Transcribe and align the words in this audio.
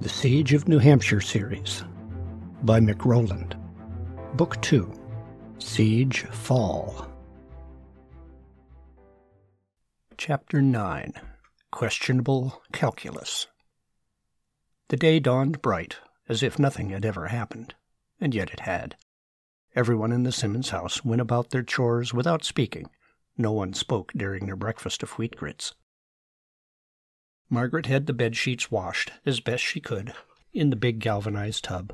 The 0.00 0.08
Siege 0.08 0.54
of 0.54 0.66
New 0.66 0.78
Hampshire 0.78 1.20
series 1.20 1.84
by 2.62 2.80
Mick 2.80 3.04
Rowland. 3.04 3.54
Book 4.32 4.58
2 4.62 4.90
Siege 5.58 6.22
Fall. 6.22 7.06
Chapter 10.16 10.62
9 10.62 11.12
Questionable 11.70 12.62
Calculus. 12.72 13.48
The 14.88 14.96
day 14.96 15.20
dawned 15.20 15.60
bright, 15.60 15.98
as 16.30 16.42
if 16.42 16.58
nothing 16.58 16.88
had 16.88 17.04
ever 17.04 17.26
happened, 17.26 17.74
and 18.18 18.34
yet 18.34 18.50
it 18.54 18.60
had. 18.60 18.96
Everyone 19.76 20.12
in 20.12 20.22
the 20.22 20.32
Simmons 20.32 20.70
house 20.70 21.04
went 21.04 21.20
about 21.20 21.50
their 21.50 21.62
chores 21.62 22.14
without 22.14 22.42
speaking. 22.42 22.88
No 23.36 23.52
one 23.52 23.74
spoke 23.74 24.14
during 24.16 24.46
their 24.46 24.56
breakfast 24.56 25.02
of 25.02 25.10
wheat 25.18 25.36
grits. 25.36 25.74
Margaret 27.52 27.86
had 27.86 28.06
the 28.06 28.12
bed 28.12 28.36
sheets 28.36 28.70
washed, 28.70 29.10
as 29.26 29.40
best 29.40 29.64
she 29.64 29.80
could, 29.80 30.14
in 30.52 30.70
the 30.70 30.76
big 30.76 31.00
galvanized 31.00 31.64
tub. 31.64 31.92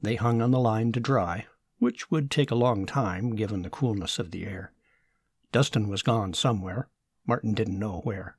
They 0.00 0.14
hung 0.14 0.40
on 0.40 0.50
the 0.50 0.58
line 0.58 0.92
to 0.92 1.00
dry, 1.00 1.46
which 1.78 2.10
would 2.10 2.30
take 2.30 2.50
a 2.50 2.54
long 2.54 2.86
time 2.86 3.36
given 3.36 3.60
the 3.60 3.70
coolness 3.70 4.18
of 4.18 4.30
the 4.30 4.46
air. 4.46 4.72
Dustin 5.52 5.88
was 5.88 6.02
gone 6.02 6.32
somewhere. 6.32 6.88
Martin 7.26 7.52
didn't 7.52 7.78
know 7.78 8.00
where. 8.00 8.38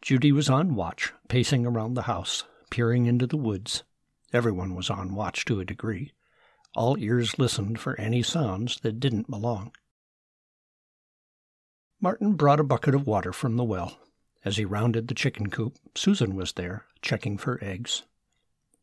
Judy 0.00 0.32
was 0.32 0.48
on 0.48 0.74
watch, 0.74 1.12
pacing 1.28 1.66
around 1.66 1.92
the 1.92 2.02
house, 2.02 2.44
peering 2.70 3.04
into 3.04 3.26
the 3.26 3.36
woods. 3.36 3.82
Everyone 4.32 4.74
was 4.74 4.88
on 4.88 5.14
watch 5.14 5.44
to 5.44 5.60
a 5.60 5.64
degree. 5.66 6.12
All 6.74 6.98
ears 6.98 7.38
listened 7.38 7.78
for 7.78 8.00
any 8.00 8.22
sounds 8.22 8.80
that 8.80 8.98
didn't 8.98 9.30
belong. 9.30 9.72
Martin 12.00 12.32
brought 12.32 12.60
a 12.60 12.64
bucket 12.64 12.94
of 12.94 13.06
water 13.06 13.32
from 13.32 13.56
the 13.56 13.64
well 13.64 13.98
as 14.44 14.56
he 14.56 14.64
rounded 14.64 15.08
the 15.08 15.14
chicken 15.14 15.50
coop, 15.50 15.76
Susan 15.94 16.36
was 16.36 16.52
there, 16.52 16.84
checking 17.00 17.38
for 17.38 17.58
eggs. 17.62 18.02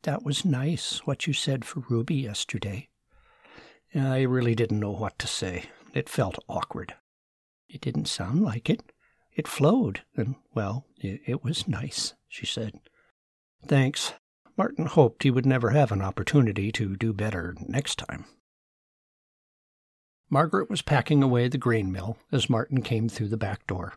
That 0.04 0.24
was 0.24 0.44
nice, 0.44 1.06
what 1.06 1.28
you 1.28 1.34
said 1.34 1.64
for 1.64 1.84
Ruby 1.90 2.16
yesterday. 2.16 2.90
I 3.94 4.22
really 4.22 4.56
didn't 4.56 4.80
know 4.80 4.92
what 4.92 5.20
to 5.20 5.28
say. 5.28 5.66
It 5.94 6.10
felt 6.10 6.44
awkward. 6.48 6.96
It 7.70 7.82
didn't 7.82 8.06
sound 8.06 8.42
like 8.42 8.70
it. 8.70 8.92
It 9.34 9.48
flowed, 9.48 10.02
and, 10.16 10.36
well, 10.54 10.86
it, 10.98 11.22
it 11.26 11.44
was 11.44 11.68
nice, 11.68 12.14
she 12.28 12.46
said. 12.46 12.80
Thanks. 13.66 14.14
Martin 14.58 14.86
hoped 14.86 15.24
he 15.24 15.32
would 15.32 15.46
never 15.46 15.70
have 15.70 15.92
an 15.92 16.02
opportunity 16.02 16.72
to 16.72 16.96
do 16.96 17.14
better 17.14 17.56
next 17.68 18.00
time. 18.00 18.26
Margaret 20.30 20.70
was 20.70 20.82
packing 20.82 21.22
away 21.22 21.48
the 21.48 21.58
grain 21.58 21.92
mill 21.92 22.18
as 22.32 22.50
Martin 22.50 22.82
came 22.82 23.10
through 23.10 23.28
the 23.28 23.38
back 23.38 23.68
door. 23.68 23.94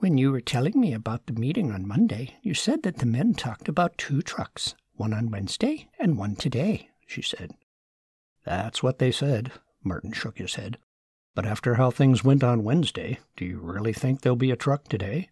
When 0.00 0.16
you 0.16 0.30
were 0.30 0.40
telling 0.40 0.78
me 0.78 0.92
about 0.92 1.26
the 1.26 1.32
meeting 1.32 1.72
on 1.72 1.88
Monday, 1.88 2.36
you 2.40 2.54
said 2.54 2.84
that 2.84 2.98
the 2.98 3.06
men 3.06 3.34
talked 3.34 3.68
about 3.68 3.98
two 3.98 4.22
trucks, 4.22 4.76
one 4.94 5.12
on 5.12 5.28
Wednesday 5.28 5.88
and 5.98 6.16
one 6.16 6.36
today, 6.36 6.90
she 7.04 7.20
said. 7.20 7.50
That's 8.44 8.80
what 8.80 9.00
they 9.00 9.10
said. 9.10 9.50
Martin 9.82 10.12
shook 10.12 10.38
his 10.38 10.54
head. 10.54 10.78
But 11.34 11.46
after 11.46 11.74
how 11.74 11.90
things 11.90 12.22
went 12.22 12.44
on 12.44 12.62
Wednesday, 12.62 13.18
do 13.36 13.44
you 13.44 13.58
really 13.58 13.92
think 13.92 14.20
there'll 14.20 14.36
be 14.36 14.52
a 14.52 14.56
truck 14.56 14.86
today? 14.86 15.30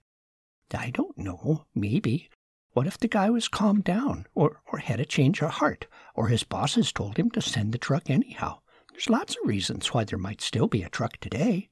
I 0.75 0.91
don't 0.91 1.17
know. 1.17 1.67
Maybe. 1.73 2.29
What 2.73 2.89
if 2.89 2.99
the 2.99 3.07
guy 3.07 3.31
was 3.31 3.47
calmed 3.47 3.85
down, 3.85 4.27
or, 4.35 4.63
or 4.73 4.81
had 4.81 4.99
a 4.99 5.05
change 5.05 5.43
of 5.43 5.51
heart, 5.51 5.87
or 6.17 6.27
his 6.27 6.43
bosses 6.43 6.91
told 6.91 7.19
him 7.19 7.31
to 7.31 7.41
send 7.41 7.71
the 7.71 7.79
truck 7.79 8.11
anyhow? 8.11 8.59
There's 8.91 9.09
lots 9.09 9.37
of 9.37 9.47
reasons 9.49 9.95
why 9.95 10.03
there 10.03 10.19
might 10.19 10.41
still 10.41 10.67
be 10.67 10.83
a 10.83 10.89
truck 10.89 11.19
today. 11.19 11.69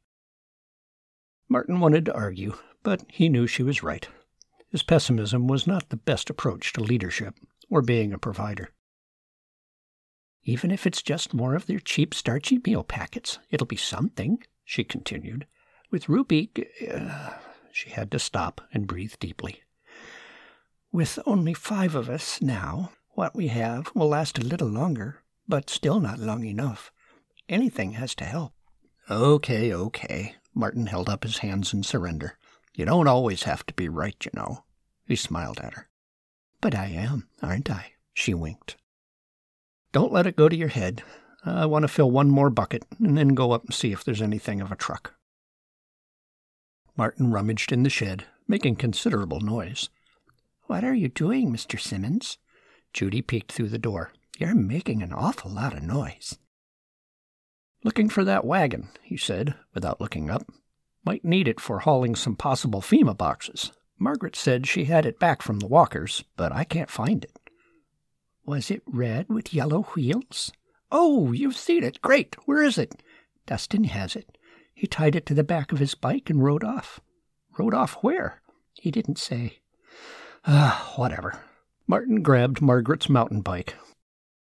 Martin 1.48 1.80
wanted 1.80 2.04
to 2.04 2.14
argue, 2.14 2.54
but 2.84 3.02
he 3.08 3.28
knew 3.28 3.48
she 3.48 3.64
was 3.64 3.82
right. 3.82 4.06
His 4.70 4.84
pessimism 4.84 5.48
was 5.48 5.66
not 5.66 5.88
the 5.88 5.96
best 5.96 6.30
approach 6.30 6.72
to 6.74 6.80
leadership 6.80 7.34
or 7.68 7.82
being 7.82 8.12
a 8.12 8.18
provider. 8.18 8.70
Even 10.44 10.70
if 10.70 10.86
it's 10.86 11.02
just 11.02 11.34
more 11.34 11.54
of 11.54 11.66
their 11.66 11.78
cheap, 11.78 12.14
starchy 12.14 12.60
meal 12.64 12.84
packets, 12.84 13.38
it'll 13.50 13.66
be 13.66 13.76
something, 13.76 14.42
she 14.64 14.84
continued. 14.84 15.46
With 15.90 16.08
Ruby, 16.08 16.50
uh, 16.92 17.30
she 17.72 17.90
had 17.90 18.10
to 18.12 18.18
stop 18.18 18.60
and 18.72 18.86
breathe 18.86 19.14
deeply. 19.18 19.62
With 20.92 21.18
only 21.26 21.54
five 21.54 21.94
of 21.94 22.10
us 22.10 22.42
now, 22.42 22.92
what 23.12 23.34
we 23.34 23.48
have 23.48 23.90
will 23.94 24.08
last 24.08 24.38
a 24.38 24.44
little 24.44 24.68
longer, 24.68 25.22
but 25.48 25.70
still 25.70 25.98
not 25.98 26.18
long 26.18 26.44
enough. 26.44 26.92
Anything 27.48 27.92
has 27.92 28.14
to 28.16 28.24
help. 28.24 28.52
Okay, 29.10 29.72
okay. 29.72 30.34
Martin 30.54 30.86
held 30.86 31.08
up 31.08 31.24
his 31.24 31.38
hands 31.38 31.72
in 31.72 31.82
surrender. 31.82 32.38
You 32.74 32.84
don't 32.84 33.08
always 33.08 33.44
have 33.44 33.64
to 33.66 33.74
be 33.74 33.88
right, 33.88 34.16
you 34.24 34.30
know. 34.34 34.64
He 35.06 35.16
smiled 35.16 35.60
at 35.60 35.74
her. 35.74 35.88
But 36.60 36.74
I 36.74 36.86
am, 36.86 37.28
aren't 37.42 37.70
I? 37.70 37.92
She 38.14 38.34
winked. 38.34 38.76
Don't 39.92 40.12
let 40.12 40.26
it 40.26 40.36
go 40.36 40.48
to 40.48 40.56
your 40.56 40.68
head. 40.68 41.02
I 41.44 41.66
want 41.66 41.82
to 41.82 41.88
fill 41.88 42.10
one 42.10 42.30
more 42.30 42.50
bucket 42.50 42.84
and 42.98 43.16
then 43.16 43.28
go 43.28 43.52
up 43.52 43.64
and 43.64 43.74
see 43.74 43.92
if 43.92 44.02
there's 44.02 44.22
anything 44.22 44.60
of 44.60 44.72
a 44.72 44.76
truck. 44.76 45.14
Martin 46.96 47.30
rummaged 47.30 47.70
in 47.70 47.82
the 47.82 47.90
shed, 47.90 48.24
making 48.48 48.76
considerable 48.76 49.40
noise. 49.40 49.88
What 50.66 50.84
are 50.84 50.94
you 50.94 51.08
doing, 51.08 51.52
Mr. 51.52 51.78
Simmons? 51.78 52.38
Judy 52.92 53.20
peeked 53.20 53.52
through 53.52 53.68
the 53.68 53.78
door. 53.78 54.12
You're 54.38 54.54
making 54.54 55.02
an 55.02 55.12
awful 55.12 55.50
lot 55.50 55.74
of 55.74 55.82
noise. 55.82 56.38
Looking 57.84 58.08
for 58.08 58.24
that 58.24 58.44
wagon, 58.44 58.88
he 59.02 59.16
said, 59.16 59.54
without 59.74 60.00
looking 60.00 60.30
up. 60.30 60.50
Might 61.04 61.24
need 61.24 61.48
it 61.48 61.60
for 61.60 61.80
hauling 61.80 62.14
some 62.14 62.36
possible 62.36 62.80
FEMA 62.80 63.16
boxes. 63.16 63.72
Margaret 63.98 64.34
said 64.36 64.66
she 64.66 64.84
had 64.84 65.06
it 65.06 65.18
back 65.18 65.42
from 65.42 65.60
the 65.60 65.66
Walkers, 65.66 66.24
but 66.36 66.52
I 66.52 66.64
can't 66.64 66.90
find 66.90 67.24
it. 67.24 67.38
Was 68.46 68.70
it 68.70 68.82
red 68.86 69.28
with 69.28 69.54
yellow 69.54 69.82
wheels? 69.94 70.52
Oh, 70.90 71.32
you've 71.32 71.56
seen 71.56 71.82
it. 71.84 72.02
Great. 72.02 72.36
Where 72.46 72.62
is 72.62 72.78
it? 72.78 73.02
Dustin 73.46 73.84
has 73.84 74.16
it. 74.16 74.36
He 74.74 74.86
tied 74.86 75.14
it 75.14 75.26
to 75.26 75.34
the 75.34 75.44
back 75.44 75.72
of 75.72 75.78
his 75.78 75.94
bike 75.94 76.30
and 76.30 76.42
rode 76.42 76.64
off. 76.64 77.00
Rode 77.58 77.74
off 77.74 77.94
where? 78.02 78.42
He 78.74 78.90
didn't 78.90 79.18
say. 79.18 79.60
Ah, 80.46 80.92
whatever. 80.96 81.40
Martin 81.86 82.22
grabbed 82.22 82.60
Margaret's 82.60 83.08
mountain 83.08 83.40
bike. 83.40 83.74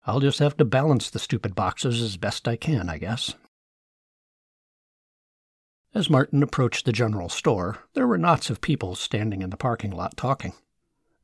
I'll 0.05 0.19
just 0.19 0.39
have 0.39 0.57
to 0.57 0.65
balance 0.65 1.09
the 1.09 1.19
stupid 1.19 1.55
boxes 1.55 2.01
as 2.01 2.17
best 2.17 2.47
I 2.47 2.55
can, 2.55 2.89
I 2.89 2.97
guess. 2.97 3.35
As 5.97 6.11
Martin 6.11 6.43
approached 6.43 6.85
the 6.85 6.91
general 6.91 7.27
store, 7.27 7.79
there 7.95 8.05
were 8.05 8.19
knots 8.19 8.51
of 8.51 8.61
people 8.61 8.93
standing 8.93 9.41
in 9.41 9.49
the 9.49 9.57
parking 9.57 9.89
lot 9.89 10.15
talking. 10.15 10.53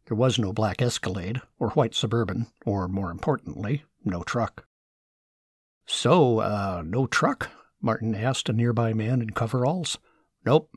There 0.08 0.18
was 0.18 0.40
no 0.40 0.52
black 0.52 0.82
Escalade, 0.82 1.42
or 1.60 1.70
white 1.70 1.94
Suburban, 1.94 2.48
or, 2.66 2.88
more 2.88 3.12
importantly, 3.12 3.84
no 4.04 4.24
truck. 4.24 4.66
So, 5.86 6.40
uh, 6.40 6.82
no 6.84 7.06
truck? 7.06 7.52
Martin 7.84 8.16
asked 8.16 8.50
a 8.50 8.54
nearby 8.54 8.94
man 8.94 9.22
in 9.22 9.30
coveralls. 9.30 10.00
Nope. 10.44 10.76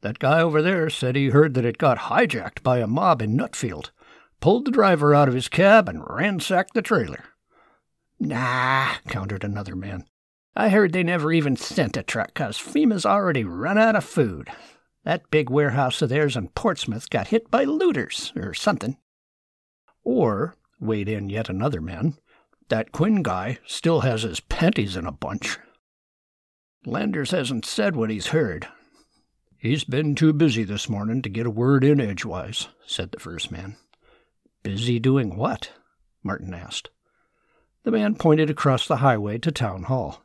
That 0.00 0.18
guy 0.18 0.40
over 0.40 0.62
there 0.62 0.88
said 0.88 1.14
he 1.14 1.28
heard 1.28 1.52
that 1.52 1.66
it 1.66 1.76
got 1.76 1.98
hijacked 1.98 2.62
by 2.62 2.78
a 2.78 2.86
mob 2.86 3.20
in 3.20 3.36
Nutfield, 3.36 3.90
pulled 4.40 4.64
the 4.64 4.70
driver 4.70 5.14
out 5.14 5.28
of 5.28 5.34
his 5.34 5.48
cab, 5.48 5.86
and 5.86 6.02
ransacked 6.08 6.72
the 6.72 6.80
trailer. 6.80 7.24
Nah, 8.18 8.94
countered 9.06 9.44
another 9.44 9.76
man. 9.76 10.06
I 10.58 10.70
heard 10.70 10.92
they 10.92 11.04
never 11.04 11.30
even 11.32 11.54
sent 11.54 11.96
a 11.96 12.02
truck 12.02 12.34
'cause 12.34 12.58
FEMA's 12.58 13.06
already 13.06 13.44
run 13.44 13.78
out 13.78 13.94
of 13.94 14.04
food. 14.04 14.50
That 15.04 15.30
big 15.30 15.48
warehouse 15.48 16.02
of 16.02 16.08
theirs 16.08 16.36
in 16.36 16.48
Portsmouth 16.48 17.08
got 17.10 17.28
hit 17.28 17.48
by 17.48 17.62
looters 17.62 18.32
or 18.34 18.52
something. 18.54 18.96
Or, 20.02 20.56
weighed 20.80 21.08
in 21.08 21.30
yet 21.30 21.48
another 21.48 21.80
man, 21.80 22.18
that 22.70 22.90
Quinn 22.90 23.22
guy 23.22 23.58
still 23.66 24.00
has 24.00 24.22
his 24.22 24.40
panties 24.40 24.96
in 24.96 25.06
a 25.06 25.12
bunch. 25.12 25.58
Landers 26.84 27.30
hasn't 27.30 27.64
said 27.64 27.94
what 27.94 28.10
he's 28.10 28.28
heard. 28.28 28.66
He's 29.56 29.84
been 29.84 30.16
too 30.16 30.32
busy 30.32 30.64
this 30.64 30.88
morning 30.88 31.22
to 31.22 31.28
get 31.28 31.46
a 31.46 31.50
word 31.50 31.84
in 31.84 32.00
edgewise, 32.00 32.66
said 32.84 33.12
the 33.12 33.20
first 33.20 33.52
man. 33.52 33.76
Busy 34.64 34.98
doing 34.98 35.36
what? 35.36 35.70
Martin 36.24 36.52
asked. 36.52 36.90
The 37.84 37.92
man 37.92 38.16
pointed 38.16 38.50
across 38.50 38.88
the 38.88 38.96
highway 38.96 39.38
to 39.38 39.52
Town 39.52 39.84
Hall. 39.84 40.24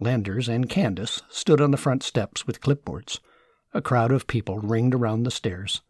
Landers 0.00 0.48
and 0.48 0.68
Candace 0.68 1.22
stood 1.28 1.60
on 1.60 1.72
the 1.72 1.76
front 1.76 2.02
steps 2.02 2.46
with 2.46 2.60
clipboards. 2.60 3.18
A 3.74 3.82
crowd 3.82 4.12
of 4.12 4.26
people 4.28 4.58
ringed 4.58 4.94
around 4.94 5.24
the 5.24 5.30
stairs. 5.30 5.80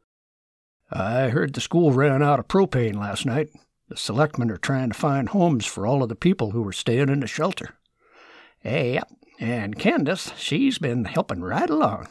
I 0.90 1.28
heard 1.28 1.52
the 1.52 1.60
school 1.60 1.92
ran 1.92 2.22
out 2.22 2.38
of 2.38 2.48
propane 2.48 2.96
last 2.96 3.26
night. 3.26 3.50
The 3.88 3.96
selectmen 3.96 4.50
are 4.50 4.56
trying 4.56 4.90
to 4.90 4.98
find 4.98 5.28
homes 5.28 5.66
for 5.66 5.86
all 5.86 6.02
of 6.02 6.08
the 6.08 6.14
people 6.14 6.52
who 6.52 6.62
were 6.62 6.72
staying 6.72 7.10
in 7.10 7.20
the 7.20 7.26
shelter. 7.26 7.74
Hey, 8.60 9.00
and 9.38 9.78
Candace, 9.78 10.32
she's 10.36 10.78
been 10.78 11.04
helping 11.04 11.42
right 11.42 11.68
along. 11.68 12.08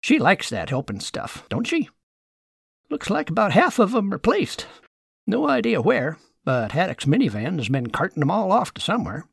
She 0.00 0.18
likes 0.18 0.48
that 0.50 0.70
helping 0.70 1.00
stuff, 1.00 1.44
don't 1.48 1.66
she? 1.66 1.88
Looks 2.88 3.10
like 3.10 3.30
about 3.30 3.52
half 3.52 3.78
of 3.78 3.94
'em 3.94 4.12
are 4.14 4.18
placed. 4.18 4.66
No 5.26 5.48
idea 5.48 5.80
where, 5.82 6.18
but 6.44 6.72
Haddock's 6.72 7.04
minivan 7.04 7.58
has 7.58 7.68
been 7.68 7.90
carting 7.90 8.20
them 8.20 8.30
all 8.30 8.52
off 8.52 8.72
to 8.74 8.80
somewhere. 8.80 9.26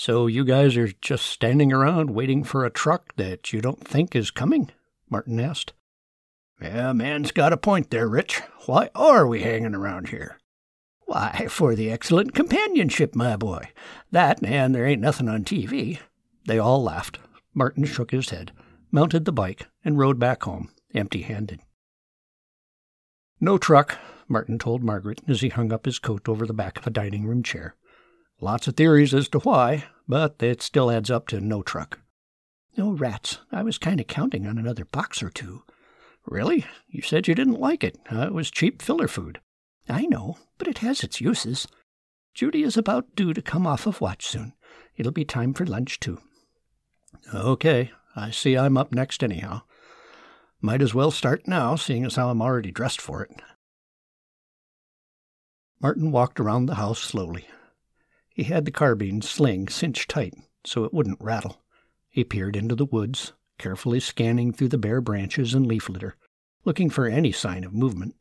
So 0.00 0.28
you 0.28 0.44
guys 0.44 0.76
are 0.76 0.92
just 1.00 1.26
standing 1.26 1.72
around 1.72 2.10
waiting 2.10 2.44
for 2.44 2.64
a 2.64 2.70
truck 2.70 3.16
that 3.16 3.52
you 3.52 3.60
don't 3.60 3.84
think 3.84 4.14
is 4.14 4.30
coming? 4.30 4.70
Martin 5.10 5.40
asked. 5.40 5.72
Yeah, 6.62 6.92
man's 6.92 7.32
got 7.32 7.52
a 7.52 7.56
point 7.56 7.90
there, 7.90 8.06
Rich. 8.06 8.40
Why 8.66 8.90
are 8.94 9.26
we 9.26 9.42
hanging 9.42 9.74
around 9.74 10.10
here? 10.10 10.38
Why, 11.06 11.48
for 11.50 11.74
the 11.74 11.90
excellent 11.90 12.32
companionship, 12.32 13.16
my 13.16 13.34
boy. 13.34 13.70
That, 14.12 14.40
and 14.44 14.72
there 14.72 14.86
ain't 14.86 15.00
nothing 15.00 15.28
on 15.28 15.42
TV. 15.42 15.98
They 16.46 16.60
all 16.60 16.80
laughed. 16.80 17.18
Martin 17.52 17.84
shook 17.84 18.12
his 18.12 18.30
head, 18.30 18.52
mounted 18.92 19.24
the 19.24 19.32
bike, 19.32 19.66
and 19.84 19.98
rode 19.98 20.20
back 20.20 20.44
home, 20.44 20.70
empty 20.94 21.22
handed. 21.22 21.58
No 23.40 23.58
truck, 23.58 23.98
Martin 24.28 24.60
told 24.60 24.84
Margaret 24.84 25.22
as 25.26 25.40
he 25.40 25.48
hung 25.48 25.72
up 25.72 25.86
his 25.86 25.98
coat 25.98 26.28
over 26.28 26.46
the 26.46 26.54
back 26.54 26.78
of 26.78 26.86
a 26.86 26.90
dining 26.90 27.26
room 27.26 27.42
chair. 27.42 27.74
Lots 28.40 28.68
of 28.68 28.76
theories 28.76 29.14
as 29.14 29.28
to 29.30 29.40
why, 29.40 29.84
but 30.06 30.36
it 30.40 30.62
still 30.62 30.90
adds 30.90 31.10
up 31.10 31.26
to 31.28 31.40
no 31.40 31.62
truck. 31.62 32.00
No 32.76 32.92
rats. 32.92 33.38
I 33.50 33.62
was 33.64 33.78
kind 33.78 33.98
of 34.00 34.06
counting 34.06 34.46
on 34.46 34.58
another 34.58 34.84
box 34.84 35.22
or 35.22 35.30
two. 35.30 35.64
Really? 36.24 36.64
You 36.86 37.02
said 37.02 37.26
you 37.26 37.34
didn't 37.34 37.60
like 37.60 37.82
it. 37.82 37.98
Uh, 38.12 38.26
it 38.26 38.32
was 38.32 38.50
cheap 38.50 38.80
filler 38.80 39.08
food. 39.08 39.40
I 39.88 40.06
know, 40.06 40.38
but 40.58 40.68
it 40.68 40.78
has 40.78 41.02
its 41.02 41.20
uses. 41.20 41.66
Judy 42.34 42.62
is 42.62 42.76
about 42.76 43.16
due 43.16 43.34
to 43.34 43.42
come 43.42 43.66
off 43.66 43.86
of 43.86 44.00
watch 44.00 44.26
soon. 44.26 44.52
It'll 44.96 45.10
be 45.10 45.24
time 45.24 45.54
for 45.54 45.66
lunch, 45.66 45.98
too. 45.98 46.20
Okay, 47.34 47.90
I 48.14 48.30
see 48.30 48.56
I'm 48.56 48.76
up 48.76 48.92
next 48.92 49.24
anyhow. 49.24 49.62
Might 50.60 50.82
as 50.82 50.94
well 50.94 51.10
start 51.10 51.48
now, 51.48 51.74
seeing 51.74 52.04
as 52.04 52.14
how 52.14 52.30
I'm 52.30 52.42
already 52.42 52.70
dressed 52.70 53.00
for 53.00 53.22
it. 53.22 53.30
Martin 55.80 56.12
walked 56.12 56.38
around 56.38 56.66
the 56.66 56.74
house 56.76 57.00
slowly. 57.00 57.46
He 58.38 58.44
had 58.44 58.66
the 58.66 58.70
carbine 58.70 59.20
sling 59.22 59.66
cinched 59.66 60.08
tight 60.08 60.32
so 60.64 60.84
it 60.84 60.94
wouldn't 60.94 61.20
rattle. 61.20 61.64
He 62.08 62.22
peered 62.22 62.54
into 62.54 62.76
the 62.76 62.84
woods, 62.84 63.32
carefully 63.58 63.98
scanning 63.98 64.52
through 64.52 64.68
the 64.68 64.78
bare 64.78 65.00
branches 65.00 65.54
and 65.54 65.66
leaf 65.66 65.88
litter, 65.88 66.14
looking 66.64 66.88
for 66.88 67.06
any 67.06 67.32
sign 67.32 67.64
of 67.64 67.74
movement. 67.74 68.14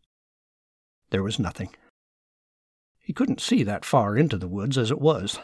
There 1.12 1.22
was 1.22 1.38
nothing. 1.38 1.76
He 3.00 3.14
couldn't 3.14 3.42
see 3.42 3.62
that 3.62 3.86
far 3.86 4.18
into 4.18 4.40
the 4.40 4.48
woods 4.48 4.76
as 4.76 4.90
it 4.90 5.00
was, 5.00 5.38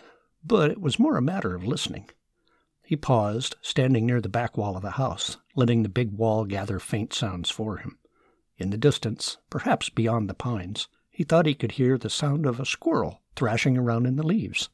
but 0.44 0.72
it 0.72 0.82
was 0.82 0.98
more 0.98 1.18
a 1.18 1.22
matter 1.22 1.54
of 1.54 1.64
listening. 1.64 2.10
He 2.82 2.96
paused, 2.96 3.56
standing 3.62 4.08
near 4.08 4.22
the 4.22 4.28
back 4.28 4.58
wall 4.58 4.76
of 4.76 4.82
the 4.82 4.98
house, 4.98 5.38
letting 5.56 5.84
the 5.84 5.88
big 5.88 6.14
wall 6.14 6.46
gather 6.46 6.80
faint 6.80 7.14
sounds 7.14 7.52
for 7.52 7.78
him. 7.78 8.00
In 8.58 8.72
the 8.72 8.78
distance, 8.80 9.38
perhaps 9.52 9.90
beyond 9.90 10.32
the 10.32 10.34
pines, 10.34 10.88
he 11.12 11.24
thought 11.24 11.46
he 11.46 11.54
could 11.54 11.74
hear 11.74 11.96
the 11.96 12.10
sound 12.10 12.48
of 12.48 12.60
a 12.60 12.66
squirrel 12.66 13.20
thrashing 13.36 13.78
around 13.78 14.06
in 14.06 14.16
the 14.16 14.26
leaves. 14.26 14.70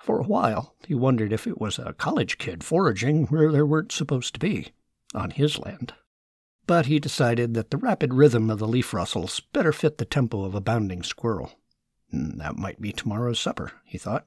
For 0.00 0.20
a 0.20 0.26
while, 0.26 0.74
he 0.86 0.94
wondered 0.94 1.32
if 1.32 1.46
it 1.46 1.60
was 1.60 1.78
a 1.78 1.94
college 1.94 2.36
kid 2.36 2.62
foraging 2.62 3.26
where 3.28 3.50
there 3.50 3.64
weren't 3.64 3.90
supposed 3.90 4.34
to 4.34 4.40
be, 4.40 4.72
on 5.14 5.30
his 5.30 5.58
land. 5.58 5.94
But 6.66 6.86
he 6.86 6.98
decided 6.98 7.54
that 7.54 7.70
the 7.70 7.78
rapid 7.78 8.12
rhythm 8.12 8.50
of 8.50 8.58
the 8.58 8.68
leaf 8.68 8.92
rustles 8.92 9.40
better 9.52 9.72
fit 9.72 9.98
the 9.98 10.04
tempo 10.04 10.44
of 10.44 10.54
a 10.54 10.60
bounding 10.60 11.02
squirrel. 11.02 11.58
Hmm, 12.10 12.36
that 12.38 12.56
might 12.56 12.80
be 12.80 12.92
tomorrow's 12.92 13.40
supper, 13.40 13.72
he 13.84 13.98
thought. 13.98 14.26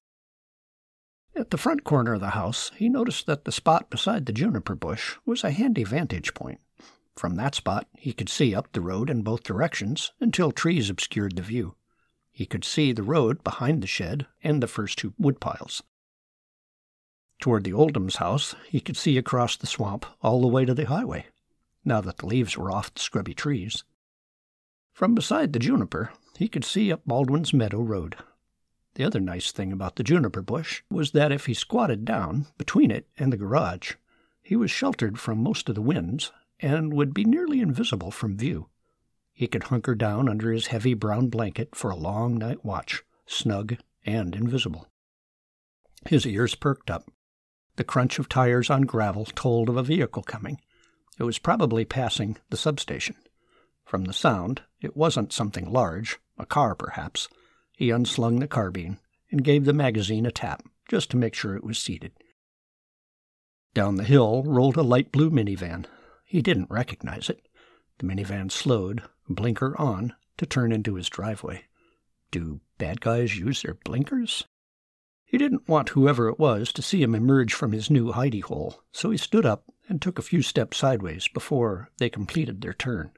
At 1.35 1.51
the 1.51 1.57
front 1.57 1.83
corner 1.83 2.15
of 2.15 2.21
the 2.21 2.31
house, 2.31 2.71
he 2.75 2.89
noticed 2.89 3.27
that 3.27 3.45
the 3.45 3.51
spot 3.51 3.91
beside 3.91 4.25
the 4.25 4.33
juniper 4.33 4.73
bush 4.73 5.15
was 5.25 5.43
a 5.43 5.51
handy 5.51 5.83
vantage 5.83 6.33
point. 6.33 6.59
From 7.15 7.35
that 7.35 7.53
spot, 7.53 7.87
he 7.95 8.13
could 8.13 8.29
see 8.29 8.55
up 8.55 8.71
the 8.71 8.81
road 8.81 9.09
in 9.09 9.21
both 9.21 9.43
directions 9.43 10.11
until 10.19 10.51
trees 10.51 10.89
obscured 10.89 11.35
the 11.35 11.43
view. 11.43 11.75
He 12.37 12.45
could 12.45 12.63
see 12.63 12.91
the 12.91 13.01
road 13.01 13.43
behind 13.43 13.81
the 13.81 13.87
shed 13.87 14.27
and 14.43 14.61
the 14.61 14.67
first 14.67 14.99
two 14.99 15.15
woodpiles. 15.17 15.81
Toward 17.39 17.63
the 17.63 17.73
Oldham's 17.73 18.17
house, 18.17 18.53
he 18.69 18.79
could 18.79 18.95
see 18.95 19.17
across 19.17 19.57
the 19.57 19.65
swamp 19.65 20.05
all 20.21 20.39
the 20.39 20.47
way 20.47 20.63
to 20.63 20.75
the 20.75 20.85
highway, 20.85 21.25
now 21.83 21.99
that 21.99 22.17
the 22.17 22.27
leaves 22.27 22.55
were 22.55 22.71
off 22.71 22.93
the 22.93 22.99
scrubby 22.99 23.33
trees. 23.33 23.83
From 24.93 25.15
beside 25.15 25.51
the 25.51 25.57
juniper, 25.57 26.11
he 26.37 26.47
could 26.47 26.63
see 26.63 26.91
up 26.91 27.01
Baldwin's 27.07 27.55
Meadow 27.55 27.81
Road. 27.81 28.17
The 28.93 29.03
other 29.03 29.19
nice 29.19 29.51
thing 29.51 29.71
about 29.71 29.95
the 29.95 30.03
juniper 30.03 30.43
bush 30.43 30.83
was 30.91 31.13
that 31.13 31.31
if 31.31 31.47
he 31.47 31.55
squatted 31.55 32.05
down 32.05 32.45
between 32.59 32.91
it 32.91 33.07
and 33.17 33.33
the 33.33 33.37
garage, 33.37 33.93
he 34.43 34.55
was 34.55 34.69
sheltered 34.69 35.17
from 35.17 35.41
most 35.41 35.69
of 35.69 35.73
the 35.73 35.81
winds 35.81 36.31
and 36.59 36.93
would 36.93 37.15
be 37.15 37.25
nearly 37.25 37.61
invisible 37.61 38.11
from 38.11 38.37
view. 38.37 38.69
He 39.37 39.45
could 39.45 39.65
hunker 39.65 39.93
down 39.93 40.27
under 40.27 40.51
his 40.51 40.67
heavy 40.67 40.95
brown 40.95 41.27
blanket 41.27 41.75
for 41.75 41.91
a 41.91 41.95
long 41.95 42.39
night 42.39 42.65
watch, 42.65 43.03
snug 43.27 43.75
and 44.03 44.35
invisible. 44.35 44.87
His 46.07 46.25
ears 46.25 46.55
perked 46.55 46.89
up. 46.89 47.07
The 47.75 47.83
crunch 47.83 48.17
of 48.17 48.29
tires 48.29 48.71
on 48.71 48.81
gravel 48.81 49.25
told 49.25 49.69
of 49.69 49.77
a 49.77 49.83
vehicle 49.83 50.23
coming. 50.23 50.59
It 51.19 51.23
was 51.23 51.37
probably 51.37 51.85
passing 51.85 52.37
the 52.49 52.57
substation. 52.57 53.15
From 53.85 54.05
the 54.05 54.13
sound, 54.13 54.63
it 54.81 54.97
wasn't 54.97 55.31
something 55.31 55.71
large, 55.71 56.17
a 56.39 56.45
car 56.47 56.73
perhaps. 56.73 57.27
He 57.73 57.91
unslung 57.91 58.39
the 58.39 58.47
carbine 58.47 58.97
and 59.29 59.43
gave 59.43 59.65
the 59.65 59.71
magazine 59.71 60.25
a 60.25 60.31
tap, 60.31 60.63
just 60.89 61.11
to 61.11 61.17
make 61.17 61.35
sure 61.35 61.55
it 61.55 61.63
was 61.63 61.77
seated. 61.77 62.13
Down 63.75 63.97
the 63.97 64.03
hill 64.03 64.41
rolled 64.47 64.77
a 64.77 64.81
light 64.81 65.11
blue 65.11 65.29
minivan. 65.29 65.85
He 66.25 66.41
didn't 66.41 66.71
recognize 66.71 67.29
it. 67.29 67.46
The 67.99 68.05
minivan 68.05 68.51
slowed, 68.51 69.03
blinker 69.27 69.75
on, 69.79 70.13
to 70.37 70.45
turn 70.45 70.71
into 70.71 70.95
his 70.95 71.09
driveway. 71.09 71.65
Do 72.31 72.61
bad 72.77 73.01
guys 73.01 73.37
use 73.37 73.61
their 73.61 73.73
blinkers? 73.73 74.45
He 75.25 75.37
didn't 75.37 75.67
want 75.67 75.89
whoever 75.89 76.29
it 76.29 76.39
was 76.39 76.71
to 76.73 76.81
see 76.81 77.01
him 77.01 77.13
emerge 77.13 77.53
from 77.53 77.71
his 77.71 77.89
new 77.89 78.13
hidey 78.13 78.41
hole, 78.41 78.81
so 78.91 79.11
he 79.11 79.17
stood 79.17 79.45
up 79.45 79.65
and 79.89 80.01
took 80.01 80.17
a 80.17 80.23
few 80.23 80.41
steps 80.41 80.77
sideways 80.77 81.27
before 81.27 81.89
they 81.97 82.09
completed 82.09 82.61
their 82.61 82.73
turn. 82.73 83.11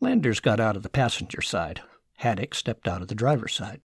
Landers 0.00 0.40
got 0.40 0.60
out 0.60 0.76
of 0.76 0.82
the 0.82 0.88
passenger 0.88 1.40
side. 1.40 1.80
Haddock 2.18 2.54
stepped 2.54 2.86
out 2.86 3.02
of 3.02 3.08
the 3.08 3.14
driver's 3.14 3.54
side. 3.54 3.80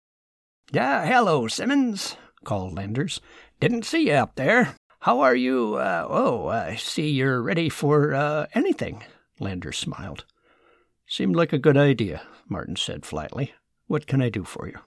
Yeah, 0.72 1.04
hello, 1.04 1.46
Simmons, 1.48 2.16
called 2.44 2.74
Landers. 2.74 3.20
Didn't 3.60 3.84
see 3.84 4.08
you 4.08 4.14
up 4.14 4.34
there. 4.34 4.74
How 5.00 5.20
are 5.20 5.34
you? 5.34 5.76
Uh, 5.76 6.06
oh, 6.08 6.48
I 6.48 6.76
see 6.76 7.10
you're 7.10 7.42
ready 7.42 7.68
for 7.68 8.14
uh, 8.14 8.46
anything. 8.54 9.02
Landers 9.40 9.78
smiled. 9.78 10.24
Seemed 11.06 11.34
like 11.34 11.52
a 11.52 11.58
good 11.58 11.76
idea, 11.76 12.22
Martin 12.48 12.76
said 12.76 13.04
flatly. 13.04 13.52
What 13.86 14.06
can 14.06 14.22
I 14.22 14.28
do 14.28 14.44
for 14.44 14.68
you? 14.68 14.78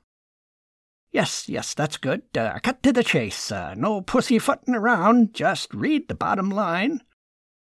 Yes, 1.12 1.48
yes, 1.50 1.74
that's 1.74 1.98
good. 1.98 2.24
Uh, 2.36 2.58
cut 2.64 2.82
to 2.84 2.94
the 2.94 3.04
chase. 3.04 3.52
Uh, 3.52 3.74
no 3.76 4.02
pussyfooting 4.02 4.74
around. 4.74 5.34
Just 5.34 5.74
read 5.74 6.08
the 6.08 6.16
bottom 6.16 6.50
line. 6.50 7.02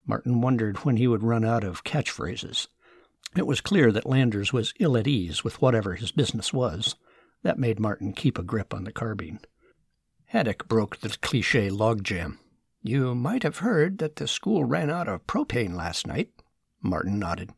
Martin 0.06 0.40
wondered 0.40 0.78
when 0.78 0.96
he 0.96 1.06
would 1.06 1.22
run 1.22 1.44
out 1.44 1.64
of 1.64 1.84
catchphrases. 1.84 2.68
It 3.36 3.46
was 3.46 3.60
clear 3.60 3.92
that 3.92 4.06
Landers 4.06 4.52
was 4.52 4.74
ill 4.78 4.96
at 4.96 5.06
ease 5.06 5.44
with 5.44 5.60
whatever 5.60 5.94
his 5.94 6.12
business 6.12 6.52
was. 6.52 6.94
That 7.42 7.58
made 7.58 7.80
Martin 7.80 8.12
keep 8.12 8.38
a 8.38 8.42
grip 8.42 8.72
on 8.72 8.84
the 8.84 8.92
carbine. 8.92 9.40
Haddock 10.26 10.66
broke 10.68 11.00
the 11.00 11.16
cliche 11.20 11.68
logjam. 11.68 12.38
You 12.82 13.14
might 13.14 13.42
have 13.42 13.58
heard 13.58 13.98
that 13.98 14.16
the 14.16 14.26
school 14.26 14.64
ran 14.64 14.90
out 14.90 15.08
of 15.08 15.26
propane 15.26 15.74
last 15.74 16.06
night. 16.06 16.30
Martin 16.82 17.18
nodded. 17.18 17.50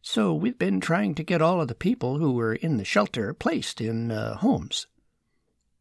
So 0.00 0.34
we've 0.34 0.58
been 0.58 0.80
trying 0.80 1.14
to 1.14 1.22
get 1.22 1.40
all 1.40 1.60
of 1.60 1.68
the 1.68 1.74
people 1.74 2.18
who 2.18 2.32
were 2.32 2.54
in 2.54 2.76
the 2.76 2.84
shelter 2.84 3.32
placed 3.32 3.80
in 3.80 4.10
uh, 4.10 4.36
homes. 4.36 4.86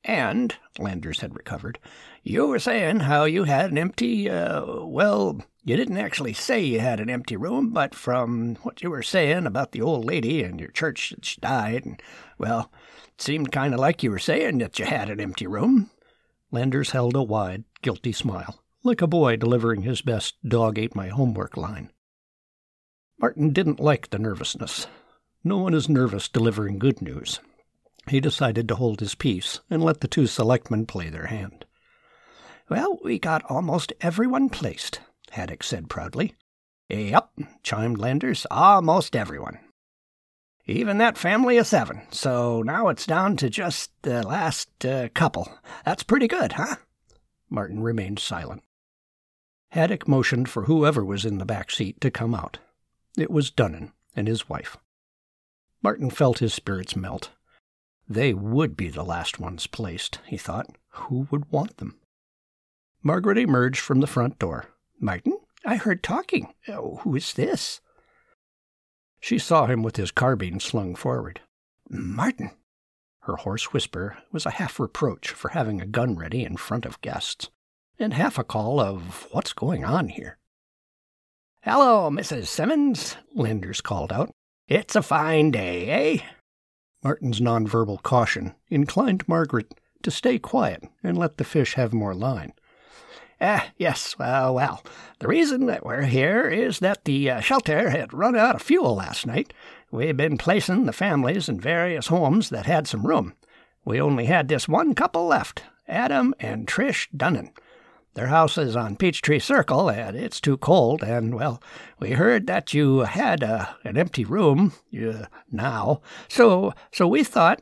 And, 0.03 0.55
Landers 0.79 1.19
had 1.21 1.35
recovered, 1.35 1.79
you 2.23 2.47
were 2.47 2.59
saying 2.59 3.01
how 3.01 3.25
you 3.25 3.43
had 3.43 3.71
an 3.71 3.77
empty, 3.77 4.29
uh, 4.29 4.83
well, 4.83 5.41
you 5.63 5.75
didn't 5.75 5.97
actually 5.97 6.33
say 6.33 6.63
you 6.63 6.79
had 6.79 6.99
an 6.99 7.09
empty 7.09 7.35
room, 7.35 7.69
but 7.69 7.93
from 7.93 8.55
what 8.63 8.81
you 8.81 8.89
were 8.89 9.03
saying 9.03 9.45
about 9.45 9.71
the 9.71 9.81
old 9.81 10.05
lady 10.05 10.43
and 10.43 10.59
your 10.59 10.71
church 10.71 11.11
that 11.11 11.25
she 11.25 11.39
died, 11.39 11.85
and, 11.85 12.01
well, 12.39 12.71
it 13.13 13.21
seemed 13.21 13.51
kind 13.51 13.73
of 13.73 13.79
like 13.79 14.01
you 14.01 14.09
were 14.09 14.19
saying 14.19 14.57
that 14.59 14.79
you 14.79 14.85
had 14.85 15.09
an 15.09 15.19
empty 15.19 15.45
room. 15.45 15.91
Landers 16.51 16.91
held 16.91 17.15
a 17.15 17.23
wide, 17.23 17.63
guilty 17.83 18.11
smile, 18.11 18.63
like 18.83 19.01
a 19.01 19.07
boy 19.07 19.35
delivering 19.35 19.83
his 19.83 20.01
best 20.01 20.35
dog 20.47 20.79
ate 20.79 20.95
my 20.95 21.09
homework 21.09 21.55
line. 21.57 21.91
Martin 23.21 23.53
didn't 23.53 23.79
like 23.79 24.09
the 24.09 24.17
nervousness. 24.17 24.87
No 25.43 25.59
one 25.59 25.75
is 25.75 25.87
nervous 25.87 26.27
delivering 26.27 26.79
good 26.79 27.03
news. 27.03 27.39
He 28.09 28.19
decided 28.19 28.67
to 28.67 28.75
hold 28.75 28.99
his 28.99 29.13
peace 29.13 29.59
and 29.69 29.83
let 29.83 30.01
the 30.01 30.07
two 30.07 30.25
selectmen 30.25 30.87
play 30.87 31.09
their 31.09 31.27
hand. 31.27 31.65
Well, 32.67 32.97
we 33.03 33.19
got 33.19 33.43
almost 33.43 33.93
everyone 34.01 34.49
placed, 34.49 35.01
Haddock 35.29 35.61
said 35.61 35.87
proudly. 35.87 36.33
Yep, 36.89 37.29
chimed 37.61 37.99
Landers, 37.99 38.47
almost 38.49 39.15
everyone. 39.15 39.59
Even 40.65 40.97
that 40.97 41.17
family 41.17 41.57
of 41.57 41.67
seven, 41.67 42.01
so 42.09 42.63
now 42.63 42.87
it's 42.87 43.05
down 43.05 43.37
to 43.37 43.51
just 43.51 43.91
the 44.01 44.25
last 44.25 44.83
uh, 44.83 45.09
couple. 45.13 45.47
That's 45.85 46.03
pretty 46.03 46.27
good, 46.27 46.53
huh? 46.53 46.77
Martin 47.51 47.83
remained 47.83 48.17
silent. 48.17 48.63
Haddock 49.69 50.07
motioned 50.07 50.49
for 50.49 50.63
whoever 50.63 51.05
was 51.05 51.23
in 51.23 51.37
the 51.37 51.45
back 51.45 51.69
seat 51.69 52.01
to 52.01 52.09
come 52.09 52.33
out. 52.33 52.57
It 53.17 53.31
was 53.31 53.51
Dunnan 53.51 53.91
and 54.15 54.27
his 54.27 54.47
wife. 54.49 54.77
Martin 55.83 56.09
felt 56.09 56.39
his 56.39 56.53
spirits 56.53 56.95
melt. 56.95 57.31
They 58.07 58.33
would 58.33 58.75
be 58.75 58.89
the 58.89 59.03
last 59.03 59.39
ones 59.39 59.67
placed, 59.67 60.19
he 60.25 60.37
thought. 60.37 60.75
Who 60.89 61.27
would 61.31 61.51
want 61.51 61.77
them? 61.77 61.97
Margaret 63.03 63.37
emerged 63.37 63.79
from 63.79 63.99
the 63.99 64.07
front 64.07 64.37
door. 64.37 64.65
Martin, 64.99 65.37
I 65.65 65.77
heard 65.77 66.03
talking. 66.03 66.53
Oh, 66.67 66.99
who 67.03 67.15
is 67.15 67.33
this? 67.33 67.81
She 69.19 69.39
saw 69.39 69.65
him 69.65 69.83
with 69.83 69.97
his 69.97 70.11
carbine 70.11 70.59
slung 70.59 70.95
forward. 70.95 71.41
Martin. 71.89 72.51
Her 73.21 73.35
hoarse 73.37 73.71
whisper 73.71 74.17
was 74.31 74.45
a 74.45 74.51
half 74.51 74.79
reproach 74.79 75.29
for 75.29 75.49
having 75.49 75.79
a 75.79 75.85
gun 75.85 76.15
ready 76.15 76.43
in 76.43 76.57
front 76.57 76.85
of 76.85 77.01
guests, 77.01 77.49
and 77.99 78.13
half 78.13 78.39
a 78.39 78.43
call 78.43 78.79
of 78.79 79.27
what's 79.31 79.53
going 79.53 79.85
on 79.85 80.09
here. 80.09 80.37
Hello, 81.63 82.09
Mrs. 82.09 82.47
Simmons, 82.47 83.17
Landers 83.35 83.81
called 83.81 84.11
out. 84.11 84.31
It's 84.67 84.95
a 84.95 85.03
fine 85.03 85.51
day, 85.51 85.89
eh? 85.89 86.23
Martin's 87.03 87.39
nonverbal 87.39 88.01
caution 88.01 88.55
inclined 88.71 89.27
Margaret 89.27 89.71
to 90.01 90.09
stay 90.09 90.39
quiet 90.39 90.83
and 91.03 91.15
let 91.15 91.37
the 91.37 91.43
fish 91.43 91.75
have 91.75 91.93
more 91.93 92.15
line. 92.15 92.53
Ah, 93.39 93.67
yes, 93.77 94.17
well, 94.17 94.55
well. 94.55 94.83
The 95.19 95.27
reason 95.27 95.67
that 95.67 95.85
we're 95.85 96.05
here 96.05 96.49
is 96.49 96.79
that 96.79 97.05
the 97.05 97.29
uh, 97.29 97.39
shelter 97.41 97.91
had 97.91 98.11
run 98.11 98.35
out 98.35 98.55
of 98.55 98.63
fuel 98.63 98.95
last 98.95 99.27
night. 99.27 99.53
We've 99.91 100.17
been 100.17 100.39
placing 100.39 100.87
the 100.87 100.93
families 100.93 101.47
in 101.47 101.59
various 101.59 102.07
homes 102.07 102.49
that 102.49 102.65
had 102.65 102.87
some 102.87 103.05
room. 103.05 103.35
We 103.85 104.01
only 104.01 104.25
had 104.25 104.47
this 104.47 104.67
one 104.67 104.95
couple 104.95 105.27
left, 105.27 105.61
Adam 105.87 106.33
and 106.39 106.65
Trish 106.65 107.07
Dunnan. 107.15 107.51
Their 108.13 108.27
house 108.27 108.57
is 108.57 108.75
on 108.75 108.97
Peachtree 108.97 109.39
Circle, 109.39 109.89
and 109.89 110.17
it's 110.17 110.41
too 110.41 110.57
cold, 110.57 111.01
and, 111.01 111.33
well, 111.33 111.63
we 111.97 112.11
heard 112.11 112.45
that 112.47 112.73
you 112.73 112.99
had 112.99 113.41
uh, 113.41 113.67
an 113.85 113.97
empty 113.97 114.25
room 114.25 114.73
uh, 114.93 115.27
now, 115.49 116.01
so, 116.27 116.73
so 116.91 117.07
we 117.07 117.23
thought. 117.23 117.61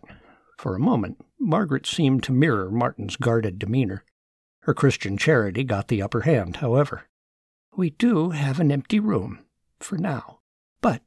For 0.58 0.75
a 0.75 0.79
moment, 0.79 1.24
Margaret 1.39 1.86
seemed 1.86 2.24
to 2.24 2.32
mirror 2.32 2.72
Martin's 2.72 3.15
guarded 3.15 3.60
demeanor. 3.60 4.03
Her 4.62 4.74
Christian 4.74 5.18
charity 5.18 5.63
got 5.63 5.88
the 5.88 6.01
upper 6.01 6.22
hand, 6.22 6.58
however. 6.58 7.08
We 7.75 7.91
do 7.91 8.32
have 8.32 8.60
an 8.60 8.72
empty 8.72 9.00
room, 9.00 9.46
for 9.79 10.00
now, 10.00 10.39
but. 10.82 11.03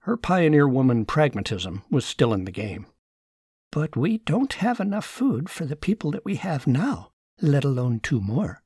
Her 0.00 0.18
pioneer 0.18 0.68
woman 0.68 1.06
pragmatism 1.06 1.84
was 1.90 2.04
still 2.04 2.34
in 2.34 2.44
the 2.44 2.50
game. 2.50 2.84
But 3.70 3.96
we 3.96 4.18
don't 4.18 4.52
have 4.54 4.78
enough 4.78 5.06
food 5.06 5.48
for 5.48 5.64
the 5.64 5.74
people 5.74 6.10
that 6.10 6.26
we 6.26 6.34
have 6.34 6.66
now 6.66 7.11
let 7.42 7.64
alone 7.64 8.00
two 8.00 8.20
more. 8.20 8.62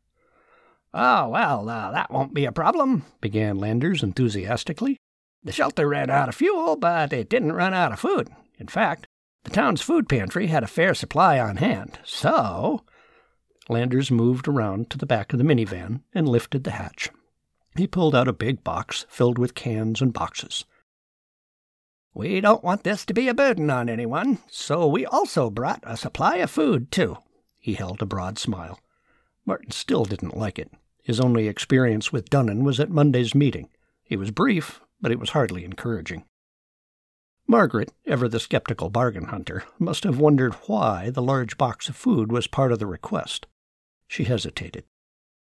Oh, 0.92 1.28
well, 1.28 1.68
uh, 1.68 1.90
that 1.90 2.10
won't 2.10 2.34
be 2.34 2.44
a 2.44 2.52
problem, 2.52 3.04
began 3.20 3.58
Landers 3.58 4.02
enthusiastically. 4.02 4.98
The 5.42 5.52
shelter 5.52 5.88
ran 5.88 6.10
out 6.10 6.28
of 6.28 6.34
fuel, 6.34 6.76
but 6.76 7.12
it 7.12 7.28
didn't 7.28 7.52
run 7.52 7.74
out 7.74 7.92
of 7.92 8.00
food. 8.00 8.28
In 8.58 8.68
fact, 8.68 9.06
the 9.44 9.50
town's 9.50 9.82
food 9.82 10.08
pantry 10.08 10.48
had 10.48 10.62
a 10.62 10.68
fair 10.68 10.94
supply 10.94 11.38
on 11.38 11.56
hand, 11.56 11.98
so. 12.04 12.82
Landers 13.68 14.10
moved 14.10 14.48
around 14.48 14.90
to 14.90 14.98
the 14.98 15.06
back 15.06 15.32
of 15.32 15.38
the 15.38 15.44
minivan 15.44 16.00
and 16.14 16.28
lifted 16.28 16.64
the 16.64 16.72
hatch. 16.72 17.10
He 17.76 17.86
pulled 17.86 18.14
out 18.14 18.28
a 18.28 18.32
big 18.32 18.64
box 18.64 19.06
filled 19.08 19.38
with 19.38 19.54
cans 19.54 20.00
and 20.00 20.12
boxes. 20.12 20.64
We 22.14 22.40
don't 22.40 22.64
want 22.64 22.84
this 22.84 23.04
to 23.04 23.14
be 23.14 23.28
a 23.28 23.34
burden 23.34 23.68
on 23.68 23.90
anyone, 23.90 24.38
so 24.48 24.86
we 24.86 25.04
also 25.04 25.50
brought 25.50 25.84
a 25.84 25.98
supply 25.98 26.36
of 26.36 26.50
food, 26.50 26.90
too. 26.90 27.18
He 27.66 27.74
held 27.74 28.00
a 28.00 28.06
broad 28.06 28.38
smile. 28.38 28.78
Martin 29.44 29.72
still 29.72 30.04
didn't 30.04 30.36
like 30.36 30.56
it. 30.56 30.70
His 31.02 31.18
only 31.18 31.48
experience 31.48 32.12
with 32.12 32.30
Dunnan 32.30 32.62
was 32.62 32.78
at 32.78 32.90
Monday's 32.90 33.34
meeting. 33.34 33.70
It 34.08 34.18
was 34.18 34.30
brief, 34.30 34.80
but 35.00 35.10
it 35.10 35.18
was 35.18 35.30
hardly 35.30 35.64
encouraging. 35.64 36.22
Margaret, 37.48 37.92
ever 38.06 38.28
the 38.28 38.38
skeptical 38.38 38.88
bargain 38.88 39.24
hunter, 39.24 39.64
must 39.80 40.04
have 40.04 40.20
wondered 40.20 40.54
why 40.68 41.10
the 41.10 41.20
large 41.20 41.58
box 41.58 41.88
of 41.88 41.96
food 41.96 42.30
was 42.30 42.46
part 42.46 42.70
of 42.70 42.78
the 42.78 42.86
request. 42.86 43.48
She 44.06 44.22
hesitated. 44.22 44.84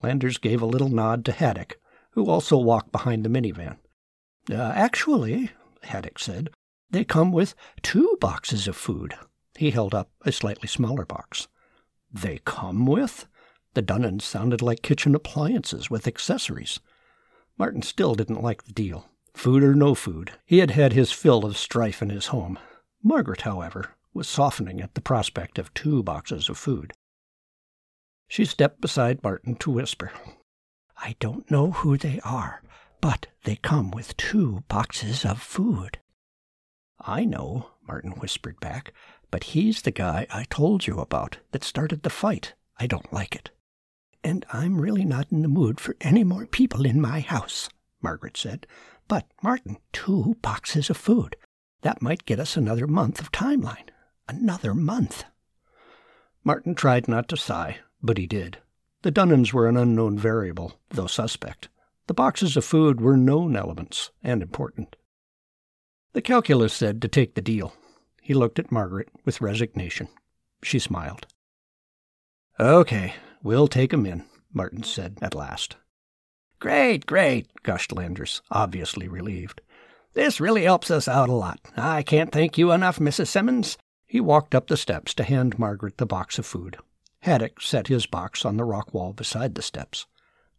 Landers 0.03 0.39
gave 0.39 0.63
a 0.63 0.67
little 0.67 0.89
nod 0.89 1.27
to 1.27 1.33
Haddock, 1.33 1.79
who 2.13 2.31
also 2.31 2.57
walked 2.57 2.91
behind 2.91 3.23
the 3.23 3.29
minivan. 3.29 3.77
Uh, 4.51 4.55
actually, 4.55 5.51
Haddock 5.83 6.19
said, 6.19 6.49
they 6.89 7.05
come 7.05 7.33
with 7.33 7.55
two 7.83 8.17
boxes 8.19 8.67
of 8.67 8.77
food. 8.77 9.15
He 9.59 9.73
held 9.73 9.95
up 9.95 10.09
a 10.23 10.33
slightly 10.33 10.69
smaller 10.69 11.05
box. 11.05 11.49
They 12.13 12.41
come 12.45 12.87
with? 12.87 13.27
The 13.75 13.83
Dunnans 13.83 14.23
sounded 14.23 14.63
like 14.63 14.83
kitchen 14.83 15.15
appliances 15.15 15.91
with 15.91 16.07
accessories. 16.07 16.81
Martin 17.59 17.83
still 17.83 18.15
didn't 18.15 18.43
like 18.43 18.65
the 18.65 18.73
deal. 18.73 19.09
Food 19.35 19.63
or 19.63 19.75
no 19.75 19.95
food, 19.95 20.33
he 20.45 20.59
had 20.59 20.71
had 20.71 20.93
his 20.93 21.13
fill 21.13 21.45
of 21.45 21.57
strife 21.57 22.03
in 22.03 22.11
his 22.11 22.27
home. 22.29 22.59
Margaret, 23.03 23.43
however, 23.43 23.95
was 24.13 24.29
softening 24.29 24.81
at 24.81 24.95
the 24.95 25.01
prospect 25.01 25.59
of 25.59 25.73
two 25.75 26.03
boxes 26.03 26.49
of 26.49 26.59
food. 26.59 26.93
She 28.27 28.45
stepped 28.45 28.81
beside 28.81 29.23
Martin 29.23 29.55
to 29.57 29.71
whisper, 29.71 30.13
I 31.01 31.15
don't 31.21 31.49
know 31.51 31.71
who 31.71 31.97
they 31.97 32.19
are, 32.25 32.63
but 33.01 33.29
they 33.45 33.57
come 33.57 33.93
with 33.93 34.17
two 34.17 34.65
boxes 34.69 35.25
of 35.25 35.41
food. 35.41 36.01
I 37.01 37.25
know, 37.25 37.71
Martin 37.87 38.13
whispered 38.13 38.59
back, 38.59 38.93
but 39.31 39.45
he's 39.45 39.83
the 39.83 39.91
guy 39.91 40.27
I 40.31 40.45
told 40.51 40.87
you 40.87 41.01
about 41.01 41.39
that 41.53 41.65
started 41.65 42.03
the 42.03 42.11
fight. 42.11 42.55
I 42.79 42.87
don't 42.87 43.13
like 43.13 43.35
it. 43.35 43.51
And 44.25 44.45
I'm 44.53 44.81
really 44.81 45.05
not 45.05 45.31
in 45.31 45.43
the 45.43 45.49
mood 45.49 45.81
for 45.81 45.97
any 46.01 46.25
more 46.25 46.47
people 46.47 46.85
in 46.85 47.01
my 47.01 47.21
house, 47.21 47.69
Margaret 48.03 48.37
said. 48.37 48.67
But, 49.07 49.27
Martin, 49.43 49.79
two 49.93 50.37
boxes 50.43 50.91
of 50.91 50.97
food. 50.97 51.37
That 51.83 52.03
might 52.03 52.27
get 52.27 52.41
us 52.41 52.57
another 52.57 52.87
month 52.87 53.21
of 53.21 53.33
timeline. 53.33 53.89
Another 54.29 54.75
month. 54.75 55.25
Martin 56.45 56.75
tried 56.75 57.09
not 57.09 57.29
to 57.29 57.37
sigh, 57.37 57.79
but 58.03 58.19
he 58.19 58.27
did. 58.27 58.59
The 59.03 59.13
Dunnans 59.13 59.53
were 59.53 59.69
an 59.69 59.77
unknown 59.77 60.19
variable, 60.19 60.79
though 60.91 61.07
suspect. 61.07 61.69
The 62.09 62.15
boxes 62.15 62.57
of 62.57 62.65
food 62.65 63.01
were 63.01 63.17
known 63.17 63.55
elements, 63.55 64.11
and 64.23 64.43
important. 64.43 64.97
The 66.15 66.23
calculus 66.23 66.73
said 66.73 67.01
to 67.03 67.09
take 67.09 67.35
the 67.35 67.43
deal, 67.43 67.75
he 68.29 68.35
looked 68.35 68.59
at 68.59 68.71
Margaret 68.71 69.09
with 69.25 69.41
resignation. 69.41 70.07
She 70.63 70.79
smiled. 70.79 71.27
Okay, 72.61 73.15
we'll 73.43 73.69
take 73.69 73.95
'em 73.95 74.05
in, 74.05 74.27
Martin 74.53 74.83
said 74.83 75.17
at 75.23 75.35
last. 75.35 75.79
Great, 76.59 77.07
great, 77.07 77.51
gushed 77.63 77.91
Landers, 77.91 78.43
obviously 78.51 79.09
relieved. 79.09 79.63
This 80.13 80.43
really 80.43 80.65
helps 80.65 80.91
us 80.91 81.09
out 81.09 81.31
a 81.31 81.33
lot. 81.33 81.59
I 81.75 82.03
can't 82.03 82.31
thank 82.31 82.59
you 82.59 82.71
enough, 82.71 82.99
Mrs. 82.99 83.29
Simmons. 83.29 83.79
He 84.07 84.21
walked 84.21 84.55
up 84.55 84.67
the 84.67 84.77
steps 84.77 85.15
to 85.15 85.25
hand 85.25 85.59
Margaret 85.59 85.97
the 85.97 86.05
box 86.05 86.39
of 86.39 86.45
food. 86.45 86.77
Haddock 87.21 87.63
set 87.63 87.87
his 87.87 88.05
box 88.05 88.45
on 88.45 88.59
the 88.59 88.65
rock 88.65 88.93
wall 88.93 89.15
beside 89.15 89.55
the 89.55 89.63
steps. 89.63 90.07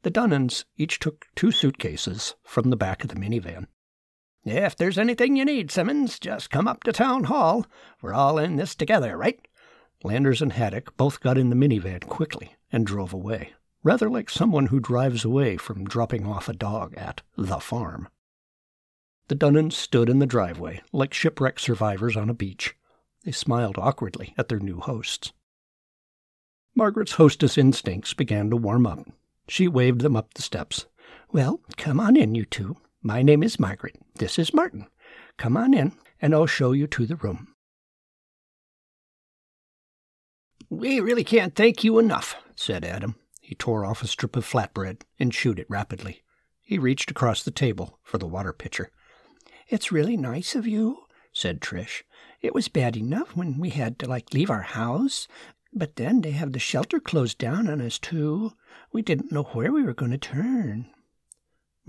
The 0.02 0.10
Dunnans 0.10 0.66
each 0.76 0.98
took 0.98 1.28
two 1.36 1.52
suitcases 1.52 2.34
from 2.42 2.72
the 2.72 2.76
back 2.76 3.04
of 3.04 3.12
the 3.12 3.16
minivan. 3.16 3.68
If 4.46 4.76
there's 4.76 4.98
anything 4.98 5.36
you 5.36 5.46
need, 5.46 5.70
Simmons, 5.70 6.18
just 6.18 6.50
come 6.50 6.68
up 6.68 6.84
to 6.84 6.94
town 6.94 7.26
hall. 7.26 7.66
We're 8.02 8.14
all 8.14 8.38
in 8.38 8.56
this 8.56 8.74
together, 8.74 9.18
right? 9.18 9.40
Landers 10.04 10.42
and 10.42 10.54
Haddock 10.54 10.96
both 10.96 11.20
got 11.20 11.38
in 11.38 11.50
the 11.50 11.56
minivan 11.56 12.08
quickly 12.08 12.56
and 12.72 12.86
drove 12.86 13.14
away, 13.14 13.54
rather 13.84 14.10
like 14.10 14.30
someone 14.30 14.68
who 14.68 14.80
drives 14.80 15.26
away 15.26 15.58
from 15.58 15.84
dropping 15.84 16.26
off 16.26 16.48
a 16.48 16.54
dog 16.54 16.96
at 16.96 17.22
the 17.38 17.60
farm. 17.60 18.08
The 19.28 19.36
Dunnans 19.36 19.74
stood 19.74 20.10
in 20.10 20.20
the 20.20 20.26
driveway 20.26 20.82
like 20.94 21.14
shipwreck 21.14 21.60
survivors 21.60 22.16
on 22.16 22.30
a 22.30 22.34
beach. 22.34 22.76
They 23.26 23.32
smiled 23.32 23.78
awkwardly 23.78 24.34
at 24.38 24.48
their 24.48 24.60
new 24.60 24.80
hosts. 24.80 25.34
Margaret's 26.74 27.14
hostess 27.14 27.58
instincts 27.58 28.14
began 28.14 28.50
to 28.50 28.56
warm 28.56 28.88
up. 28.88 29.06
She 29.50 29.68
waved 29.68 30.02
them 30.02 30.16
up 30.16 30.34
the 30.34 30.42
steps. 30.42 30.86
Well, 31.32 31.60
come 31.76 32.00
on 32.00 32.16
in, 32.16 32.36
you 32.36 32.46
two. 32.46 32.78
My 33.02 33.22
name 33.22 33.44
is 33.44 33.60
Margaret. 33.60 33.96
This 34.16 34.38
is 34.38 34.54
Martin. 34.54 34.88
Come 35.38 35.56
on 35.56 35.74
in, 35.74 35.94
and 36.22 36.34
I'll 36.34 36.46
show 36.46 36.74
you 36.74 36.86
to 36.88 37.06
the 37.06 37.16
room. 37.16 37.56
We 40.70 41.00
really 41.00 41.24
can't 41.24 41.56
thank 41.56 41.82
you 41.84 41.98
enough, 41.98 42.36
said 42.58 42.84
Adam. 42.84 43.16
He 43.42 43.56
tore 43.56 43.86
off 43.86 44.04
a 44.04 44.08
strip 44.08 44.36
of 44.36 44.46
flatbread 44.46 45.04
and 45.18 45.32
chewed 45.32 45.60
it 45.60 45.70
rapidly. 45.70 46.24
He 46.62 46.78
reached 46.78 47.10
across 47.10 47.42
the 47.42 47.52
table 47.52 48.00
for 48.04 48.18
the 48.18 48.28
water 48.28 48.52
pitcher. 48.52 48.92
It's 49.70 49.94
really 49.94 50.18
nice 50.18 50.54
of 50.54 50.68
you, 50.68 51.04
said 51.32 51.62
Trish. 51.62 52.04
It 52.42 52.54
was 52.54 52.68
bad 52.68 52.98
enough 52.98 53.34
when 53.34 53.60
we 53.60 53.70
had 53.70 53.98
to, 54.00 54.10
like, 54.10 54.34
leave 54.34 54.50
our 54.50 54.62
house, 54.62 55.28
but 55.72 55.96
then 55.96 56.20
they 56.20 56.32
have 56.32 56.52
the 56.52 56.60
shelter 56.60 57.00
closed 57.00 57.38
down 57.38 57.70
on 57.70 57.80
us, 57.80 57.98
too. 57.98 58.52
We 58.92 59.02
didn't 59.02 59.32
know 59.32 59.44
where 59.44 59.72
we 59.72 59.84
were 59.84 59.94
going 59.94 60.12
to 60.12 60.18
turn. 60.18 60.92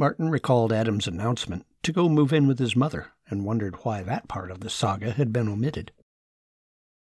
Martin 0.00 0.30
recalled 0.30 0.72
Adam's 0.72 1.06
announcement 1.06 1.66
to 1.82 1.92
go 1.92 2.08
move 2.08 2.32
in 2.32 2.46
with 2.46 2.58
his 2.58 2.74
mother 2.74 3.12
and 3.28 3.44
wondered 3.44 3.84
why 3.84 4.02
that 4.02 4.28
part 4.28 4.50
of 4.50 4.60
the 4.60 4.70
saga 4.70 5.10
had 5.10 5.30
been 5.30 5.46
omitted. 5.46 5.92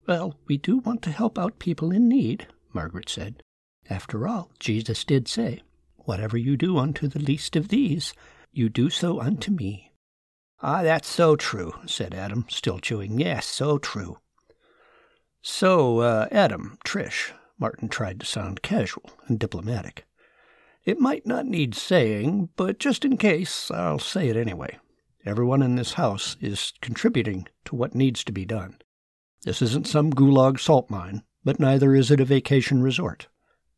Well, 0.06 0.38
we 0.46 0.56
do 0.56 0.78
want 0.78 1.02
to 1.02 1.10
help 1.10 1.36
out 1.36 1.58
people 1.58 1.90
in 1.90 2.08
need, 2.08 2.46
Margaret 2.72 3.08
said. 3.08 3.42
After 3.90 4.28
all, 4.28 4.52
Jesus 4.60 5.02
did 5.02 5.26
say, 5.26 5.64
Whatever 5.96 6.36
you 6.36 6.56
do 6.56 6.78
unto 6.78 7.08
the 7.08 7.18
least 7.18 7.56
of 7.56 7.70
these, 7.70 8.14
you 8.52 8.68
do 8.68 8.88
so 8.88 9.20
unto 9.20 9.50
me. 9.50 9.90
Ah, 10.62 10.84
that's 10.84 11.08
so 11.08 11.34
true, 11.34 11.72
said 11.86 12.14
Adam, 12.14 12.46
still 12.48 12.78
chewing. 12.78 13.18
Yes, 13.18 13.46
so 13.46 13.78
true. 13.78 14.18
So, 15.42 15.98
uh, 16.02 16.28
Adam, 16.30 16.78
Trish, 16.86 17.32
Martin 17.58 17.88
tried 17.88 18.20
to 18.20 18.26
sound 18.26 18.62
casual 18.62 19.10
and 19.26 19.40
diplomatic. 19.40 20.06
It 20.86 21.00
might 21.00 21.26
not 21.26 21.46
need 21.46 21.74
saying, 21.74 22.50
but 22.54 22.78
just 22.78 23.04
in 23.04 23.16
case, 23.16 23.72
I'll 23.72 23.98
say 23.98 24.28
it 24.28 24.36
anyway. 24.36 24.78
Everyone 25.24 25.60
in 25.60 25.74
this 25.74 25.94
house 25.94 26.36
is 26.40 26.72
contributing 26.80 27.48
to 27.64 27.74
what 27.74 27.96
needs 27.96 28.22
to 28.22 28.32
be 28.32 28.44
done. 28.44 28.78
This 29.42 29.60
isn't 29.60 29.88
some 29.88 30.12
gulag 30.12 30.60
salt 30.60 30.88
mine, 30.88 31.24
but 31.42 31.58
neither 31.58 31.92
is 31.96 32.12
it 32.12 32.20
a 32.20 32.24
vacation 32.24 32.82
resort. 32.82 33.26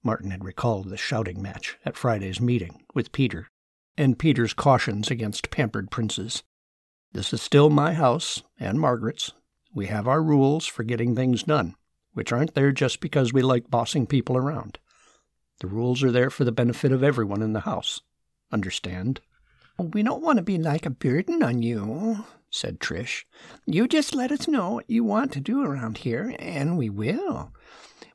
Martin 0.03 0.33
had 0.33 0.45
recalled 0.45 0.91
the 0.91 0.99
shouting 0.99 1.41
match 1.41 1.79
at 1.83 1.97
Friday's 1.97 2.43
meeting 2.43 2.85
with 2.95 3.13
Peter, 3.13 3.49
and 3.97 4.19
Peter's 4.19 4.53
cautions 4.53 5.11
against 5.11 5.51
pampered 5.51 5.91
princes. 5.91 6.43
This 7.13 7.33
is 7.33 7.41
still 7.41 7.71
my 7.71 7.95
house 7.95 8.43
and 8.61 8.79
Margaret's. 8.79 9.33
We 9.75 9.87
have 9.87 10.07
our 10.07 10.23
rules 10.23 10.67
for 10.67 10.83
getting 10.83 11.17
things 11.17 11.43
done, 11.43 11.75
which 12.13 12.33
aren't 12.33 12.55
there 12.55 12.71
just 12.71 13.01
because 13.01 13.33
we 13.33 13.41
like 13.41 13.71
bossing 13.71 14.07
people 14.07 14.37
around. 14.37 14.79
The 15.61 15.67
rules 15.67 16.05
are 16.05 16.13
there 16.13 16.31
for 16.31 16.45
the 16.45 16.53
benefit 16.53 16.93
of 16.93 17.03
everyone 17.03 17.43
in 17.43 17.53
the 17.53 17.61
house. 17.61 18.01
Understand? 18.53 19.21
We 19.77 20.05
don't 20.05 20.23
want 20.23 20.37
to 20.37 20.43
be 20.43 20.57
like 20.57 20.87
a 20.87 20.91
burden 20.91 21.43
on 21.43 21.63
you, 21.63 22.25
said 22.49 22.79
Trish. 22.79 23.25
You 23.67 23.89
just 23.89 24.15
let 24.15 24.31
us 24.31 24.47
know 24.47 24.75
what 24.75 24.91
you 24.91 25.03
want 25.03 25.33
to 25.33 25.41
do 25.41 25.63
around 25.63 25.99
here, 25.99 26.35
and 26.39 26.79
we 26.79 26.89
will. 26.91 27.53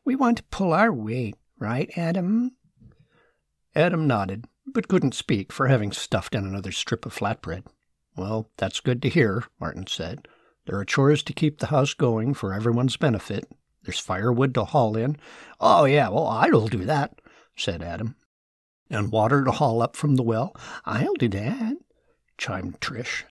We 0.06 0.16
want 0.16 0.38
to 0.38 0.44
pull 0.44 0.74
our 0.74 0.92
weight, 0.92 1.36
right, 1.60 1.90
Adam? 1.98 2.52
Adam 3.76 4.08
nodded, 4.08 4.46
but 4.66 4.88
couldn't 4.88 5.14
speak 5.14 5.52
for 5.52 5.68
having 5.68 5.92
stuffed 5.92 6.36
in 6.36 6.46
another 6.46 6.72
strip 6.72 7.06
of 7.06 7.16
flatbread. 7.16 7.66
Well, 8.16 8.52
that's 8.56 8.80
good 8.80 9.02
to 9.02 9.10
hear, 9.10 9.44
Martin 9.60 9.88
said. 9.88 10.28
There 10.66 10.78
are 10.78 10.86
chores 10.86 11.24
to 11.24 11.34
keep 11.34 11.60
the 11.60 11.68
house 11.68 11.94
going 11.94 12.36
for 12.36 12.54
everyone's 12.54 12.96
benefit. 12.96 13.52
There's 13.84 14.00
firewood 14.00 14.54
to 14.54 14.64
haul 14.64 14.96
in. 14.96 15.18
Oh, 15.60 15.84
yeah, 15.84 16.08
well, 16.08 16.28
I'll 16.28 16.68
do 16.68 16.86
that 16.86 17.20
said 17.56 17.82
Adam. 17.82 18.16
And 18.90 19.12
water 19.12 19.44
to 19.44 19.52
haul 19.52 19.82
up 19.82 19.96
from 19.96 20.16
the 20.16 20.24
well? 20.24 20.56
I'll 20.86 21.14
do 21.16 21.30
that, 21.30 21.78
chimed 22.38 22.80
Trish. 22.80 23.24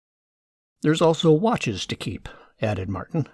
There's 0.82 1.02
also 1.02 1.30
watches 1.30 1.86
to 1.86 1.96
keep, 1.96 2.28
added 2.60 2.88
Martin. 2.88 3.28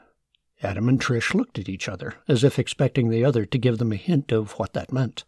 Adam 0.62 0.88
and 0.88 1.00
Trish 1.00 1.34
looked 1.34 1.58
at 1.58 1.68
each 1.68 1.88
other, 1.88 2.14
as 2.26 2.42
if 2.42 2.58
expecting 2.58 3.08
the 3.08 3.24
other 3.24 3.46
to 3.46 3.58
give 3.58 3.78
them 3.78 3.92
a 3.92 3.96
hint 3.96 4.32
of 4.32 4.52
what 4.52 4.72
that 4.72 4.92
meant. 4.92 5.24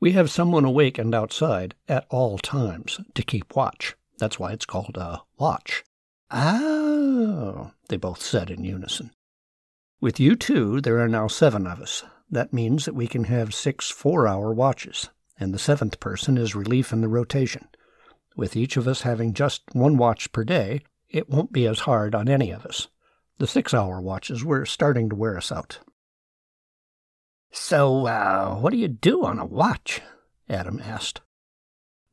We 0.00 0.12
have 0.12 0.30
someone 0.30 0.64
awake 0.64 0.98
and 0.98 1.14
outside 1.14 1.76
at 1.88 2.06
all 2.10 2.36
times 2.36 2.98
to 3.14 3.22
keep 3.22 3.54
watch. 3.54 3.94
That's 4.18 4.38
why 4.38 4.52
it's 4.52 4.66
called 4.66 4.96
a 4.96 5.22
watch. 5.38 5.84
Oh, 6.30 7.70
they 7.88 7.96
both 7.96 8.20
said 8.20 8.50
in 8.50 8.64
unison. 8.64 9.12
With 10.00 10.18
you 10.18 10.34
two, 10.34 10.80
there 10.80 10.98
are 10.98 11.08
now 11.08 11.28
seven 11.28 11.66
of 11.66 11.80
us. 11.80 12.02
That 12.32 12.54
means 12.54 12.86
that 12.86 12.94
we 12.94 13.06
can 13.06 13.24
have 13.24 13.54
six 13.54 13.90
four 13.90 14.26
hour 14.26 14.54
watches, 14.54 15.10
and 15.38 15.52
the 15.52 15.58
seventh 15.58 16.00
person 16.00 16.38
is 16.38 16.54
relief 16.54 16.90
in 16.90 17.02
the 17.02 17.08
rotation. 17.08 17.68
With 18.34 18.56
each 18.56 18.78
of 18.78 18.88
us 18.88 19.02
having 19.02 19.34
just 19.34 19.62
one 19.74 19.98
watch 19.98 20.32
per 20.32 20.42
day, 20.42 20.80
it 21.10 21.28
won't 21.28 21.52
be 21.52 21.66
as 21.66 21.80
hard 21.80 22.14
on 22.14 22.30
any 22.30 22.50
of 22.50 22.64
us. 22.64 22.88
The 23.36 23.46
six 23.46 23.74
hour 23.74 24.00
watches 24.00 24.42
were 24.42 24.64
starting 24.64 25.10
to 25.10 25.16
wear 25.16 25.36
us 25.36 25.52
out. 25.52 25.80
So, 27.52 28.06
uh, 28.06 28.54
what 28.56 28.70
do 28.70 28.78
you 28.78 28.88
do 28.88 29.26
on 29.26 29.38
a 29.38 29.44
watch? 29.44 30.00
Adam 30.48 30.80
asked. 30.82 31.20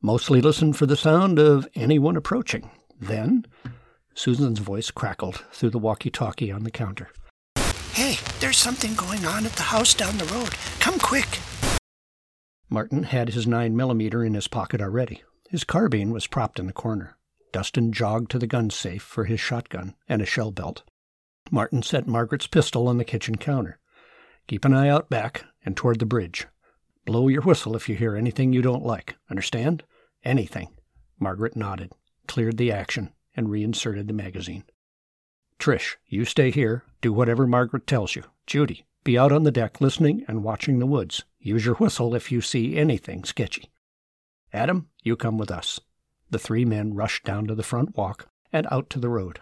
Mostly 0.02 0.42
listen 0.42 0.74
for 0.74 0.84
the 0.84 0.96
sound 0.96 1.38
of 1.38 1.66
anyone 1.74 2.16
approaching. 2.16 2.70
Then, 3.00 3.46
Susan's 4.12 4.58
voice 4.58 4.90
crackled 4.90 5.44
through 5.50 5.70
the 5.70 5.78
walkie 5.78 6.10
talkie 6.10 6.52
on 6.52 6.64
the 6.64 6.70
counter. 6.70 7.08
Hey, 7.92 8.18
there's 8.38 8.56
something 8.56 8.94
going 8.94 9.24
on 9.26 9.44
at 9.46 9.52
the 9.52 9.64
house 9.64 9.94
down 9.94 10.16
the 10.16 10.24
road. 10.26 10.50
Come 10.78 10.98
quick. 10.98 11.40
Martin 12.68 13.02
had 13.02 13.30
his 13.30 13.48
9 13.48 13.76
millimeter 13.76 14.24
in 14.24 14.34
his 14.34 14.46
pocket 14.46 14.80
already. 14.80 15.22
His 15.50 15.64
carbine 15.64 16.12
was 16.12 16.28
propped 16.28 16.60
in 16.60 16.66
the 16.66 16.72
corner. 16.72 17.16
Dustin 17.52 17.92
jogged 17.92 18.30
to 18.30 18.38
the 18.38 18.46
gun 18.46 18.70
safe 18.70 19.02
for 19.02 19.24
his 19.24 19.40
shotgun 19.40 19.96
and 20.08 20.22
a 20.22 20.26
shell 20.26 20.52
belt. 20.52 20.84
Martin 21.50 21.82
set 21.82 22.06
Margaret's 22.06 22.46
pistol 22.46 22.86
on 22.86 22.98
the 22.98 23.04
kitchen 23.04 23.36
counter. 23.36 23.80
Keep 24.46 24.64
an 24.64 24.74
eye 24.74 24.88
out 24.88 25.10
back 25.10 25.44
and 25.64 25.76
toward 25.76 25.98
the 25.98 26.06
bridge. 26.06 26.46
Blow 27.06 27.26
your 27.26 27.42
whistle 27.42 27.74
if 27.74 27.88
you 27.88 27.96
hear 27.96 28.14
anything 28.14 28.52
you 28.52 28.62
don't 28.62 28.86
like. 28.86 29.16
Understand? 29.28 29.82
Anything. 30.22 30.68
Margaret 31.18 31.56
nodded, 31.56 31.92
cleared 32.28 32.56
the 32.56 32.70
action, 32.70 33.12
and 33.34 33.50
reinserted 33.50 34.06
the 34.06 34.14
magazine. 34.14 34.62
Trish, 35.60 35.96
you 36.06 36.24
stay 36.24 36.50
here. 36.50 36.84
Do 37.02 37.12
whatever 37.12 37.46
Margaret 37.46 37.86
tells 37.86 38.16
you. 38.16 38.24
Judy, 38.46 38.86
be 39.04 39.18
out 39.18 39.30
on 39.30 39.42
the 39.42 39.50
deck 39.50 39.78
listening 39.78 40.24
and 40.26 40.42
watching 40.42 40.78
the 40.78 40.86
woods. 40.86 41.24
Use 41.38 41.66
your 41.66 41.74
whistle 41.74 42.14
if 42.14 42.32
you 42.32 42.40
see 42.40 42.78
anything 42.78 43.24
sketchy. 43.24 43.70
Adam, 44.54 44.88
you 45.02 45.16
come 45.16 45.36
with 45.36 45.50
us. 45.50 45.78
The 46.30 46.38
three 46.38 46.64
men 46.64 46.94
rushed 46.94 47.24
down 47.24 47.46
to 47.46 47.54
the 47.54 47.62
front 47.62 47.94
walk 47.94 48.28
and 48.50 48.66
out 48.70 48.88
to 48.90 48.98
the 48.98 49.10
road. 49.10 49.40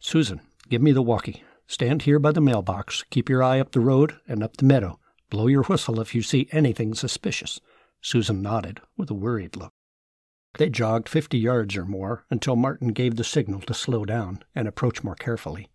Susan, 0.00 0.40
give 0.68 0.82
me 0.82 0.90
the 0.90 1.02
walkie. 1.02 1.44
Stand 1.68 2.02
here 2.02 2.18
by 2.18 2.32
the 2.32 2.40
mailbox. 2.40 3.04
Keep 3.10 3.28
your 3.28 3.42
eye 3.42 3.60
up 3.60 3.70
the 3.70 3.80
road 3.80 4.16
and 4.26 4.42
up 4.42 4.56
the 4.56 4.64
meadow. 4.64 4.98
Blow 5.30 5.46
your 5.46 5.62
whistle 5.62 6.00
if 6.00 6.16
you 6.16 6.22
see 6.22 6.48
anything 6.50 6.94
suspicious. 6.94 7.60
Susan 8.00 8.42
nodded 8.42 8.80
with 8.96 9.08
a 9.08 9.14
worried 9.14 9.54
look. 9.54 9.72
They 10.56 10.70
jogged 10.70 11.08
fifty 11.08 11.38
yards 11.38 11.76
or 11.76 11.84
more 11.84 12.24
until 12.30 12.54
Martin 12.54 12.88
gave 12.88 13.16
the 13.16 13.24
signal 13.24 13.60
to 13.62 13.74
slow 13.74 14.04
down 14.04 14.44
and 14.54 14.68
approach 14.68 15.02
more 15.02 15.16
carefully. 15.16 15.68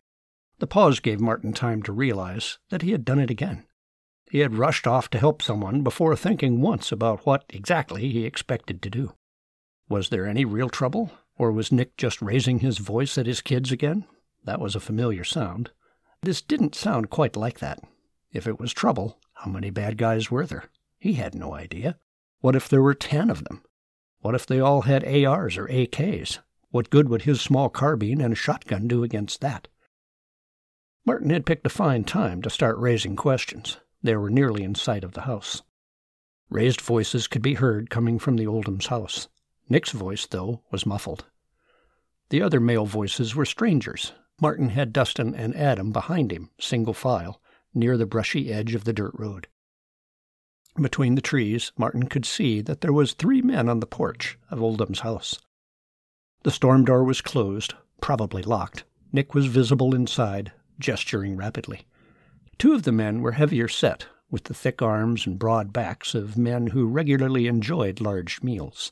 The 0.59 0.67
pause 0.67 0.99
gave 0.99 1.19
Martin 1.19 1.53
time 1.53 1.83
to 1.83 1.91
realize 1.91 2.59
that 2.69 2.81
he 2.81 2.91
had 2.91 3.05
done 3.05 3.19
it 3.19 3.29
again. 3.29 3.65
He 4.29 4.39
had 4.39 4.55
rushed 4.55 4.85
off 4.85 5.09
to 5.09 5.19
help 5.19 5.41
someone 5.41 5.81
before 5.81 6.15
thinking 6.15 6.61
once 6.61 6.91
about 6.91 7.25
what 7.25 7.45
exactly 7.49 8.09
he 8.09 8.25
expected 8.25 8.81
to 8.81 8.89
do. 8.89 9.13
Was 9.89 10.09
there 10.09 10.27
any 10.27 10.45
real 10.45 10.69
trouble, 10.69 11.11
or 11.37 11.51
was 11.51 11.71
Nick 11.71 11.97
just 11.97 12.21
raising 12.21 12.59
his 12.59 12.77
voice 12.77 13.17
at 13.17 13.25
his 13.25 13.41
kids 13.41 13.71
again? 13.71 14.05
That 14.43 14.59
was 14.59 14.75
a 14.75 14.79
familiar 14.79 15.23
sound. 15.23 15.71
This 16.21 16.41
didn't 16.41 16.75
sound 16.75 17.09
quite 17.09 17.35
like 17.35 17.59
that. 17.59 17.79
If 18.31 18.45
it 18.47 18.59
was 18.59 18.71
trouble, 18.71 19.17
how 19.33 19.49
many 19.49 19.71
bad 19.71 19.97
guys 19.97 20.29
were 20.29 20.45
there? 20.45 20.65
He 20.99 21.13
had 21.13 21.33
no 21.33 21.53
idea. 21.53 21.97
What 22.41 22.55
if 22.55 22.69
there 22.69 22.83
were 22.83 22.93
ten 22.93 23.29
of 23.29 23.45
them? 23.45 23.63
What 24.21 24.36
if 24.36 24.45
they 24.45 24.60
all 24.60 24.82
had 24.82 25.05
ARs 25.05 25.58
or 25.58 25.67
AKs? 25.67 26.39
What 26.71 26.89
good 26.89 27.10
would 27.10 27.23
his 27.23 27.41
small 27.41 27.69
carbine 27.69 28.21
and 28.21 28.38
shotgun 28.38 28.88
do 28.88 29.03
against 29.03 29.41
that? 29.41 29.67
Martin 31.05 31.29
had 31.29 31.45
picked 31.45 31.65
a 31.65 31.69
fine 31.69 32.03
time 32.03 32.41
to 32.41 32.49
start 32.49 32.77
raising 32.77 33.15
questions. 33.15 33.77
They 34.03 34.15
were 34.15 34.29
nearly 34.29 34.63
in 34.63 34.75
sight 34.75 35.03
of 35.03 35.13
the 35.13 35.21
house. 35.21 35.63
Raised 36.49 36.82
voices 36.82 37.27
could 37.27 37.41
be 37.41 37.55
heard 37.55 37.89
coming 37.89 38.19
from 38.19 38.36
the 38.36 38.47
Oldham's 38.47 38.88
house. 38.88 39.27
Nick's 39.69 39.91
voice, 39.91 40.25
though, 40.25 40.62
was 40.71 40.86
muffled. 40.86 41.25
The 42.29 42.41
other 42.41 42.60
male 42.60 42.86
voices 42.86 43.36
were 43.36 43.45
strangers. 43.45 44.13
Martin 44.41 44.69
had 44.69 44.93
Dustin 44.93 45.34
and 45.34 45.55
Adam 45.55 45.91
behind 45.91 46.32
him, 46.32 46.49
single 46.60 46.93
file, 46.93 47.41
near 47.73 47.97
the 47.97 48.05
brushy 48.05 48.51
edge 48.51 48.75
of 48.75 48.84
the 48.84 48.93
dirt 48.93 49.13
road. 49.13 49.47
Between 50.75 51.15
the 51.15 51.21
trees, 51.21 51.71
Martin 51.77 52.08
could 52.08 52.25
see 52.25 52.62
that 52.62 52.82
there 52.82 52.93
was 52.93 53.13
three 53.13 53.41
men 53.41 53.67
on 53.67 53.79
the 53.79 53.88
porch 53.88 54.38
of 54.49 54.62
Oldham's 54.62 55.01
house. 55.01 55.39
The 56.43 56.51
storm 56.51 56.86
door 56.86 57.03
was 57.03 57.21
closed, 57.21 57.73
probably 58.01 58.43
locked. 58.43 58.84
Nick 59.12 59.34
was 59.34 59.47
visible 59.47 59.93
inside, 59.93 60.51
gesturing 60.79 61.36
rapidly. 61.36 61.86
Two 62.58 62.73
of 62.73 62.84
the 62.84 62.91
men 62.91 63.21
were 63.21 63.34
heavier 63.34 63.67
set, 63.67 64.08
with 64.32 64.45
the 64.45 64.53
thick 64.53 64.82
arms 64.82 65.25
and 65.25 65.39
broad 65.39 65.73
backs 65.73 66.13
of 66.13 66.38
men 66.38 66.67
who 66.67 66.88
regularly 66.88 67.47
enjoyed 67.47 67.99
large 67.99 68.41
meals. 68.43 68.91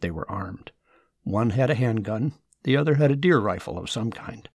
They 0.00 0.10
were 0.10 0.28
armed. 0.30 0.72
One 1.22 1.50
had 1.50 1.70
a 1.70 1.74
handgun, 1.74 2.32
the 2.62 2.76
other 2.76 2.94
had 2.94 3.10
a 3.10 3.16
deer 3.16 3.38
rifle 3.38 3.78
of 3.78 3.90
some 3.90 4.10
kind. 4.10 4.48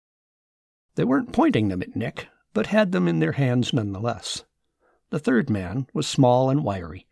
They 0.95 1.05
weren't 1.05 1.33
pointing 1.33 1.69
them 1.69 1.83
at 1.83 1.97
Nick, 1.97 2.29
but 2.55 2.69
had 2.69 2.93
them 2.93 3.09
in 3.09 3.19
their 3.19 3.33
hands 3.33 3.73
nonetheless. 3.73 4.45
The 5.13 5.19
third 5.19 5.51
man 5.51 5.89
was 5.93 6.07
small 6.07 6.49
and 6.49 6.65
wiry. 6.65 7.07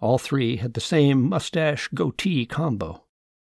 All 0.00 0.16
three 0.16 0.56
had 0.56 0.72
the 0.72 0.80
same 0.80 1.28
mustache 1.28 1.86
goatee 1.88 2.46
combo. 2.46 3.04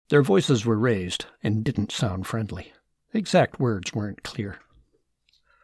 Their 0.08 0.24
voices 0.24 0.66
were 0.66 0.80
raised 0.80 1.26
and 1.44 1.62
didn't 1.62 1.92
sound 1.92 2.26
friendly. 2.26 2.72
Exact 3.14 3.60
words 3.60 3.94
weren't 3.94 4.24
clear. 4.24 4.60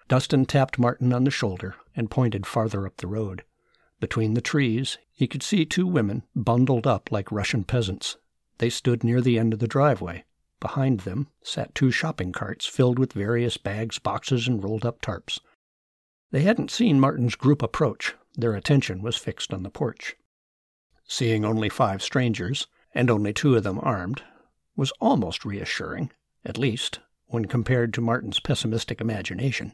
Dustin 0.09 0.45
tapped 0.45 0.77
Martin 0.77 1.13
on 1.13 1.23
the 1.23 1.31
shoulder 1.31 1.75
and 1.95 2.11
pointed 2.11 2.45
farther 2.45 2.85
up 2.85 2.97
the 2.97 3.07
road. 3.07 3.45
Between 4.01 4.33
the 4.33 4.41
trees, 4.41 4.97
he 5.13 5.25
could 5.25 5.41
see 5.41 5.63
two 5.63 5.87
women 5.87 6.23
bundled 6.35 6.85
up 6.85 7.13
like 7.13 7.31
Russian 7.31 7.63
peasants. 7.63 8.17
They 8.57 8.69
stood 8.69 9.05
near 9.05 9.21
the 9.21 9.39
end 9.39 9.53
of 9.53 9.59
the 9.59 9.67
driveway. 9.67 10.25
Behind 10.59 10.99
them 10.99 11.29
sat 11.43 11.73
two 11.73 11.91
shopping 11.91 12.33
carts 12.33 12.65
filled 12.65 12.99
with 12.99 13.13
various 13.13 13.55
bags, 13.55 13.99
boxes, 13.99 14.49
and 14.49 14.61
rolled 14.61 14.85
up 14.85 15.01
tarps. 15.01 15.39
They 16.31 16.41
hadn't 16.43 16.71
seen 16.71 16.99
Martin's 16.99 17.35
group 17.35 17.61
approach. 17.61 18.15
Their 18.35 18.55
attention 18.55 19.01
was 19.01 19.17
fixed 19.17 19.53
on 19.53 19.63
the 19.63 19.69
porch. 19.69 20.15
Seeing 21.05 21.43
only 21.43 21.67
five 21.67 22.01
strangers, 22.01 22.67
and 22.95 23.09
only 23.09 23.33
two 23.33 23.55
of 23.55 23.63
them 23.63 23.79
armed, 23.81 24.23
was 24.75 24.93
almost 25.01 25.43
reassuring, 25.43 26.11
at 26.45 26.57
least 26.57 26.99
when 27.25 27.45
compared 27.45 27.93
to 27.93 28.01
Martin's 28.01 28.39
pessimistic 28.39 29.01
imagination. 29.01 29.73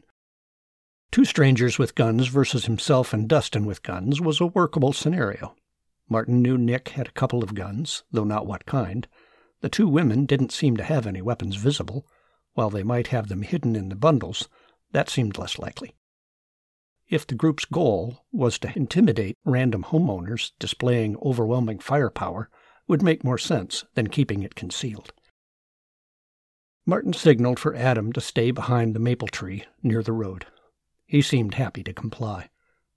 Two 1.10 1.24
strangers 1.24 1.78
with 1.78 1.94
guns 1.94 2.26
versus 2.26 2.66
himself 2.66 3.12
and 3.12 3.28
Dustin 3.28 3.64
with 3.64 3.82
guns 3.82 4.20
was 4.20 4.40
a 4.40 4.46
workable 4.46 4.92
scenario. 4.92 5.54
Martin 6.08 6.42
knew 6.42 6.58
Nick 6.58 6.90
had 6.90 7.08
a 7.08 7.12
couple 7.12 7.42
of 7.42 7.54
guns, 7.54 8.02
though 8.10 8.24
not 8.24 8.46
what 8.46 8.66
kind. 8.66 9.06
The 9.60 9.68
two 9.68 9.88
women 9.88 10.26
didn't 10.26 10.52
seem 10.52 10.76
to 10.76 10.84
have 10.84 11.06
any 11.06 11.22
weapons 11.22 11.56
visible. 11.56 12.06
While 12.54 12.70
they 12.70 12.82
might 12.82 13.08
have 13.08 13.28
them 13.28 13.42
hidden 13.42 13.76
in 13.76 13.88
the 13.88 13.96
bundles, 13.96 14.48
that 14.92 15.08
seemed 15.08 15.38
less 15.38 15.58
likely. 15.58 15.94
If 17.08 17.26
the 17.26 17.34
group's 17.34 17.64
goal 17.64 18.26
was 18.32 18.58
to 18.58 18.72
intimidate 18.76 19.36
random 19.44 19.84
homeowners 19.84 20.52
displaying 20.58 21.16
overwhelming 21.22 21.78
firepower, 21.78 22.50
would 22.86 23.02
make 23.02 23.24
more 23.24 23.38
sense 23.38 23.84
than 23.94 24.08
keeping 24.08 24.42
it 24.42 24.54
concealed. 24.54 25.12
Martin 26.84 27.12
signaled 27.12 27.58
for 27.58 27.74
Adam 27.74 28.12
to 28.12 28.20
stay 28.20 28.50
behind 28.50 28.94
the 28.94 29.00
maple 29.00 29.28
tree 29.28 29.64
near 29.82 30.02
the 30.02 30.12
road. 30.12 30.46
He 31.06 31.22
seemed 31.22 31.54
happy 31.54 31.82
to 31.84 31.92
comply. 31.92 32.48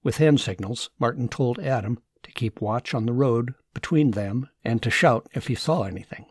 With 0.03 0.17
hand 0.17 0.39
signals, 0.39 0.89
Martin 0.99 1.27
told 1.27 1.59
Adam 1.59 1.99
to 2.23 2.31
keep 2.31 2.61
watch 2.61 2.93
on 2.93 3.05
the 3.05 3.13
road 3.13 3.53
between 3.73 4.11
them 4.11 4.49
and 4.63 4.81
to 4.81 4.89
shout 4.89 5.27
if 5.33 5.47
he 5.47 5.55
saw 5.55 5.83
anything. 5.83 6.25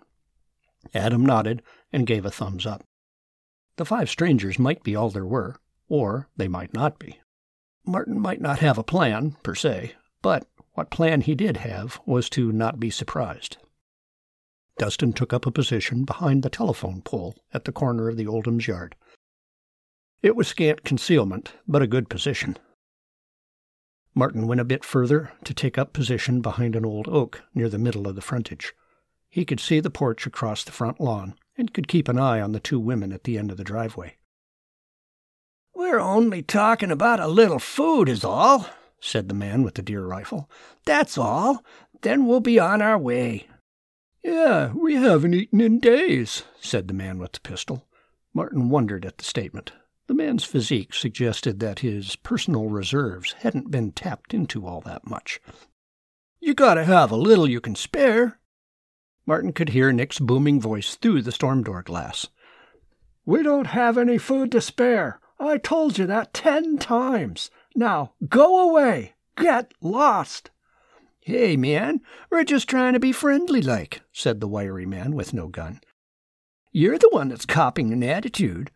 Adam 0.95 1.25
nodded 1.25 1.63
and 1.93 2.07
gave 2.07 2.25
a 2.25 2.31
thumbs 2.31 2.67
up. 2.67 2.83
The 3.77 3.85
five 3.85 4.11
strangers 4.11 4.59
might 4.59 4.83
be 4.83 4.97
all 4.97 5.11
there 5.11 5.27
were, 5.27 5.57
or 5.89 6.29
they 6.37 6.49
might 6.49 6.75
not 6.75 6.99
be. 6.99 7.20
Martin 7.87 8.21
might 8.21 8.41
not 8.41 8.59
have 8.59 8.79
a 8.79 8.85
plan, 8.85 9.37
per 9.43 9.55
se, 9.55 9.95
but 10.23 10.47
what 10.75 10.91
plan 10.91 11.23
he 11.23 11.35
did 11.35 11.59
have 11.59 12.01
was 12.07 12.31
to 12.31 12.53
not 12.53 12.79
be 12.79 12.91
surprised. 12.91 13.57
Dustin 14.79 15.13
took 15.13 15.33
up 15.33 15.47
a 15.47 15.51
position 15.51 16.05
behind 16.05 16.43
the 16.43 16.51
telephone 16.51 17.03
pole 17.03 17.35
at 17.53 17.65
the 17.65 17.73
corner 17.73 18.09
of 18.09 18.17
the 18.17 18.27
Oldham's 18.27 18.67
yard. 18.67 18.97
It 20.23 20.37
was 20.37 20.49
scant 20.49 20.85
concealment, 20.85 21.53
but 21.67 21.83
a 21.83 21.87
good 21.87 22.09
position. 22.09 22.59
Martin 24.15 24.47
went 24.47 24.61
a 24.61 24.65
bit 24.65 24.85
further 24.85 25.33
to 25.45 25.55
take 25.55 25.79
up 25.79 25.93
position 25.93 26.41
behind 26.41 26.77
an 26.77 26.85
old 26.85 27.09
oak 27.09 27.43
near 27.55 27.69
the 27.69 27.79
middle 27.79 28.09
of 28.09 28.15
the 28.15 28.21
frontage. 28.21 28.75
He 29.29 29.45
could 29.45 29.61
see 29.61 29.81
the 29.81 29.91
porch 29.91 30.27
across 30.27 30.65
the 30.65 30.73
front 30.73 31.01
lawn 31.01 31.35
and 31.57 31.73
could 31.73 31.89
keep 31.89 32.09
an 32.09 32.19
eye 32.19 32.41
on 32.41 32.53
the 32.53 32.61
two 32.61 32.81
women 32.81 33.13
at 33.13 33.25
the 33.25 33.39
end 33.39 33.51
of 33.51 33.57
the 33.57 33.65
driveway. 33.65 34.17
We're 35.75 36.01
only 36.01 36.43
talking 36.43 36.91
about 36.91 37.21
a 37.21 37.29
little 37.29 37.59
food, 37.59 38.09
is 38.09 38.25
all, 38.25 38.67
said 39.01 39.29
the 39.29 39.35
man 39.35 39.63
with 39.63 39.75
the 39.75 39.83
deer 39.83 40.05
rifle. 40.05 40.51
That's 40.85 41.17
all. 41.17 41.65
Then 42.03 42.27
we'll 42.27 42.41
be 42.41 42.59
on 42.59 42.83
our 42.83 42.99
way. 42.99 43.47
Yeah, 44.23 44.73
we 44.73 44.95
haven't 44.95 45.35
eaten 45.35 45.61
in 45.61 45.81
days, 45.81 46.43
said 46.61 46.89
the 46.89 46.95
man 46.95 47.19
with 47.19 47.33
the 47.33 47.41
pistol. 47.41 47.87
Martin 48.35 48.69
wondered 48.69 49.05
at 49.05 49.19
the 49.19 49.25
statement. 49.25 49.73
The 50.07 50.15
man's 50.15 50.45
physique 50.45 50.93
suggested 50.93 51.61
that 51.61 51.79
his 51.79 52.17
personal 52.17 52.67
reserves 52.67 53.35
hadn't 53.41 53.71
been 53.71 53.93
tapped 53.93 54.35
into 54.35 54.67
all 54.67 54.81
that 54.83 55.07
much. 55.07 55.41
You 56.41 56.55
gotta 56.55 56.85
have 56.85 57.11
a 57.11 57.17
little 57.17 57.49
you 57.49 57.61
can 57.61 57.77
spare. 57.77 58.41
Martin 59.25 59.53
could 59.53 59.69
hear 59.71 59.93
Nick's 59.93 60.19
booming 60.19 60.61
voice 60.61 60.97
through 60.97 61.23
the 61.23 61.33
storm 61.33 61.63
door 61.63 61.83
glass. 61.83 62.27
We 63.25 63.43
don't 63.43 63.69
have 63.69 63.97
any 63.97 64.19
food 64.19 64.51
to 64.53 64.61
spare. 64.61 65.21
I 65.41 65.57
told 65.57 65.97
you 65.97 66.07
that 66.07 66.35
ten 66.35 66.77
times. 66.77 67.51
Now 67.75 68.13
go 68.29 68.69
away. 68.71 69.15
Get 69.37 69.73
lost. 69.81 70.51
Hey, 71.21 71.57
man, 71.57 72.01
we're 72.31 72.45
just 72.45 72.69
trying 72.69 72.93
to 72.93 73.01
be 73.01 73.13
friendly 73.13 73.63
like, 73.63 74.03
said 74.13 74.41
the 74.41 74.49
wiry 74.49 74.85
man 74.85 75.15
with 75.15 75.33
no 75.33 75.49
gun. 75.49 75.81
You're 76.73 76.99
the 76.99 77.09
one 77.11 77.29
that's 77.29 77.47
copying 77.47 77.93
an 77.93 78.03
attitude. 78.03 78.71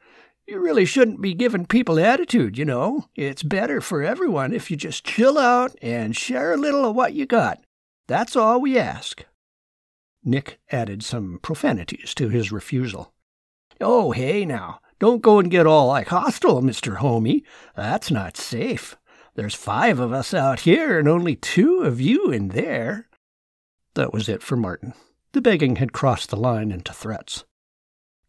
You 0.46 0.58
really 0.58 0.84
shouldn't 0.84 1.20
be 1.20 1.34
giving 1.34 1.66
people 1.66 1.98
attitude, 1.98 2.56
you 2.58 2.64
know. 2.64 3.08
It's 3.14 3.42
better 3.42 3.80
for 3.80 4.02
everyone 4.02 4.52
if 4.52 4.70
you 4.70 4.76
just 4.76 5.04
chill 5.04 5.38
out 5.38 5.74
and 5.82 6.16
share 6.16 6.52
a 6.52 6.58
little 6.58 6.84
of 6.84 6.96
what 6.96 7.14
you 7.14 7.26
got. 7.26 7.62
That's 8.06 8.36
all 8.36 8.60
we 8.60 8.78
ask. 8.78 9.24
Nick 10.22 10.60
added 10.70 11.02
some 11.02 11.38
profanities 11.42 12.14
to 12.14 12.28
his 12.28 12.52
refusal. 12.52 13.12
Oh, 13.80 14.12
hey 14.12 14.44
now, 14.44 14.80
don't 14.98 15.22
go 15.22 15.38
and 15.38 15.50
get 15.50 15.66
all 15.66 15.88
like 15.88 16.08
hostile, 16.08 16.62
Mr. 16.62 16.98
Homie. 16.98 17.42
That's 17.76 18.10
not 18.10 18.36
safe. 18.36 18.96
There's 19.34 19.54
five 19.54 19.98
of 19.98 20.12
us 20.12 20.32
out 20.32 20.60
here 20.60 20.98
and 20.98 21.08
only 21.08 21.34
two 21.34 21.82
of 21.82 22.00
you 22.00 22.30
in 22.30 22.48
there. 22.48 23.08
That 23.94 24.12
was 24.12 24.28
it 24.28 24.42
for 24.42 24.56
Martin. 24.56 24.94
The 25.32 25.40
begging 25.40 25.76
had 25.76 25.92
crossed 25.92 26.30
the 26.30 26.36
line 26.36 26.70
into 26.70 26.92
threats. 26.92 27.44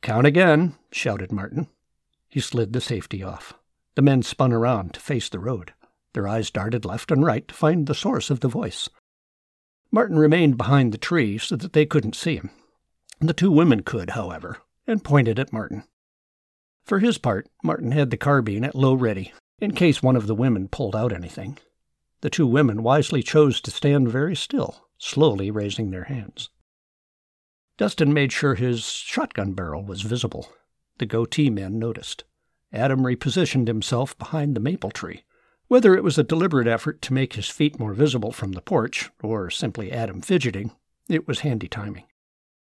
Count 0.02 0.26
again, 0.26 0.76
shouted 0.92 1.32
Martin. 1.32 1.68
He 2.28 2.40
slid 2.40 2.74
the 2.74 2.82
safety 2.82 3.24
off. 3.24 3.54
The 3.96 4.02
men 4.02 4.24
spun 4.24 4.52
around 4.52 4.94
to 4.96 5.00
face 5.00 5.30
the 5.30 5.40
road. 5.40 5.74
Their 6.14 6.28
eyes 6.28 6.50
darted 6.50 6.86
left 6.86 7.12
and 7.12 7.24
right 7.24 7.48
to 7.48 7.54
find 7.54 7.86
the 7.86 7.96
source 7.96 8.30
of 8.30 8.40
the 8.40 8.48
voice. 8.48 8.90
Martin 9.92 10.18
remained 10.18 10.58
behind 10.58 10.92
the 10.92 10.98
tree 10.98 11.38
so 11.38 11.56
that 11.56 11.74
they 11.74 11.86
couldn't 11.86 12.16
see 12.16 12.36
him. 12.36 12.50
The 13.20 13.34
two 13.34 13.52
women 13.52 13.84
could, 13.84 14.12
however, 14.12 14.58
and 14.88 15.04
pointed 15.04 15.40
at 15.40 15.54
Martin. 15.54 15.84
For 16.86 17.00
his 17.00 17.18
part, 17.18 17.50
Martin 17.64 17.92
had 17.92 18.12
the 18.12 18.18
carbine 18.18 18.64
at 18.64 18.76
low 18.76 18.94
ready, 18.94 19.34
in 19.60 19.74
case 19.74 20.04
one 20.04 20.16
of 20.16 20.28
the 20.28 20.36
women 20.36 20.68
pulled 20.68 20.96
out 20.96 21.12
anything. 21.12 21.58
The 22.22 22.30
two 22.30 22.48
women 22.48 22.84
wisely 22.84 23.24
chose 23.24 23.60
to 23.62 23.72
stand 23.72 24.10
very 24.10 24.36
still, 24.36 24.88
slowly 24.98 25.50
raising 25.50 25.90
their 25.90 26.06
hands. 26.06 26.50
Dustin 27.78 28.14
made 28.14 28.32
sure 28.32 28.56
his 28.56 28.84
shotgun 28.86 29.54
barrel 29.54 29.84
was 29.84 30.02
visible. 30.02 30.50
The 31.00 31.06
goatee 31.06 31.50
men 31.50 31.78
noticed. 31.78 32.24
Adam 32.72 33.02
repositioned 33.02 33.68
himself 33.68 34.18
behind 34.18 34.56
the 34.56 34.62
maple 34.62 34.92
tree. 34.92 35.24
Whether 35.68 35.96
it 35.96 36.04
was 36.04 36.18
a 36.18 36.24
deliberate 36.24 36.68
effort 36.68 37.02
to 37.04 37.14
make 37.14 37.34
his 37.34 37.50
feet 37.50 37.80
more 37.80 37.94
visible 37.94 38.32
from 38.32 38.52
the 38.52 38.62
porch, 38.62 39.10
or 39.24 39.50
simply 39.50 39.92
Adam 39.92 40.22
fidgeting, 40.22 40.72
it 41.10 41.28
was 41.28 41.40
handy 41.40 41.68
timing. 41.68 42.06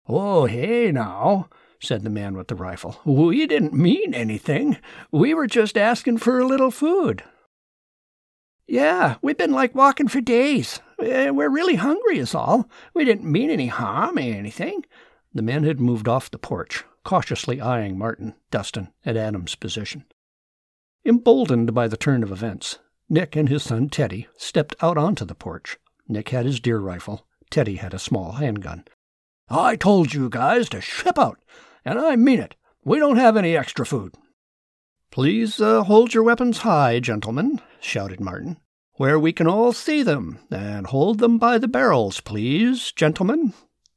Oh, 0.07 0.45
hey 0.45 0.91
now, 0.91 1.49
said 1.81 2.03
the 2.03 2.09
man 2.09 2.35
with 2.35 2.47
the 2.47 2.55
rifle. 2.55 2.99
We 3.05 3.45
didn't 3.47 3.73
mean 3.73 4.13
anything. 4.13 4.77
We 5.11 5.33
were 5.33 5.47
just 5.47 5.77
asking 5.77 6.17
for 6.17 6.39
a 6.39 6.47
little 6.47 6.71
food. 6.71 7.23
Yeah, 8.67 9.15
we've 9.21 9.37
been 9.37 9.53
like 9.53 9.73
walking 9.73 10.07
for 10.07 10.19
days. 10.19 10.81
Eh, 10.99 11.29
we're 11.29 11.49
really 11.49 11.75
hungry, 11.75 12.19
is 12.19 12.35
all. 12.35 12.69
We 12.93 13.05
didn't 13.05 13.31
mean 13.31 13.49
any 13.49 13.67
harm 13.67 14.17
or 14.17 14.21
anything. 14.21 14.83
The 15.33 15.41
men 15.41 15.63
had 15.63 15.79
moved 15.79 16.07
off 16.07 16.31
the 16.31 16.37
porch, 16.37 16.83
cautiously 17.03 17.61
eyeing 17.61 17.97
Martin, 17.97 18.35
Dustin, 18.51 18.89
and 19.05 19.17
Adam's 19.17 19.55
position. 19.55 20.05
Emboldened 21.05 21.73
by 21.73 21.87
the 21.87 21.95
turn 21.95 22.23
of 22.23 22.31
events, 22.31 22.79
Nick 23.07 23.37
and 23.37 23.47
his 23.47 23.63
son 23.63 23.87
Teddy 23.87 24.27
stepped 24.37 24.75
out 24.81 24.97
onto 24.97 25.23
the 25.23 25.35
porch. 25.35 25.77
Nick 26.09 26.29
had 26.29 26.45
his 26.45 26.59
deer 26.59 26.79
rifle, 26.79 27.25
Teddy 27.49 27.75
had 27.75 27.93
a 27.93 27.99
small 27.99 28.33
handgun. 28.33 28.83
I 29.49 29.77
told 29.77 30.13
you 30.13 30.29
guys 30.29 30.67
to 30.69 30.81
ship 30.81 31.17
out, 31.17 31.39
and 31.87 31.97
I 31.97 32.17
mean 32.17 32.39
it. 32.39 32.55
We 32.83 32.99
don't 32.99 33.15
have 33.15 33.37
any 33.37 33.55
extra 33.55 33.85
food. 33.85 34.15
Please 35.09 35.61
uh, 35.61 35.83
hold 35.83 36.13
your 36.13 36.23
weapons 36.23 36.59
high, 36.59 36.99
gentlemen, 36.99 37.61
shouted 37.79 38.19
Martin, 38.19 38.57
where 38.95 39.17
we 39.17 39.31
can 39.31 39.47
all 39.47 39.71
see 39.71 40.03
them, 40.03 40.39
and 40.51 40.87
hold 40.87 41.19
them 41.19 41.37
by 41.37 41.57
the 41.57 41.67
barrels, 41.67 42.19
please, 42.19 42.91
gentlemen. 42.91 43.53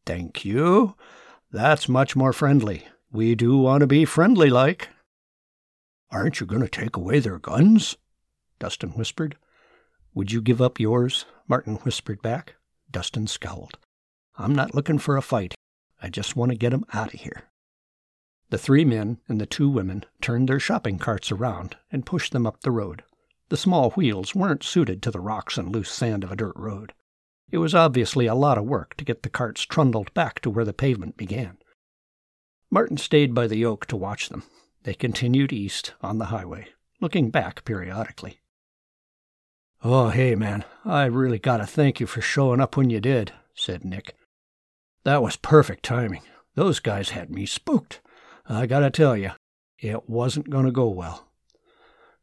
Thank 0.06 0.44
you. 0.44 0.94
That's 1.50 1.88
much 1.88 2.14
more 2.14 2.32
friendly. 2.32 2.86
We 3.10 3.34
do 3.34 3.58
want 3.58 3.80
to 3.80 3.88
be 3.88 4.04
friendly 4.04 4.50
like. 4.50 4.88
Aren't 6.12 6.38
you 6.38 6.46
going 6.46 6.62
to 6.62 6.68
take 6.68 6.96
away 6.96 7.18
their 7.18 7.40
guns? 7.40 7.96
Dustin 8.60 8.90
whispered. 8.90 9.36
Would 10.14 10.30
you 10.30 10.40
give 10.40 10.62
up 10.62 10.78
yours? 10.78 11.24
Martin 11.48 11.74
whispered 11.76 12.22
back. 12.22 12.54
Dustin 12.88 13.26
scowled. 13.26 13.78
I'm 14.36 14.54
not 14.54 14.76
looking 14.76 14.98
for 14.98 15.16
a 15.16 15.22
fight. 15.22 15.54
I 16.00 16.08
just 16.08 16.36
want 16.36 16.52
to 16.52 16.56
get 16.56 16.72
'em 16.72 16.84
out 16.92 17.12
of 17.14 17.20
here. 17.20 17.49
The 18.50 18.58
three 18.58 18.84
men 18.84 19.18
and 19.28 19.40
the 19.40 19.46
two 19.46 19.68
women 19.68 20.04
turned 20.20 20.48
their 20.48 20.60
shopping 20.60 20.98
carts 20.98 21.32
around 21.32 21.76
and 21.90 22.04
pushed 22.04 22.32
them 22.32 22.46
up 22.46 22.60
the 22.60 22.70
road. 22.70 23.04
The 23.48 23.56
small 23.56 23.90
wheels 23.90 24.34
weren't 24.34 24.62
suited 24.62 25.02
to 25.02 25.10
the 25.10 25.20
rocks 25.20 25.56
and 25.56 25.72
loose 25.72 25.90
sand 25.90 26.24
of 26.24 26.32
a 26.32 26.36
dirt 26.36 26.56
road. 26.56 26.92
It 27.50 27.58
was 27.58 27.74
obviously 27.74 28.26
a 28.26 28.34
lot 28.34 28.58
of 28.58 28.64
work 28.64 28.96
to 28.96 29.04
get 29.04 29.22
the 29.22 29.28
carts 29.28 29.62
trundled 29.62 30.12
back 30.14 30.40
to 30.40 30.50
where 30.50 30.64
the 30.64 30.72
pavement 30.72 31.16
began. 31.16 31.58
Martin 32.70 32.96
stayed 32.96 33.34
by 33.34 33.46
the 33.46 33.64
oak 33.64 33.86
to 33.86 33.96
watch 33.96 34.28
them. 34.28 34.44
They 34.82 34.94
continued 34.94 35.52
east 35.52 35.94
on 36.00 36.18
the 36.18 36.26
highway, 36.26 36.68
looking 37.00 37.30
back 37.30 37.64
periodically. 37.64 38.40
Oh, 39.82 40.10
hey, 40.10 40.34
man, 40.34 40.64
I 40.84 41.06
really 41.06 41.38
gotta 41.38 41.66
thank 41.66 42.00
you 42.00 42.06
for 42.06 42.20
showing 42.20 42.60
up 42.60 42.76
when 42.76 42.90
you 42.90 43.00
did, 43.00 43.32
said 43.54 43.84
Nick. 43.84 44.14
That 45.04 45.22
was 45.22 45.36
perfect 45.36 45.84
timing. 45.84 46.22
Those 46.54 46.80
guys 46.80 47.10
had 47.10 47.30
me 47.30 47.46
spooked. 47.46 48.00
I 48.52 48.66
gotta 48.66 48.90
tell 48.90 49.16
you, 49.16 49.30
it 49.78 50.08
wasn't 50.08 50.50
gonna 50.50 50.72
go 50.72 50.88
well. 50.88 51.28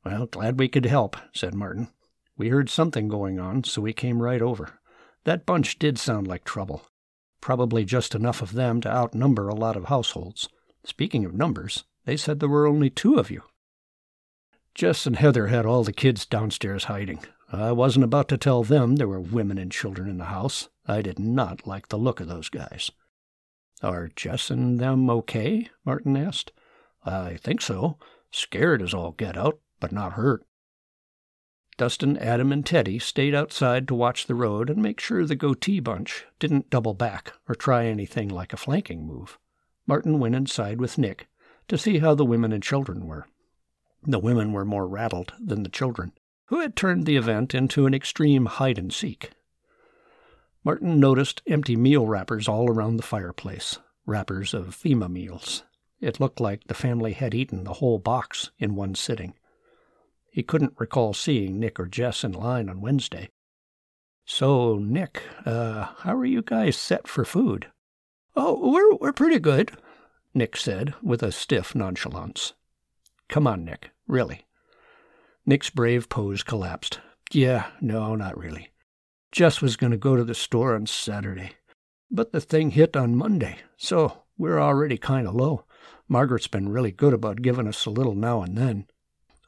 Well, 0.04 0.26
glad 0.26 0.60
we 0.60 0.68
could 0.68 0.86
help, 0.86 1.16
said 1.34 1.56
Martin. 1.56 1.88
We 2.36 2.50
heard 2.50 2.70
something 2.70 3.08
going 3.08 3.40
on, 3.40 3.64
so 3.64 3.82
we 3.82 3.94
came 3.94 4.22
right 4.22 4.42
over. 4.42 4.78
That 5.24 5.46
bunch 5.46 5.80
did 5.80 5.98
sound 5.98 6.28
like 6.28 6.44
trouble. 6.44 6.84
Probably 7.40 7.86
just 7.86 8.14
enough 8.14 8.42
of 8.42 8.52
them 8.52 8.82
to 8.82 8.92
outnumber 8.92 9.48
a 9.48 9.56
lot 9.56 9.78
of 9.78 9.86
households. 9.86 10.50
Speaking 10.84 11.24
of 11.24 11.34
numbers, 11.34 11.86
they 12.04 12.18
said 12.18 12.42
there 12.42 12.50
were 12.50 12.68
only 12.68 12.90
two 12.90 13.16
of 13.16 13.32
you. 13.32 13.44
Jess 14.76 15.06
and 15.06 15.16
Heather 15.16 15.48
had 15.48 15.66
all 15.66 15.86
the 15.86 15.94
kids 15.94 16.26
downstairs 16.26 16.86
hiding. 16.86 17.24
I 17.54 17.72
wasn't 17.72 18.04
about 18.04 18.28
to 18.28 18.38
tell 18.38 18.64
them 18.64 18.98
there 18.98 19.08
were 19.08 19.22
women 19.22 19.58
and 19.58 19.72
children 19.72 20.10
in 20.10 20.18
the 20.18 20.26
house. 20.26 20.68
I 20.86 21.02
did 21.02 21.20
not 21.20 21.66
like 21.66 21.88
the 21.88 21.98
look 21.98 22.20
of 22.20 22.28
those 22.28 22.50
guys. 22.50 22.92
Are 23.84 24.10
Jess 24.16 24.50
and 24.50 24.80
them 24.80 25.10
okay? 25.10 25.70
Martin 25.86 26.18
asked. 26.18 26.52
I 27.04 27.38
think 27.38 27.62
so. 27.62 27.98
Scared 28.32 28.82
as 28.82 28.94
all 28.94 29.12
get 29.12 29.38
out, 29.38 29.60
but 29.80 29.92
not 29.92 30.14
hurt. 30.14 30.46
Dustin, 31.78 32.18
Adam, 32.18 32.52
and 32.52 32.66
Teddy 32.66 32.98
stayed 32.98 33.36
outside 33.36 33.88
to 33.88 33.94
watch 33.94 34.26
the 34.26 34.34
road 34.34 34.70
and 34.70 34.82
make 34.82 35.00
sure 35.00 35.24
the 35.26 35.36
goatee 35.36 35.80
bunch 35.80 36.26
didn't 36.40 36.72
double 36.72 36.96
back 36.96 37.34
or 37.48 37.54
try 37.54 37.86
anything 37.86 38.30
like 38.30 38.52
a 38.52 38.58
flanking 38.58 39.06
move. 39.06 39.38
Martin 39.86 40.20
went 40.20 40.34
inside 40.34 40.82
with 40.82 40.98
Nick 40.98 41.28
to 41.68 41.78
see 41.78 42.00
how 42.00 42.16
the 42.16 42.26
women 42.26 42.52
and 42.52 42.64
children 42.64 43.06
were. 43.06 43.28
The 44.02 44.20
women 44.20 44.54
were 44.54 44.66
more 44.66 44.88
rattled 44.88 45.34
than 45.40 45.62
the 45.62 45.70
children, 45.70 46.14
who 46.46 46.62
had 46.62 46.76
turned 46.76 47.06
the 47.06 47.18
event 47.18 47.54
into 47.54 47.86
an 47.86 47.94
extreme 47.94 48.48
hide 48.48 48.80
and 48.80 48.92
seek. 48.92 49.32
Martin 50.68 51.00
noticed 51.00 51.42
empty 51.48 51.78
meal 51.78 52.06
wrappers 52.06 52.46
all 52.46 52.70
around 52.70 52.98
the 52.98 53.02
fireplace, 53.02 53.80
wrappers 54.06 54.54
of 54.54 54.76
FEMA 54.76 55.10
meals. 55.10 55.64
It 56.02 56.20
looked 56.20 56.42
like 56.42 56.68
the 56.68 56.74
family 56.74 57.14
had 57.14 57.34
eaten 57.34 57.64
the 57.64 57.76
whole 57.76 58.00
box 58.00 58.52
in 58.60 58.76
one 58.76 58.94
sitting. 58.94 59.34
He 60.30 60.44
couldn't 60.44 60.74
recall 60.78 61.14
seeing 61.14 61.58
Nick 61.58 61.80
or 61.80 61.86
Jess 61.86 62.26
in 62.26 62.34
line 62.34 62.68
on 62.68 62.82
Wednesday. 62.82 63.30
So, 64.26 64.76
Nick, 64.78 65.24
uh, 65.46 65.88
how 66.00 66.18
are 66.18 66.26
you 66.26 66.42
guys 66.42 66.76
set 66.76 67.08
for 67.08 67.24
food? 67.24 67.68
Oh, 68.36 68.70
we're, 68.70 68.96
we're 68.96 69.14
pretty 69.14 69.40
good, 69.40 69.72
Nick 70.34 70.58
said 70.58 70.94
with 71.02 71.24
a 71.24 71.32
stiff 71.32 71.76
nonchalance. 71.76 72.52
Come 73.30 73.48
on, 73.48 73.64
Nick, 73.64 73.92
really. 74.06 74.46
Nick's 75.46 75.70
brave 75.70 76.10
pose 76.10 76.44
collapsed. 76.44 77.00
Yeah, 77.32 77.68
no, 77.80 78.16
not 78.16 78.38
really. 78.38 78.72
Jess 79.32 79.62
was 79.62 79.76
going 79.76 79.92
to 79.92 79.98
go 79.98 80.16
to 80.16 80.24
the 80.24 80.34
store 80.34 80.76
on 80.76 80.86
Saturday, 80.86 81.52
but 82.10 82.32
the 82.32 82.42
thing 82.42 82.72
hit 82.72 82.96
on 82.96 83.16
Monday, 83.16 83.58
so 83.78 84.24
we're 84.38 84.60
already 84.60 84.98
kind 84.98 85.28
of 85.28 85.36
low. 85.36 85.66
Margaret's 86.08 86.48
been 86.48 86.70
really 86.70 86.92
good 86.92 87.14
about 87.14 87.42
giving 87.42 87.68
us 87.68 87.86
a 87.86 87.90
little 87.92 88.16
now 88.16 88.42
and 88.42 88.58
then. 88.58 88.88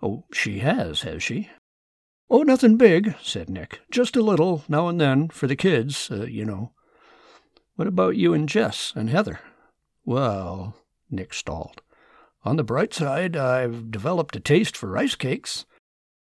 Oh, 0.01 0.25
she 0.33 0.59
has, 0.59 1.01
has 1.01 1.23
she? 1.23 1.49
Oh, 2.29 2.43
nothing 2.43 2.77
big, 2.77 3.15
said 3.21 3.49
Nick. 3.49 3.79
Just 3.89 4.15
a 4.15 4.21
little, 4.21 4.63
now 4.67 4.87
and 4.87 4.99
then, 4.99 5.29
for 5.29 5.47
the 5.47 5.55
kids, 5.55 6.09
uh, 6.11 6.25
you 6.25 6.45
know. 6.45 6.73
What 7.75 7.87
about 7.87 8.17
you 8.17 8.33
and 8.33 8.47
Jess 8.47 8.93
and 8.95 9.09
Heather? 9.09 9.39
Well, 10.05 10.75
Nick 11.09 11.33
stalled. 11.33 11.81
On 12.43 12.55
the 12.55 12.63
bright 12.63 12.93
side, 12.93 13.35
I've 13.35 13.89
developed 13.89 14.35
a 14.35 14.39
taste 14.39 14.77
for 14.77 14.89
rice 14.89 15.15
cakes. 15.15 15.65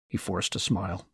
He 0.07 0.17
forced 0.17 0.55
a 0.55 0.59
smile. 0.59 1.07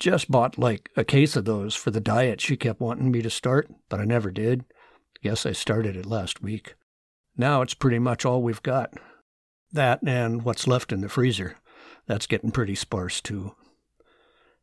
Jess 0.00 0.24
bought 0.24 0.58
like 0.58 0.90
a 0.96 1.04
case 1.04 1.36
of 1.36 1.44
those 1.44 1.74
for 1.74 1.90
the 1.90 2.00
diet 2.00 2.40
she 2.40 2.56
kept 2.56 2.80
wanting 2.80 3.12
me 3.12 3.20
to 3.20 3.28
start, 3.28 3.70
but 3.90 4.00
I 4.00 4.06
never 4.06 4.30
did. 4.30 4.64
Guess 5.22 5.44
I 5.44 5.52
started 5.52 5.94
it 5.94 6.06
last 6.06 6.42
week. 6.42 6.74
Now 7.36 7.60
it's 7.60 7.74
pretty 7.74 7.98
much 7.98 8.24
all 8.24 8.42
we've 8.42 8.62
got. 8.62 8.94
That 9.70 10.00
and 10.02 10.42
what's 10.42 10.66
left 10.66 10.90
in 10.90 11.02
the 11.02 11.10
freezer. 11.10 11.58
That's 12.06 12.26
getting 12.26 12.50
pretty 12.50 12.74
sparse, 12.74 13.20
too. 13.20 13.54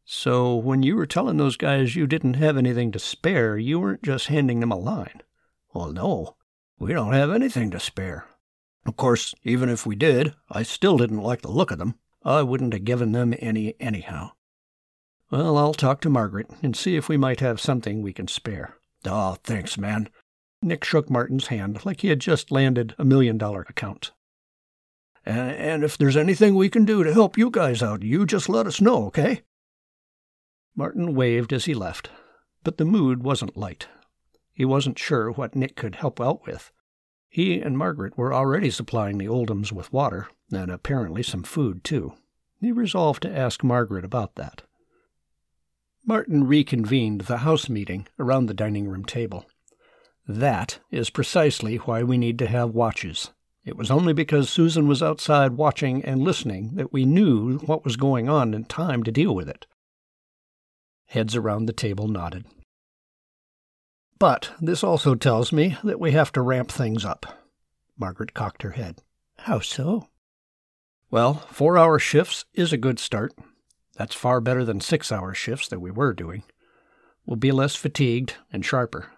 So, 0.04 0.56
when 0.56 0.82
you 0.82 0.96
were 0.96 1.06
telling 1.06 1.38
those 1.38 1.56
guys 1.56 1.96
you 1.96 2.08
didn't 2.08 2.36
have 2.36 2.58
anything 2.58 2.92
to 2.94 3.00
spare, 3.00 3.58
you 3.58 3.80
weren't 3.80 4.04
just 4.04 4.28
handing 4.28 4.60
them 4.60 4.72
a 4.72 4.76
line. 4.76 5.22
Well, 5.72 5.92
no. 5.92 6.36
We 6.80 6.94
don't 6.94 7.14
have 7.14 7.30
anything 7.30 7.70
to 7.72 7.80
spare. 7.80 8.26
Of 8.88 8.98
course, 8.98 9.36
even 9.44 9.70
if 9.70 9.86
we 9.86 9.96
did, 9.96 10.34
I 10.50 10.64
still 10.64 10.98
didn't 10.98 11.22
like 11.22 11.42
the 11.42 11.52
look 11.52 11.70
of 11.70 11.78
them. 11.78 12.00
I 12.24 12.42
wouldn't 12.42 12.74
have 12.74 12.86
given 12.86 13.12
them 13.12 13.36
any 13.40 13.76
anyhow. 13.80 14.32
Well, 15.30 15.58
I'll 15.58 15.74
talk 15.74 16.00
to 16.02 16.10
Margaret 16.10 16.50
and 16.64 16.76
see 16.76 16.96
if 16.96 17.10
we 17.10 17.18
might 17.18 17.42
have 17.42 17.60
something 17.60 18.02
we 18.02 18.14
can 18.14 18.28
spare. 18.28 18.76
Oh, 19.06 19.38
thanks, 19.44 19.78
man. 19.78 20.10
Nick 20.62 20.84
shook 20.84 21.10
Martin's 21.10 21.48
hand 21.48 21.86
like 21.86 22.02
he 22.02 22.08
had 22.08 22.20
just 22.20 22.52
landed 22.52 22.96
a 22.98 23.06
million 23.06 23.38
dollar 23.38 23.66
account. 23.68 24.12
And, 25.26 25.52
and 25.52 25.84
if 25.84 25.98
there's 25.98 26.16
anything 26.16 26.56
we 26.56 26.70
can 26.70 26.86
do 26.86 27.04
to 27.04 27.14
help 27.14 27.38
you 27.38 27.50
guys 27.50 27.84
out, 27.84 28.04
you 28.04 28.26
just 28.26 28.48
let 28.48 28.66
us 28.66 28.80
know, 28.80 29.06
okay? 29.08 29.42
Martin 30.76 31.14
waved 31.14 31.52
as 31.52 31.66
he 31.66 31.74
left, 31.74 32.10
but 32.64 32.78
the 32.78 32.86
mood 32.86 33.24
wasn't 33.24 33.58
light. 33.58 33.88
He 34.54 34.64
wasn't 34.64 34.98
sure 34.98 35.30
what 35.32 35.56
Nick 35.56 35.76
could 35.76 35.96
help 35.96 36.22
out 36.22 36.46
with. 36.48 36.72
He 37.30 37.60
and 37.60 37.78
Margaret 37.78 38.18
were 38.18 38.34
already 38.34 38.72
supplying 38.72 39.18
the 39.18 39.28
Oldhams 39.28 39.74
with 39.74 39.92
water, 39.92 40.30
and 40.52 40.72
apparently 40.72 41.22
some 41.22 41.44
food, 41.44 41.84
too. 41.84 42.14
He 42.62 42.72
resolved 42.72 43.22
to 43.24 43.38
ask 43.38 43.64
Margaret 43.64 44.06
about 44.06 44.36
that. 44.36 44.64
Martin 46.08 46.48
reconvened 46.48 47.22
the 47.22 47.40
house 47.40 47.70
meeting 47.70 48.08
around 48.18 48.48
the 48.48 48.56
dining 48.56 48.88
room 48.88 49.06
table. 49.06 49.46
That 50.28 50.80
is 50.90 51.12
precisely 51.12 51.76
why 51.76 52.02
we 52.02 52.18
need 52.18 52.40
to 52.40 52.48
have 52.48 52.72
watches, 52.72 53.30
it 53.68 53.76
was 53.76 53.92
only 53.92 54.14
because 54.14 54.50
Susan 54.50 54.88
was 54.88 55.04
outside 55.04 55.58
watching 55.58 56.02
and 56.06 56.22
listening 56.22 56.76
that 56.76 56.94
we 56.94 57.04
knew 57.04 57.58
what 57.58 57.84
was 57.84 57.98
going 57.98 58.30
on 58.30 58.54
in 58.54 58.64
time 58.64 59.04
to 59.04 59.12
deal 59.12 59.36
with 59.36 59.50
it. 59.50 59.68
Heads 61.08 61.36
around 61.36 61.66
the 61.66 61.74
table 61.74 62.08
nodded. 62.08 62.46
But 64.20 64.52
this 64.62 64.86
also 64.86 65.16
tells 65.16 65.52
me 65.52 65.76
that 65.84 66.00
we 66.00 66.14
have 66.14 66.32
to 66.32 66.42
ramp 66.42 66.72
things 66.72 67.04
up. 67.04 67.26
Margaret 67.98 68.34
cocked 68.34 68.62
her 68.62 68.72
head. 68.72 69.00
How 69.40 69.60
so? 69.60 70.08
Well, 71.12 71.34
four 71.52 71.78
hour 71.78 72.00
shifts 72.00 72.46
is 72.54 72.72
a 72.72 72.78
good 72.78 73.00
start. 73.00 73.34
That's 73.98 74.16
far 74.16 74.40
better 74.40 74.64
than 74.64 74.80
six 74.80 75.12
hour 75.12 75.34
shifts 75.34 75.68
that 75.70 75.80
we 75.80 75.92
were 75.92 76.14
doing. 76.14 76.44
We'll 77.26 77.36
be 77.36 77.52
less 77.52 77.76
fatigued 77.76 78.36
and 78.54 78.64
sharper. 78.64 79.12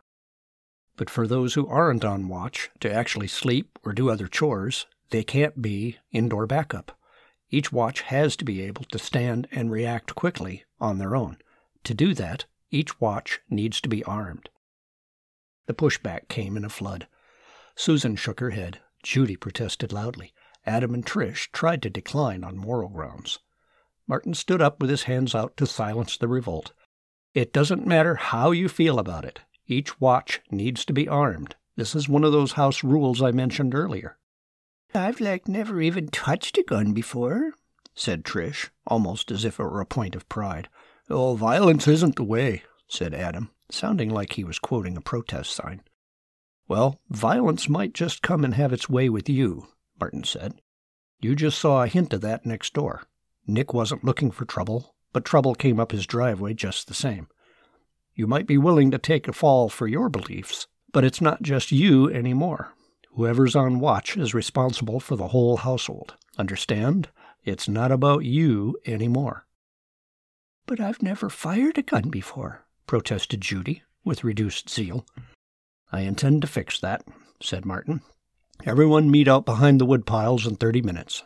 But 0.95 1.09
for 1.09 1.27
those 1.27 1.53
who 1.53 1.67
aren't 1.67 2.05
on 2.05 2.29
watch 2.29 2.71
to 2.79 2.91
actually 2.91 3.27
sleep 3.27 3.77
or 3.83 3.93
do 3.93 4.09
other 4.09 4.27
chores, 4.27 4.85
they 5.11 5.23
can't 5.23 5.61
be 5.61 5.97
indoor 6.11 6.47
backup. 6.47 6.97
Each 7.51 7.71
watch 7.71 8.01
has 8.01 8.35
to 8.37 8.45
be 8.45 8.61
able 8.61 8.85
to 8.85 8.99
stand 8.99 9.47
and 9.51 9.71
react 9.71 10.15
quickly 10.15 10.63
on 10.79 10.97
their 10.97 11.15
own. 11.15 11.37
To 11.83 11.93
do 11.93 12.13
that, 12.13 12.45
each 12.71 13.01
watch 13.01 13.41
needs 13.49 13.81
to 13.81 13.89
be 13.89 14.03
armed. 14.03 14.49
The 15.65 15.73
pushback 15.73 16.27
came 16.29 16.55
in 16.55 16.65
a 16.65 16.69
flood. 16.69 17.07
Susan 17.75 18.15
shook 18.15 18.39
her 18.39 18.51
head. 18.51 18.79
Judy 19.03 19.35
protested 19.35 19.91
loudly. 19.91 20.33
Adam 20.65 20.93
and 20.93 21.05
Trish 21.05 21.51
tried 21.51 21.81
to 21.81 21.89
decline 21.89 22.43
on 22.43 22.57
moral 22.57 22.89
grounds. 22.89 23.39
Martin 24.09 24.33
stood 24.33 24.59
up 24.59 24.81
with 24.81 24.89
his 24.89 25.03
hands 25.03 25.35
out 25.35 25.55
to 25.55 25.67
silence 25.67 26.17
the 26.17 26.27
revolt. 26.27 26.73
It 27.35 27.53
doesn't 27.53 27.85
matter 27.85 28.15
how 28.15 28.49
you 28.49 28.67
feel 28.67 28.97
about 28.97 29.23
it. 29.23 29.41
Each 29.67 30.01
watch 30.01 30.41
needs 30.49 30.83
to 30.85 30.93
be 30.93 31.07
armed. 31.07 31.55
This 31.75 31.93
is 31.93 32.09
one 32.09 32.23
of 32.23 32.31
those 32.31 32.53
house 32.53 32.83
rules 32.83 33.21
I 33.21 33.29
mentioned 33.29 33.75
earlier. 33.75 34.17
I've 34.95 35.21
like 35.21 35.47
never 35.47 35.79
even 35.79 36.07
touched 36.07 36.57
a 36.57 36.63
gun 36.63 36.91
before, 36.91 37.53
said 37.93 38.23
Trish, 38.23 38.71
almost 38.87 39.29
as 39.29 39.45
if 39.45 39.59
it 39.59 39.63
were 39.63 39.79
a 39.79 39.85
point 39.85 40.15
of 40.15 40.27
pride. 40.27 40.69
Oh, 41.07 41.35
violence 41.35 41.87
isn't 41.87 42.15
the 42.15 42.23
way, 42.23 42.63
said 42.87 43.13
Adam, 43.13 43.51
sounding 43.69 44.09
like 44.09 44.33
he 44.33 44.43
was 44.43 44.57
quoting 44.57 44.97
a 44.97 45.01
protest 45.01 45.51
sign. 45.51 45.83
Well, 46.67 46.99
violence 47.11 47.69
might 47.69 47.93
just 47.93 48.23
come 48.23 48.43
and 48.43 48.55
have 48.55 48.73
its 48.73 48.89
way 48.89 49.07
with 49.07 49.29
you, 49.29 49.67
Martin 49.99 50.23
said. 50.23 50.59
You 51.19 51.35
just 51.35 51.59
saw 51.59 51.83
a 51.83 51.87
hint 51.87 52.11
of 52.13 52.21
that 52.21 52.45
next 52.45 52.73
door. 52.73 53.03
Nick 53.53 53.73
wasn't 53.73 54.03
looking 54.03 54.31
for 54.31 54.45
trouble, 54.45 54.95
but 55.11 55.25
trouble 55.25 55.55
came 55.55 55.79
up 55.79 55.91
his 55.91 56.05
driveway 56.05 56.53
just 56.53 56.87
the 56.87 56.93
same. 56.93 57.27
You 58.13 58.27
might 58.27 58.47
be 58.47 58.57
willing 58.57 58.91
to 58.91 58.97
take 58.97 59.27
a 59.27 59.33
fall 59.33 59.69
for 59.69 59.87
your 59.87 60.09
beliefs, 60.09 60.67
but 60.91 61.03
it's 61.03 61.21
not 61.21 61.41
just 61.41 61.71
you 61.71 62.09
anymore. 62.09 62.73
Whoever's 63.13 63.55
on 63.55 63.79
watch 63.79 64.17
is 64.17 64.33
responsible 64.33 64.99
for 64.99 65.15
the 65.15 65.29
whole 65.29 65.57
household. 65.57 66.15
Understand? 66.37 67.09
It's 67.43 67.67
not 67.67 67.91
about 67.91 68.25
you 68.25 68.77
anymore. 68.85 69.45
But 70.65 70.79
I've 70.79 71.01
never 71.01 71.29
fired 71.29 71.77
a 71.77 71.81
gun 71.81 72.09
before, 72.09 72.65
protested 72.85 73.41
Judy, 73.41 73.83
with 74.03 74.23
reduced 74.23 74.69
zeal. 74.69 75.05
I 75.91 76.01
intend 76.01 76.41
to 76.43 76.47
fix 76.47 76.79
that, 76.79 77.03
said 77.41 77.65
Martin. 77.65 78.01
Everyone 78.65 79.09
meet 79.09 79.27
out 79.27 79.45
behind 79.45 79.79
the 79.79 79.85
woodpiles 79.85 80.45
in 80.45 80.57
thirty 80.57 80.81
minutes. 80.81 81.23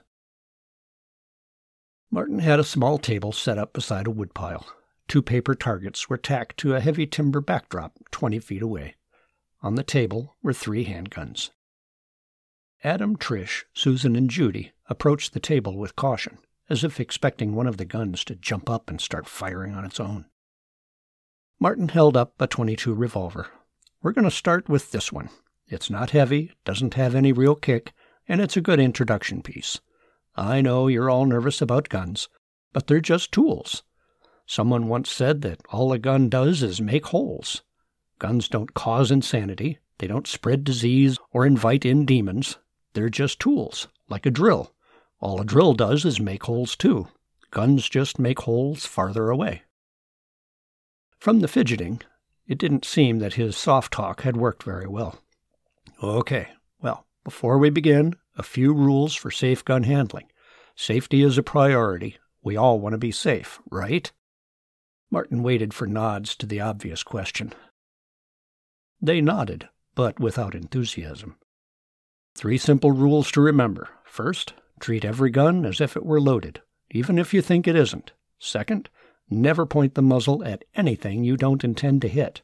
Martin 2.13 2.37
had 2.37 2.59
a 2.59 2.63
small 2.63 2.99
table 2.99 3.31
set 3.31 3.57
up 3.57 3.73
beside 3.73 4.05
a 4.05 4.11
woodpile. 4.11 4.67
Two 5.07 5.23
paper 5.23 5.55
targets 5.55 6.11
were 6.11 6.15
tacked 6.15 6.57
to 6.57 6.75
a 6.75 6.79
heavy 6.79 7.07
timber 7.07 7.41
backdrop 7.41 7.93
twenty 8.11 8.37
feet 8.37 8.61
away. 8.61 8.93
On 9.63 9.73
the 9.73 9.81
table 9.81 10.35
were 10.43 10.53
three 10.53 10.85
handguns. 10.85 11.49
Adam, 12.83 13.17
Trish, 13.17 13.63
Susan, 13.73 14.15
and 14.15 14.29
Judy 14.29 14.73
approached 14.87 15.33
the 15.33 15.39
table 15.39 15.75
with 15.75 15.95
caution, 15.95 16.37
as 16.69 16.83
if 16.83 16.99
expecting 16.99 17.55
one 17.55 17.65
of 17.65 17.77
the 17.77 17.83
guns 17.83 18.23
to 18.25 18.35
jump 18.35 18.69
up 18.69 18.91
and 18.91 19.01
start 19.01 19.27
firing 19.27 19.73
on 19.73 19.83
its 19.83 19.99
own. 19.99 20.25
Martin 21.59 21.87
held 21.89 22.15
up 22.15 22.39
a 22.39 22.45
22 22.45 22.93
revolver. 22.93 23.47
We're 24.03 24.13
going 24.13 24.25
to 24.25 24.29
start 24.29 24.69
with 24.69 24.91
this 24.91 25.11
one. 25.11 25.31
It's 25.67 25.89
not 25.89 26.11
heavy, 26.11 26.51
doesn't 26.63 26.93
have 26.93 27.15
any 27.15 27.33
real 27.33 27.55
kick, 27.55 27.91
and 28.27 28.39
it's 28.39 28.55
a 28.55 28.61
good 28.61 28.79
introduction 28.79 29.41
piece. 29.41 29.79
I 30.35 30.61
know 30.61 30.87
you're 30.87 31.09
all 31.09 31.25
nervous 31.25 31.61
about 31.61 31.89
guns, 31.89 32.27
but 32.71 32.87
they're 32.87 32.99
just 32.99 33.31
tools. 33.31 33.83
Someone 34.45 34.87
once 34.87 35.09
said 35.09 35.41
that 35.41 35.61
all 35.69 35.93
a 35.93 35.99
gun 35.99 36.29
does 36.29 36.63
is 36.63 36.81
make 36.81 37.07
holes. 37.07 37.61
Guns 38.19 38.47
don't 38.47 38.73
cause 38.73 39.11
insanity, 39.11 39.79
they 39.99 40.07
don't 40.07 40.27
spread 40.27 40.63
disease 40.63 41.17
or 41.31 41.45
invite 41.45 41.85
in 41.85 42.05
demons. 42.05 42.57
They're 42.93 43.09
just 43.09 43.39
tools, 43.39 43.87
like 44.09 44.25
a 44.25 44.31
drill. 44.31 44.73
All 45.19 45.39
a 45.39 45.45
drill 45.45 45.73
does 45.73 46.03
is 46.03 46.19
make 46.19 46.43
holes 46.43 46.75
too. 46.75 47.07
Guns 47.51 47.87
just 47.87 48.19
make 48.19 48.39
holes 48.39 48.85
farther 48.85 49.29
away. 49.29 49.63
From 51.19 51.39
the 51.39 51.47
fidgeting, 51.47 52.01
it 52.47 52.57
didn't 52.57 52.85
seem 52.85 53.19
that 53.19 53.35
his 53.35 53.55
soft 53.55 53.93
talk 53.93 54.21
had 54.21 54.35
worked 54.35 54.63
very 54.63 54.87
well. 54.87 55.19
Okay, 56.01 56.49
well, 56.81 57.05
before 57.23 57.57
we 57.57 57.69
begin, 57.69 58.15
a 58.35 58.43
few 58.43 58.73
rules 58.73 59.15
for 59.15 59.31
safe 59.31 59.63
gun 59.63 59.83
handling. 59.83 60.27
Safety 60.75 61.21
is 61.21 61.37
a 61.37 61.43
priority. 61.43 62.17
We 62.43 62.57
all 62.57 62.79
want 62.79 62.93
to 62.93 62.97
be 62.97 63.11
safe, 63.11 63.59
right? 63.69 64.11
Martin 65.11 65.43
waited 65.43 65.73
for 65.73 65.85
nods 65.85 66.35
to 66.37 66.45
the 66.45 66.59
obvious 66.59 67.03
question. 67.03 67.53
They 69.01 69.21
nodded, 69.21 69.69
but 69.95 70.19
without 70.19 70.55
enthusiasm. 70.55 71.35
Three 72.35 72.57
simple 72.57 72.91
rules 72.91 73.31
to 73.31 73.41
remember. 73.41 73.89
First, 74.03 74.53
treat 74.79 75.05
every 75.05 75.29
gun 75.29 75.65
as 75.65 75.79
if 75.79 75.95
it 75.95 76.05
were 76.05 76.19
loaded, 76.19 76.61
even 76.89 77.19
if 77.19 77.33
you 77.33 77.41
think 77.41 77.67
it 77.67 77.75
isn't. 77.75 78.11
Second, 78.39 78.89
never 79.29 79.65
point 79.65 79.93
the 79.93 80.01
muzzle 80.01 80.43
at 80.43 80.65
anything 80.75 81.23
you 81.23 81.37
don't 81.37 81.63
intend 81.63 82.01
to 82.01 82.07
hit. 82.07 82.41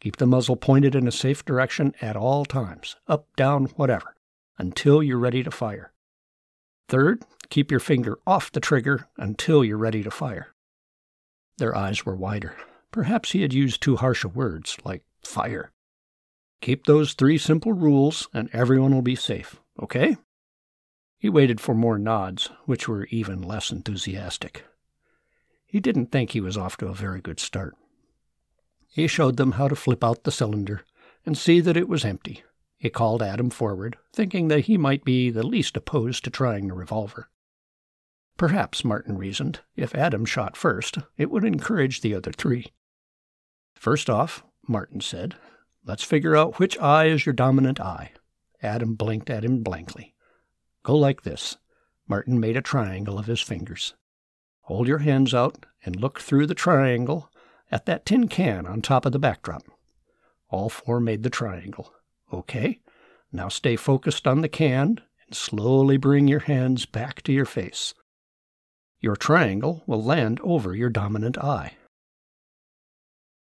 Keep 0.00 0.16
the 0.16 0.26
muzzle 0.26 0.56
pointed 0.56 0.94
in 0.94 1.08
a 1.08 1.12
safe 1.12 1.44
direction 1.44 1.94
at 2.00 2.16
all 2.16 2.44
times, 2.44 2.96
up, 3.08 3.26
down, 3.36 3.66
whatever, 3.76 4.14
until 4.58 5.02
you're 5.02 5.18
ready 5.18 5.42
to 5.42 5.50
fire. 5.50 5.92
Third, 6.88 7.24
keep 7.48 7.70
your 7.70 7.80
finger 7.80 8.18
off 8.26 8.52
the 8.52 8.60
trigger 8.60 9.08
until 9.16 9.64
you're 9.64 9.78
ready 9.78 10.02
to 10.02 10.10
fire. 10.10 10.54
Their 11.58 11.76
eyes 11.76 12.04
were 12.04 12.16
wider. 12.16 12.56
Perhaps 12.90 13.32
he 13.32 13.42
had 13.42 13.52
used 13.52 13.82
too 13.82 13.96
harsh 13.96 14.24
a 14.24 14.28
words, 14.28 14.76
like 14.84 15.02
fire. 15.24 15.72
Keep 16.60 16.86
those 16.86 17.14
three 17.14 17.38
simple 17.38 17.72
rules, 17.72 18.28
and 18.32 18.48
everyone 18.52 18.94
will 18.94 19.02
be 19.02 19.16
safe, 19.16 19.60
okay? 19.82 20.16
He 21.18 21.28
waited 21.28 21.60
for 21.60 21.74
more 21.74 21.98
nods, 21.98 22.50
which 22.66 22.88
were 22.88 23.06
even 23.06 23.42
less 23.42 23.70
enthusiastic. 23.70 24.64
He 25.66 25.80
didn't 25.80 26.12
think 26.12 26.30
he 26.30 26.40
was 26.40 26.56
off 26.56 26.76
to 26.78 26.86
a 26.86 26.94
very 26.94 27.20
good 27.20 27.40
start. 27.40 27.74
He 28.88 29.06
showed 29.08 29.36
them 29.36 29.52
how 29.52 29.68
to 29.68 29.74
flip 29.74 30.04
out 30.04 30.24
the 30.24 30.30
cylinder 30.30 30.82
and 31.26 31.36
see 31.36 31.60
that 31.60 31.76
it 31.76 31.88
was 31.88 32.04
empty. 32.04 32.44
He 32.84 32.90
called 32.90 33.22
Adam 33.22 33.48
forward, 33.48 33.96
thinking 34.12 34.48
that 34.48 34.66
he 34.66 34.76
might 34.76 35.06
be 35.06 35.30
the 35.30 35.42
least 35.42 35.74
opposed 35.74 36.22
to 36.24 36.30
trying 36.30 36.68
the 36.68 36.74
revolver. 36.74 37.30
Perhaps, 38.36 38.84
Martin 38.84 39.16
reasoned, 39.16 39.60
if 39.74 39.94
Adam 39.94 40.26
shot 40.26 40.54
first, 40.54 40.98
it 41.16 41.30
would 41.30 41.44
encourage 41.44 42.02
the 42.02 42.14
other 42.14 42.30
three. 42.30 42.74
First 43.74 44.10
off, 44.10 44.44
Martin 44.68 45.00
said, 45.00 45.34
let's 45.86 46.04
figure 46.04 46.36
out 46.36 46.58
which 46.58 46.78
eye 46.78 47.06
is 47.06 47.24
your 47.24 47.32
dominant 47.32 47.80
eye. 47.80 48.12
Adam 48.62 48.96
blinked 48.96 49.30
at 49.30 49.46
him 49.46 49.62
blankly. 49.62 50.14
Go 50.82 50.94
like 50.94 51.22
this. 51.22 51.56
Martin 52.06 52.38
made 52.38 52.58
a 52.58 52.60
triangle 52.60 53.18
of 53.18 53.24
his 53.24 53.40
fingers. 53.40 53.94
Hold 54.64 54.88
your 54.88 54.98
hands 54.98 55.32
out 55.32 55.64
and 55.86 55.96
look 55.96 56.20
through 56.20 56.48
the 56.48 56.54
triangle 56.54 57.30
at 57.70 57.86
that 57.86 58.04
tin 58.04 58.28
can 58.28 58.66
on 58.66 58.82
top 58.82 59.06
of 59.06 59.12
the 59.12 59.18
backdrop. 59.18 59.62
All 60.50 60.68
four 60.68 61.00
made 61.00 61.22
the 61.22 61.30
triangle. 61.30 61.90
Okay, 62.32 62.80
now 63.32 63.48
stay 63.48 63.76
focused 63.76 64.26
on 64.26 64.40
the 64.40 64.48
can 64.48 65.00
and 65.26 65.34
slowly 65.34 65.96
bring 65.96 66.28
your 66.28 66.40
hands 66.40 66.86
back 66.86 67.22
to 67.22 67.32
your 67.32 67.44
face. 67.44 67.94
Your 69.00 69.16
triangle 69.16 69.82
will 69.86 70.02
land 70.02 70.40
over 70.42 70.74
your 70.74 70.90
dominant 70.90 71.36
eye. 71.38 71.74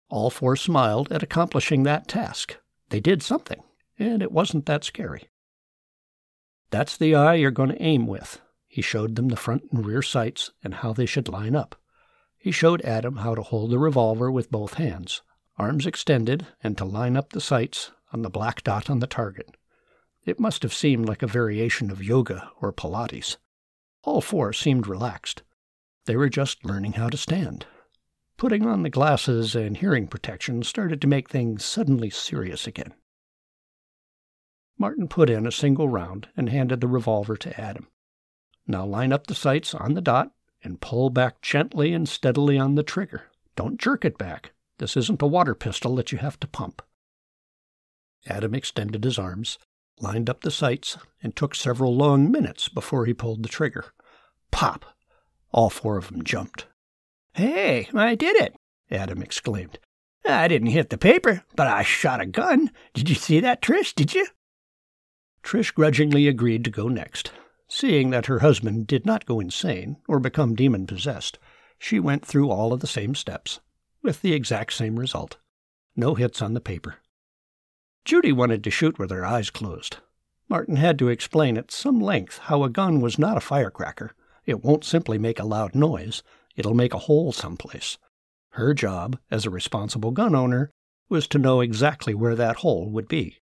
All 0.10 0.30
four 0.30 0.56
smiled 0.56 1.12
at 1.12 1.24
accomplishing 1.24 1.84
that 1.84 2.08
task. 2.08 2.58
They 2.90 3.00
did 3.00 3.24
something, 3.24 3.64
and 3.98 4.22
it 4.22 4.32
wasn't 4.32 4.66
that 4.66 4.84
scary. 4.84 5.30
That's 6.70 6.98
the 6.98 7.16
eye 7.16 7.36
you're 7.36 7.52
going 7.52 7.70
to 7.70 7.82
aim 7.82 8.08
with. 8.08 8.42
He 8.68 8.82
showed 8.82 9.16
them 9.16 9.30
the 9.30 9.36
front 9.36 9.64
and 9.72 9.86
rear 9.86 10.02
sights 10.02 10.52
and 10.64 10.74
how 10.74 10.94
they 10.94 11.06
should 11.06 11.30
line 11.30 11.56
up. 11.56 11.76
He 12.38 12.52
showed 12.52 12.82
Adam 12.82 13.18
how 13.18 13.36
to 13.36 13.42
hold 13.42 13.72
the 13.72 13.80
revolver 13.80 14.32
with 14.32 14.52
both 14.52 14.74
hands, 14.74 15.22
arms 15.58 15.86
extended, 15.86 16.48
and 16.62 16.78
to 16.78 16.84
line 16.84 17.16
up 17.16 17.32
the 17.32 17.40
sights 17.40 17.92
on 18.14 18.22
the 18.22 18.30
black 18.30 18.64
dot 18.64 18.90
on 18.90 19.00
the 19.00 19.08
target. 19.08 19.58
It 20.26 20.40
must 20.40 20.64
have 20.64 20.74
seemed 20.74 21.08
like 21.08 21.22
a 21.22 21.28
variation 21.28 21.92
of 21.92 22.04
yoga 22.04 22.50
or 22.62 22.72
Pilates. 22.72 23.38
All 24.04 24.22
four 24.22 24.54
seemed 24.54 24.88
relaxed. 24.88 25.44
They 26.06 26.16
were 26.16 26.30
just 26.30 26.64
learning 26.64 26.94
how 26.94 27.10
to 27.10 27.18
stand. 27.18 27.66
Putting 28.38 28.66
on 28.66 28.84
the 28.84 28.90
glasses 28.90 29.56
and 29.56 29.78
hearing 29.78 30.08
protection 30.08 30.64
started 30.64 31.02
to 31.02 31.08
make 31.08 31.30
things 31.30 31.66
suddenly 31.66 32.10
serious 32.10 32.68
again. 32.68 32.94
Martin 34.78 35.08
put 35.08 35.30
in 35.30 35.46
a 35.46 35.52
single 35.52 35.88
round 35.88 36.28
and 36.36 36.50
handed 36.50 36.82
the 36.82 36.88
revolver 36.88 37.38
to 37.38 37.60
Adam. 37.60 37.88
Now 38.68 38.86
line 38.86 39.14
up 39.14 39.28
the 39.28 39.36
sights 39.36 39.74
on 39.74 39.94
the 39.94 40.02
dot 40.02 40.32
and 40.64 40.82
pull 40.82 41.10
back 41.10 41.42
gently 41.42 41.94
and 41.94 42.08
steadily 42.08 42.58
on 42.58 42.76
the 42.76 42.84
trigger. 42.84 43.32
Don't 43.56 43.80
jerk 43.80 44.04
it 44.04 44.18
back. 44.18 44.52
This 44.80 44.98
isn't 44.98 45.22
a 45.22 45.28
water 45.28 45.54
pistol 45.54 45.96
that 45.96 46.12
you 46.12 46.18
have 46.18 46.40
to 46.40 46.48
pump. 46.48 46.82
Adam 48.28 48.54
extended 48.54 49.04
his 49.04 49.20
arms, 49.20 49.58
lined 50.00 50.30
up 50.30 50.42
the 50.42 50.52
sights, 50.52 50.98
and 51.22 51.36
took 51.36 51.56
several 51.56 51.96
long 51.96 52.32
minutes 52.32 52.70
before 52.70 53.06
he 53.06 53.14
pulled 53.14 53.44
the 53.44 53.50
trigger. 53.50 53.86
Pop! 54.52 54.86
All 55.52 55.70
four 55.70 55.98
of 55.98 56.08
them 56.08 56.24
jumped. 56.24 56.68
Hey, 57.34 57.90
I 57.94 58.16
did 58.16 58.36
it! 58.38 58.56
Adam 58.90 59.22
exclaimed. 59.22 59.80
I 60.26 60.48
didn't 60.48 60.70
hit 60.70 60.90
the 60.90 60.98
paper, 60.98 61.44
but 61.56 61.68
I 61.68 61.84
shot 61.84 62.22
a 62.22 62.26
gun. 62.26 62.72
Did 62.94 63.10
you 63.10 63.16
see 63.16 63.40
that, 63.42 63.62
Trish? 63.62 63.94
Did 63.94 64.14
you? 64.14 64.28
Trish 65.44 65.74
grudgingly 65.74 66.28
agreed 66.28 66.64
to 66.64 66.72
go 66.72 66.88
next. 66.88 67.32
Seeing 67.68 68.12
that 68.12 68.28
her 68.28 68.40
husband 68.40 68.88
did 68.88 69.06
not 69.06 69.26
go 69.26 69.40
insane 69.40 69.98
or 70.08 70.20
become 70.20 70.56
demon 70.56 70.88
possessed, 70.88 71.40
she 71.78 72.00
went 72.00 72.26
through 72.26 72.50
all 72.50 72.72
of 72.72 72.80
the 72.80 72.88
same 72.88 73.16
steps, 73.16 73.60
with 74.02 74.22
the 74.22 74.34
exact 74.34 74.74
same 74.74 74.98
result 74.98 75.38
no 75.96 76.16
hits 76.16 76.42
on 76.42 76.54
the 76.54 76.62
paper. 76.62 76.96
Judy 78.06 78.32
wanted 78.32 78.64
to 78.64 78.72
shoot 78.72 79.00
with 79.00 79.12
her 79.12 79.26
eyes 79.26 79.50
closed. 79.50 79.98
Martin 80.50 80.76
had 80.76 81.00
to 81.00 81.08
explain 81.08 81.58
at 81.58 81.72
some 81.72 82.00
length 82.00 82.38
how 82.38 82.64
a 82.64 82.70
gun 82.70 83.00
was 83.00 83.18
not 83.18 83.38
a 83.38 83.42
firecracker. 83.42 84.14
It 84.46 84.64
won't 84.64 84.84
simply 84.84 85.18
make 85.18 85.40
a 85.40 85.46
loud 85.46 85.74
noise, 85.74 86.22
it'll 86.56 86.74
make 86.74 86.94
a 86.94 87.00
hole 87.00 87.32
someplace. 87.32 87.98
Her 88.52 88.74
job, 88.74 89.18
as 89.32 89.46
a 89.46 89.50
responsible 89.50 90.12
gun 90.12 90.36
owner, 90.36 90.70
was 91.10 91.28
to 91.30 91.40
know 91.40 91.62
exactly 91.62 92.14
where 92.14 92.36
that 92.36 92.58
hole 92.58 92.90
would 92.92 93.08
be. 93.08 93.40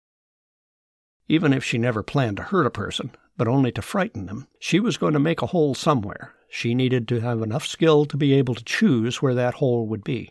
Even 1.28 1.52
if 1.52 1.62
she 1.62 1.76
never 1.76 2.02
planned 2.02 2.38
to 2.38 2.44
hurt 2.44 2.66
a 2.66 2.70
person, 2.70 3.10
but 3.36 3.48
only 3.48 3.70
to 3.72 3.82
frighten 3.82 4.26
them. 4.26 4.48
She 4.58 4.80
was 4.80 4.96
going 4.96 5.12
to 5.12 5.18
make 5.18 5.42
a 5.42 5.48
hole 5.48 5.74
somewhere. 5.74 6.32
She 6.48 6.74
needed 6.74 7.06
to 7.08 7.20
have 7.20 7.42
enough 7.42 7.66
skill 7.66 8.06
to 8.06 8.16
be 8.16 8.32
able 8.32 8.54
to 8.54 8.64
choose 8.64 9.20
where 9.20 9.34
that 9.34 9.54
hole 9.54 9.86
would 9.86 10.02
be. 10.02 10.30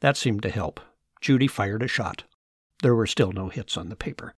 That 0.00 0.16
seemed 0.16 0.42
to 0.42 0.50
help. 0.50 0.80
Judy 1.20 1.46
fired 1.46 1.82
a 1.82 1.88
shot. 1.88 2.24
There 2.82 2.94
were 2.94 3.06
still 3.06 3.32
no 3.32 3.48
hits 3.48 3.76
on 3.76 3.88
the 3.88 3.96
paper. 3.96 4.34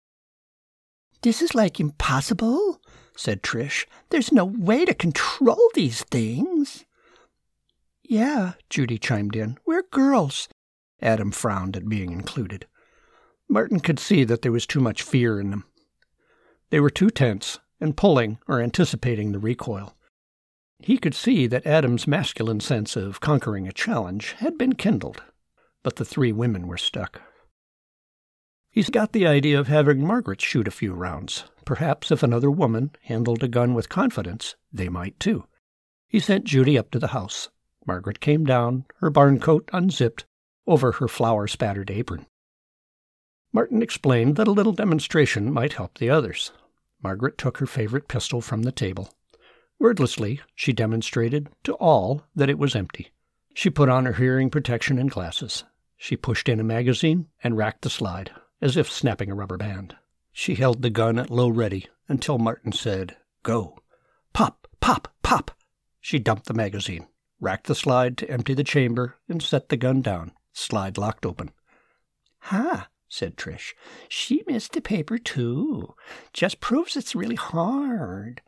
This 1.21 1.41
is 1.41 1.55
like 1.55 1.79
impossible, 1.79 2.79
said 3.15 3.41
Trish. 3.41 3.85
There's 4.09 4.31
no 4.31 4.45
way 4.45 4.85
to 4.85 4.93
control 4.93 5.69
these 5.73 6.03
things. 6.03 6.85
Yeah, 8.03 8.53
Judy 8.69 8.97
chimed 8.97 9.35
in. 9.35 9.57
We're 9.65 9.83
girls. 9.91 10.47
Adam 11.01 11.31
frowned 11.31 11.75
at 11.75 11.89
being 11.89 12.11
included. 12.11 12.67
Martin 13.49 13.79
could 13.79 13.99
see 13.99 14.23
that 14.23 14.41
there 14.41 14.51
was 14.51 14.67
too 14.67 14.79
much 14.79 15.01
fear 15.01 15.39
in 15.39 15.51
them. 15.51 15.65
They 16.69 16.79
were 16.79 16.89
too 16.89 17.09
tense, 17.09 17.59
and 17.79 17.97
pulling 17.97 18.39
or 18.47 18.61
anticipating 18.61 19.31
the 19.31 19.39
recoil. 19.39 19.95
He 20.79 20.97
could 20.97 21.15
see 21.15 21.47
that 21.47 21.65
Adam's 21.65 22.07
masculine 22.07 22.59
sense 22.59 22.95
of 22.95 23.19
conquering 23.19 23.67
a 23.67 23.73
challenge 23.73 24.33
had 24.33 24.57
been 24.57 24.73
kindled, 24.73 25.23
but 25.81 25.95
the 25.95 26.05
three 26.05 26.31
women 26.31 26.67
were 26.67 26.77
stuck. 26.77 27.21
He's 28.71 28.89
got 28.89 29.11
the 29.11 29.25
idea 29.25 29.59
of 29.59 29.67
having 29.67 30.05
Margaret 30.05 30.41
shoot 30.41 30.67
a 30.67 30.71
few 30.71 30.93
rounds. 30.93 31.45
Perhaps 31.65 32.11
if 32.11 32.23
another 32.23 32.51
woman 32.51 32.91
handled 33.03 33.43
a 33.43 33.47
gun 33.47 33.73
with 33.73 33.89
confidence, 33.89 34.55
they 34.71 34.87
might 34.89 35.19
too. 35.19 35.45
He 36.07 36.19
sent 36.19 36.45
Judy 36.45 36.77
up 36.77 36.91
to 36.91 36.99
the 36.99 37.07
house. 37.07 37.49
Margaret 37.85 38.19
came 38.19 38.45
down, 38.45 38.85
her 38.99 39.09
barn 39.09 39.39
coat 39.39 39.69
unzipped, 39.73 40.25
over 40.65 40.93
her 40.93 41.07
flour 41.07 41.47
spattered 41.47 41.89
apron. 41.89 42.25
Martin 43.51 43.81
explained 43.81 44.35
that 44.35 44.47
a 44.47 44.51
little 44.51 44.73
demonstration 44.73 45.51
might 45.51 45.73
help 45.73 45.97
the 45.97 46.09
others. 46.09 46.51
Margaret 47.01 47.37
took 47.37 47.57
her 47.57 47.65
favorite 47.65 48.07
pistol 48.07 48.41
from 48.41 48.63
the 48.63 48.71
table. 48.71 49.13
Wordlessly, 49.79 50.41
she 50.55 50.73
demonstrated 50.73 51.49
to 51.63 51.73
all 51.75 52.23
that 52.35 52.49
it 52.49 52.57
was 52.57 52.75
empty. 52.75 53.11
She 53.53 53.69
put 53.69 53.89
on 53.89 54.05
her 54.05 54.13
hearing 54.13 54.49
protection 54.49 54.99
and 54.99 55.09
glasses. 55.09 55.63
She 55.95 56.15
pushed 56.15 56.49
in 56.49 56.59
a 56.59 56.63
magazine 56.63 57.27
and 57.43 57.57
racked 57.57 57.81
the 57.81 57.89
slide, 57.89 58.31
as 58.61 58.77
if 58.77 58.91
snapping 58.91 59.31
a 59.31 59.35
rubber 59.35 59.57
band. 59.57 59.95
She 60.31 60.55
held 60.55 60.81
the 60.81 60.89
gun 60.89 61.17
at 61.19 61.29
low 61.29 61.49
ready 61.49 61.87
until 62.07 62.37
Martin 62.37 62.71
said, 62.71 63.17
Go. 63.43 63.77
Pop, 64.33 64.67
pop, 64.79 65.13
pop. 65.23 65.51
She 65.99 66.19
dumped 66.19 66.45
the 66.45 66.53
magazine. 66.53 67.07
racked 67.39 67.67
the 67.67 67.75
slide 67.75 68.17
to 68.17 68.29
empty 68.29 68.53
the 68.53 68.63
chamber, 68.63 69.17
and 69.27 69.41
set 69.41 69.69
the 69.69 69.77
gun 69.77 70.01
down. 70.01 70.31
Slide 70.53 70.97
locked 70.97 71.25
open. 71.25 71.51
Ha, 72.39 72.87
said 73.09 73.37
Trish. 73.37 73.73
She 74.09 74.43
missed 74.47 74.73
the 74.73 74.81
paper, 74.81 75.17
too. 75.17 75.93
Just 76.33 76.59
proves 76.59 76.95
it's 76.95 77.15
really 77.15 77.35
hard. 77.35 78.41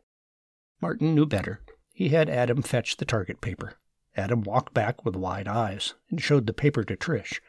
Martin 0.80 1.14
knew 1.14 1.26
better. 1.26 1.60
He 1.92 2.08
had 2.08 2.30
Adam 2.30 2.62
fetch 2.62 2.96
the 2.96 3.04
target 3.04 3.40
paper. 3.40 3.74
Adam 4.16 4.42
walked 4.42 4.74
back 4.74 5.04
with 5.04 5.14
wide 5.14 5.46
eyes 5.46 5.94
and 6.10 6.20
showed 6.20 6.46
the 6.46 6.52
paper 6.52 6.82
to 6.82 6.96
Trish. 6.96 7.40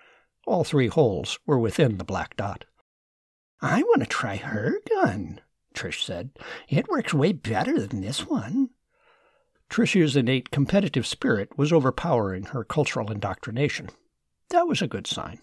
All 0.47 0.63
three 0.63 0.87
holes 0.87 1.39
were 1.45 1.59
within 1.59 1.97
the 1.97 2.03
black 2.03 2.35
dot. 2.35 2.65
I 3.61 3.83
want 3.83 4.01
to 4.01 4.07
try 4.07 4.37
her 4.37 4.79
gun, 4.89 5.41
Trish 5.73 6.03
said. 6.03 6.31
It 6.67 6.89
works 6.89 7.13
way 7.13 7.31
better 7.31 7.79
than 7.79 8.01
this 8.01 8.27
one. 8.27 8.71
Trish's 9.69 10.15
innate 10.15 10.51
competitive 10.51 11.07
spirit 11.07 11.57
was 11.57 11.71
overpowering 11.71 12.45
her 12.45 12.63
cultural 12.63 13.11
indoctrination. 13.11 13.89
That 14.49 14.67
was 14.67 14.81
a 14.81 14.87
good 14.87 15.07
sign. 15.07 15.39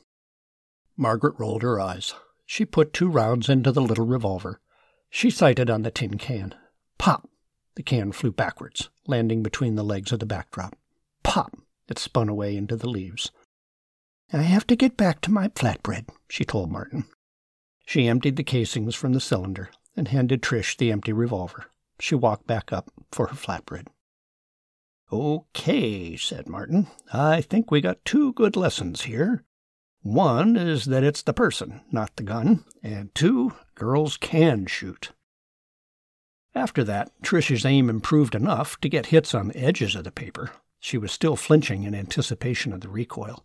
Margaret 0.96 1.34
rolled 1.38 1.62
her 1.62 1.80
eyes. 1.80 2.14
She 2.44 2.64
put 2.64 2.92
two 2.92 3.08
rounds 3.08 3.48
into 3.48 3.72
the 3.72 3.80
little 3.80 4.04
revolver. 4.04 4.60
She 5.08 5.30
sighted 5.30 5.70
on 5.70 5.82
the 5.82 5.90
tin 5.90 6.18
can. 6.18 6.54
Pop! 6.98 7.28
The 7.76 7.82
can 7.82 8.12
flew 8.12 8.32
backwards, 8.32 8.90
landing 9.06 9.42
between 9.42 9.76
the 9.76 9.84
legs 9.84 10.12
of 10.12 10.18
the 10.18 10.26
backdrop. 10.26 10.76
Pop! 11.22 11.56
It 11.88 11.98
spun 11.98 12.28
away 12.28 12.56
into 12.56 12.76
the 12.76 12.88
leaves. 12.88 13.30
I 14.32 14.42
have 14.42 14.66
to 14.66 14.76
get 14.76 14.96
back 14.96 15.20
to 15.22 15.30
my 15.30 15.48
flatbread, 15.48 16.08
she 16.28 16.44
told 16.44 16.70
Martin. 16.70 17.04
She 17.86 18.06
emptied 18.06 18.36
the 18.36 18.44
casings 18.44 18.94
from 18.94 19.14
the 19.14 19.20
cylinder 19.20 19.70
and 19.96 20.08
handed 20.08 20.42
Trish 20.42 20.76
the 20.76 20.92
empty 20.92 21.12
revolver. 21.12 21.66
She 21.98 22.14
walked 22.14 22.46
back 22.46 22.72
up 22.72 22.90
for 23.10 23.28
her 23.28 23.34
flatbread. 23.34 23.86
Okay, 25.10 26.16
said 26.16 26.48
Martin. 26.48 26.88
I 27.12 27.40
think 27.40 27.70
we 27.70 27.80
got 27.80 28.04
two 28.04 28.34
good 28.34 28.56
lessons 28.56 29.02
here. 29.02 29.44
One 30.02 30.56
is 30.56 30.84
that 30.84 31.02
it's 31.02 31.22
the 31.22 31.32
person, 31.32 31.80
not 31.90 32.14
the 32.16 32.22
gun, 32.22 32.64
and 32.82 33.14
two, 33.14 33.54
girls 33.74 34.18
can 34.18 34.66
shoot. 34.66 35.12
After 36.54 36.84
that, 36.84 37.10
Trish's 37.22 37.64
aim 37.64 37.88
improved 37.88 38.34
enough 38.34 38.78
to 38.80 38.88
get 38.88 39.06
hits 39.06 39.34
on 39.34 39.48
the 39.48 39.56
edges 39.56 39.94
of 39.94 40.04
the 40.04 40.12
paper. 40.12 40.50
She 40.78 40.98
was 40.98 41.10
still 41.10 41.36
flinching 41.36 41.84
in 41.84 41.94
anticipation 41.94 42.72
of 42.74 42.82
the 42.82 42.88
recoil. 42.88 43.44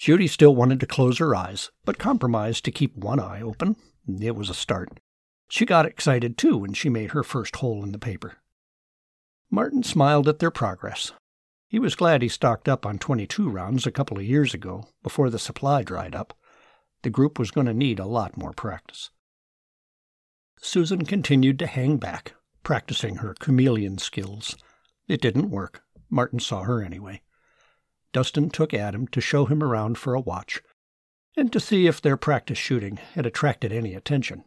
Judy 0.00 0.28
still 0.28 0.56
wanted 0.56 0.80
to 0.80 0.86
close 0.86 1.18
her 1.18 1.34
eyes, 1.34 1.70
but 1.84 1.98
compromised 1.98 2.64
to 2.64 2.70
keep 2.70 2.96
one 2.96 3.20
eye 3.20 3.42
open. 3.42 3.76
It 4.08 4.34
was 4.34 4.48
a 4.48 4.54
start. 4.54 4.98
She 5.50 5.66
got 5.66 5.84
excited 5.84 6.38
too 6.38 6.56
when 6.56 6.72
she 6.72 6.88
made 6.88 7.10
her 7.10 7.22
first 7.22 7.56
hole 7.56 7.84
in 7.84 7.92
the 7.92 7.98
paper. 7.98 8.38
Martin 9.50 9.82
smiled 9.82 10.26
at 10.26 10.38
their 10.38 10.50
progress. 10.50 11.12
He 11.68 11.78
was 11.78 11.94
glad 11.94 12.22
he 12.22 12.30
stocked 12.30 12.66
up 12.66 12.86
on 12.86 12.98
22 12.98 13.50
rounds 13.50 13.86
a 13.86 13.90
couple 13.90 14.16
of 14.16 14.24
years 14.24 14.54
ago, 14.54 14.88
before 15.02 15.28
the 15.28 15.38
supply 15.38 15.82
dried 15.82 16.14
up. 16.14 16.32
The 17.02 17.10
group 17.10 17.38
was 17.38 17.50
going 17.50 17.66
to 17.66 17.74
need 17.74 17.98
a 17.98 18.06
lot 18.06 18.38
more 18.38 18.54
practice. 18.54 19.10
Susan 20.62 21.04
continued 21.04 21.58
to 21.58 21.66
hang 21.66 21.98
back, 21.98 22.32
practicing 22.62 23.16
her 23.16 23.34
chameleon 23.38 23.98
skills. 23.98 24.56
It 25.08 25.20
didn't 25.20 25.50
work. 25.50 25.82
Martin 26.08 26.40
saw 26.40 26.62
her 26.62 26.82
anyway. 26.82 27.20
Dustin 28.12 28.50
took 28.50 28.74
Adam 28.74 29.06
to 29.08 29.20
show 29.20 29.46
him 29.46 29.62
around 29.62 29.98
for 29.98 30.14
a 30.14 30.20
watch, 30.20 30.62
and 31.36 31.52
to 31.52 31.60
see 31.60 31.86
if 31.86 32.00
their 32.00 32.16
practice 32.16 32.58
shooting 32.58 32.96
had 33.14 33.26
attracted 33.26 33.72
any 33.72 33.94
attention. 33.94 34.44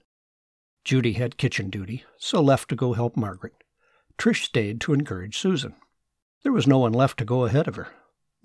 Judy 0.83 1.13
had 1.13 1.37
kitchen 1.37 1.69
duty, 1.69 2.03
so 2.17 2.41
left 2.41 2.69
to 2.69 2.75
go 2.75 2.93
help 2.93 3.15
Margaret. 3.15 3.53
Trish 4.17 4.43
stayed 4.43 4.81
to 4.81 4.93
encourage 4.93 5.37
Susan. 5.37 5.75
There 6.43 6.51
was 6.51 6.67
no 6.67 6.77
one 6.77 6.93
left 6.93 7.17
to 7.19 7.25
go 7.25 7.45
ahead 7.45 7.67
of 7.67 7.75
her. 7.75 7.87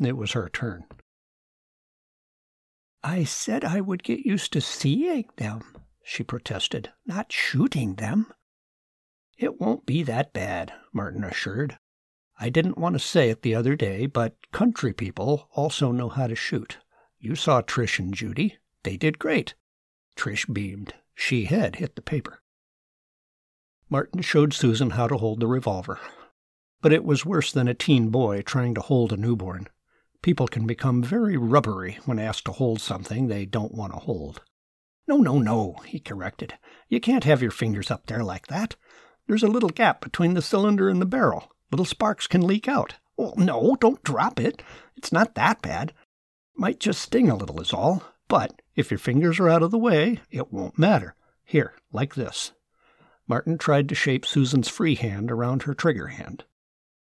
It 0.01 0.17
was 0.17 0.33
her 0.33 0.49
turn. 0.49 0.85
I 3.03 3.25
said 3.25 3.65
I 3.65 3.81
would 3.81 4.03
get 4.03 4.21
used 4.21 4.53
to 4.53 4.61
seeing 4.61 5.29
them, 5.37 5.77
she 6.05 6.23
protested, 6.23 6.93
not 7.07 7.33
shooting 7.33 7.95
them. 7.97 8.33
It 9.37 9.61
won't 9.61 9.87
be 9.87 10.03
that 10.05 10.33
bad, 10.33 10.73
Martin 10.93 11.25
assured. 11.25 11.79
I 12.41 12.51
didn't 12.51 12.79
want 12.79 12.95
to 12.95 13.01
say 13.01 13.31
it 13.31 13.43
the 13.43 13.55
other 13.55 13.75
day, 13.75 14.07
but 14.07 14.37
country 14.53 14.93
people 14.93 15.49
also 15.53 15.91
know 15.91 16.09
how 16.09 16.29
to 16.29 16.37
shoot. 16.37 16.79
You 17.19 17.35
saw 17.35 17.63
Trish 17.63 17.99
and 17.99 18.15
Judy. 18.15 18.59
They 18.85 18.97
did 18.97 19.19
great. 19.19 19.55
Trish 20.17 20.53
beamed. 20.53 20.95
She 21.17 21.47
had 21.47 21.77
hit 21.77 21.97
the 21.97 22.03
paper. 22.03 22.41
Martin 23.91 24.23
showed 24.23 24.53
Susan 24.53 24.91
how 24.91 25.09
to 25.09 25.17
hold 25.17 25.41
the 25.41 25.49
revolver. 25.49 25.99
But 26.81 26.93
it 26.93 27.05
was 27.05 27.27
worse 27.27 27.51
than 27.51 27.67
a 27.67 27.75
teen 27.75 28.11
boy 28.11 28.43
trying 28.43 28.75
to 28.75 28.81
hold 28.83 29.13
a 29.13 29.17
newborn. 29.17 29.67
People 30.23 30.47
can 30.47 30.67
become 30.67 31.03
very 31.03 31.37
rubbery 31.37 31.99
when 32.05 32.21
asked 32.21 32.45
to 32.45 32.53
hold 32.53 32.81
something 32.81 33.27
they 33.27 33.47
don't 33.47 33.75
want 33.75 33.93
to 33.95 33.99
hold. 33.99 34.43
No, 35.09 35.17
no, 35.17 35.39
no, 35.39 35.77
he 35.87 35.99
corrected. 35.99 36.55
You 36.89 37.01
can't 37.01 37.25
have 37.25 37.43
your 37.43 37.51
fingers 37.51 37.91
up 37.91 38.07
there 38.07 38.23
like 38.23 38.47
that. 38.47 38.77
There's 39.27 39.43
a 39.43 39.49
little 39.49 39.71
gap 39.71 40.01
between 40.01 40.35
the 40.35 40.43
cylinder 40.43 40.89
and 40.89 41.01
the 41.01 41.07
barrel. 41.07 41.51
Little 41.71 41.85
sparks 41.85 42.27
can 42.27 42.47
leak 42.47 42.69
out. 42.69 42.95
Well, 43.17 43.35
no, 43.37 43.77
don't 43.81 44.03
drop 44.03 44.41
it. 44.41 44.63
It's 44.97 45.13
not 45.13 45.35
that 45.35 45.61
bad. 45.63 45.93
Might 46.57 46.81
just 46.81 47.03
sting 47.03 47.29
a 47.29 47.37
little, 47.37 47.61
is 47.61 47.73
all. 47.73 48.03
But 48.29 48.63
if 48.75 48.91
your 48.91 48.99
fingers 48.99 49.41
are 49.41 49.49
out 49.49 49.63
of 49.63 49.71
the 49.71 49.79
way, 49.79 50.21
it 50.31 50.53
won't 50.53 50.79
matter. 50.79 51.15
Here, 51.45 51.75
like 51.93 52.15
this. 52.15 52.53
Martin 53.27 53.59
tried 53.59 53.89
to 53.89 53.95
shape 53.95 54.25
Susan's 54.25 54.69
free 54.69 54.95
hand 54.95 55.31
around 55.31 55.63
her 55.63 55.75
trigger 55.75 56.09
hand. 56.09 56.45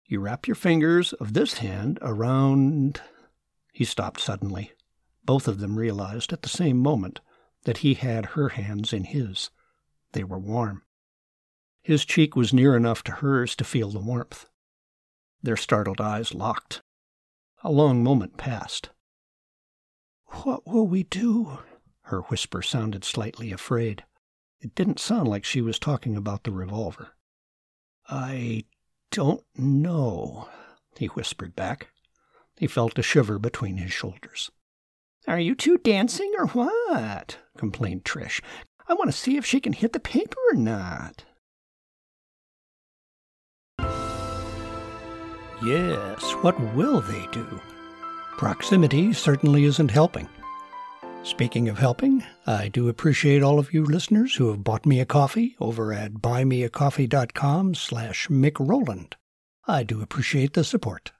You 0.06 0.20
wrap 0.20 0.46
your 0.46 0.54
fingers 0.54 1.12
of 1.14 1.32
this 1.32 1.54
hand 1.54 1.98
around. 2.02 3.00
He 3.72 3.84
stopped 3.84 4.20
suddenly. 4.20 4.72
Both 5.24 5.48
of 5.48 5.58
them 5.58 5.78
realized 5.78 6.32
at 6.32 6.42
the 6.42 6.48
same 6.48 6.78
moment 6.78 7.20
that 7.64 7.78
he 7.78 7.94
had 7.94 8.26
her 8.26 8.50
hands 8.50 8.92
in 8.92 9.04
his. 9.04 9.50
They 10.12 10.24
were 10.24 10.38
warm. 10.38 10.82
His 11.82 12.04
cheek 12.04 12.36
was 12.36 12.52
near 12.52 12.76
enough 12.76 13.02
to 13.04 13.12
hers 13.12 13.56
to 13.56 13.64
feel 13.64 13.90
the 13.90 13.98
warmth. 13.98 14.46
Their 15.42 15.56
startled 15.56 16.00
eyes 16.00 16.34
locked. 16.34 16.82
A 17.64 17.70
long 17.70 18.02
moment 18.02 18.36
passed. 18.36 18.90
What 20.26 20.66
will 20.66 20.86
we 20.86 21.02
do? 21.02 21.58
Her 22.02 22.20
whisper 22.22 22.62
sounded 22.62 23.04
slightly 23.04 23.52
afraid. 23.52 24.04
It 24.60 24.74
didn't 24.74 25.00
sound 25.00 25.28
like 25.28 25.44
she 25.44 25.60
was 25.60 25.78
talking 25.78 26.16
about 26.16 26.44
the 26.44 26.52
revolver. 26.52 27.16
I 28.08 28.64
don't 29.10 29.44
know, 29.56 30.48
he 30.96 31.06
whispered 31.06 31.54
back. 31.54 31.88
He 32.56 32.66
felt 32.66 32.98
a 32.98 33.02
shiver 33.02 33.38
between 33.38 33.78
his 33.78 33.92
shoulders. 33.92 34.50
Are 35.26 35.40
you 35.40 35.54
two 35.54 35.78
dancing 35.78 36.32
or 36.38 36.46
what? 36.48 37.38
complained 37.56 38.04
Trish. 38.04 38.40
I 38.88 38.94
want 38.94 39.10
to 39.10 39.16
see 39.16 39.36
if 39.36 39.46
she 39.46 39.60
can 39.60 39.72
hit 39.72 39.92
the 39.92 40.00
paper 40.00 40.38
or 40.50 40.56
not. 40.56 41.24
Yes, 45.64 46.32
what 46.42 46.58
will 46.74 47.00
they 47.00 47.28
do? 47.30 47.60
Proximity 48.36 49.12
certainly 49.12 49.64
isn't 49.64 49.90
helping. 49.90 50.28
Speaking 51.22 51.68
of 51.68 51.78
helping, 51.78 52.24
I 52.48 52.66
do 52.66 52.88
appreciate 52.88 53.44
all 53.44 53.60
of 53.60 53.72
you 53.72 53.84
listeners 53.84 54.34
who 54.34 54.48
have 54.50 54.64
bought 54.64 54.84
me 54.84 54.98
a 54.98 55.06
coffee 55.06 55.54
over 55.60 55.92
at 55.92 56.14
buymeacoffee.com 56.14 57.76
slash 57.76 58.26
Mick 58.26 58.56
Rowland. 58.58 59.14
I 59.68 59.84
do 59.84 60.02
appreciate 60.02 60.54
the 60.54 60.64
support. 60.64 61.12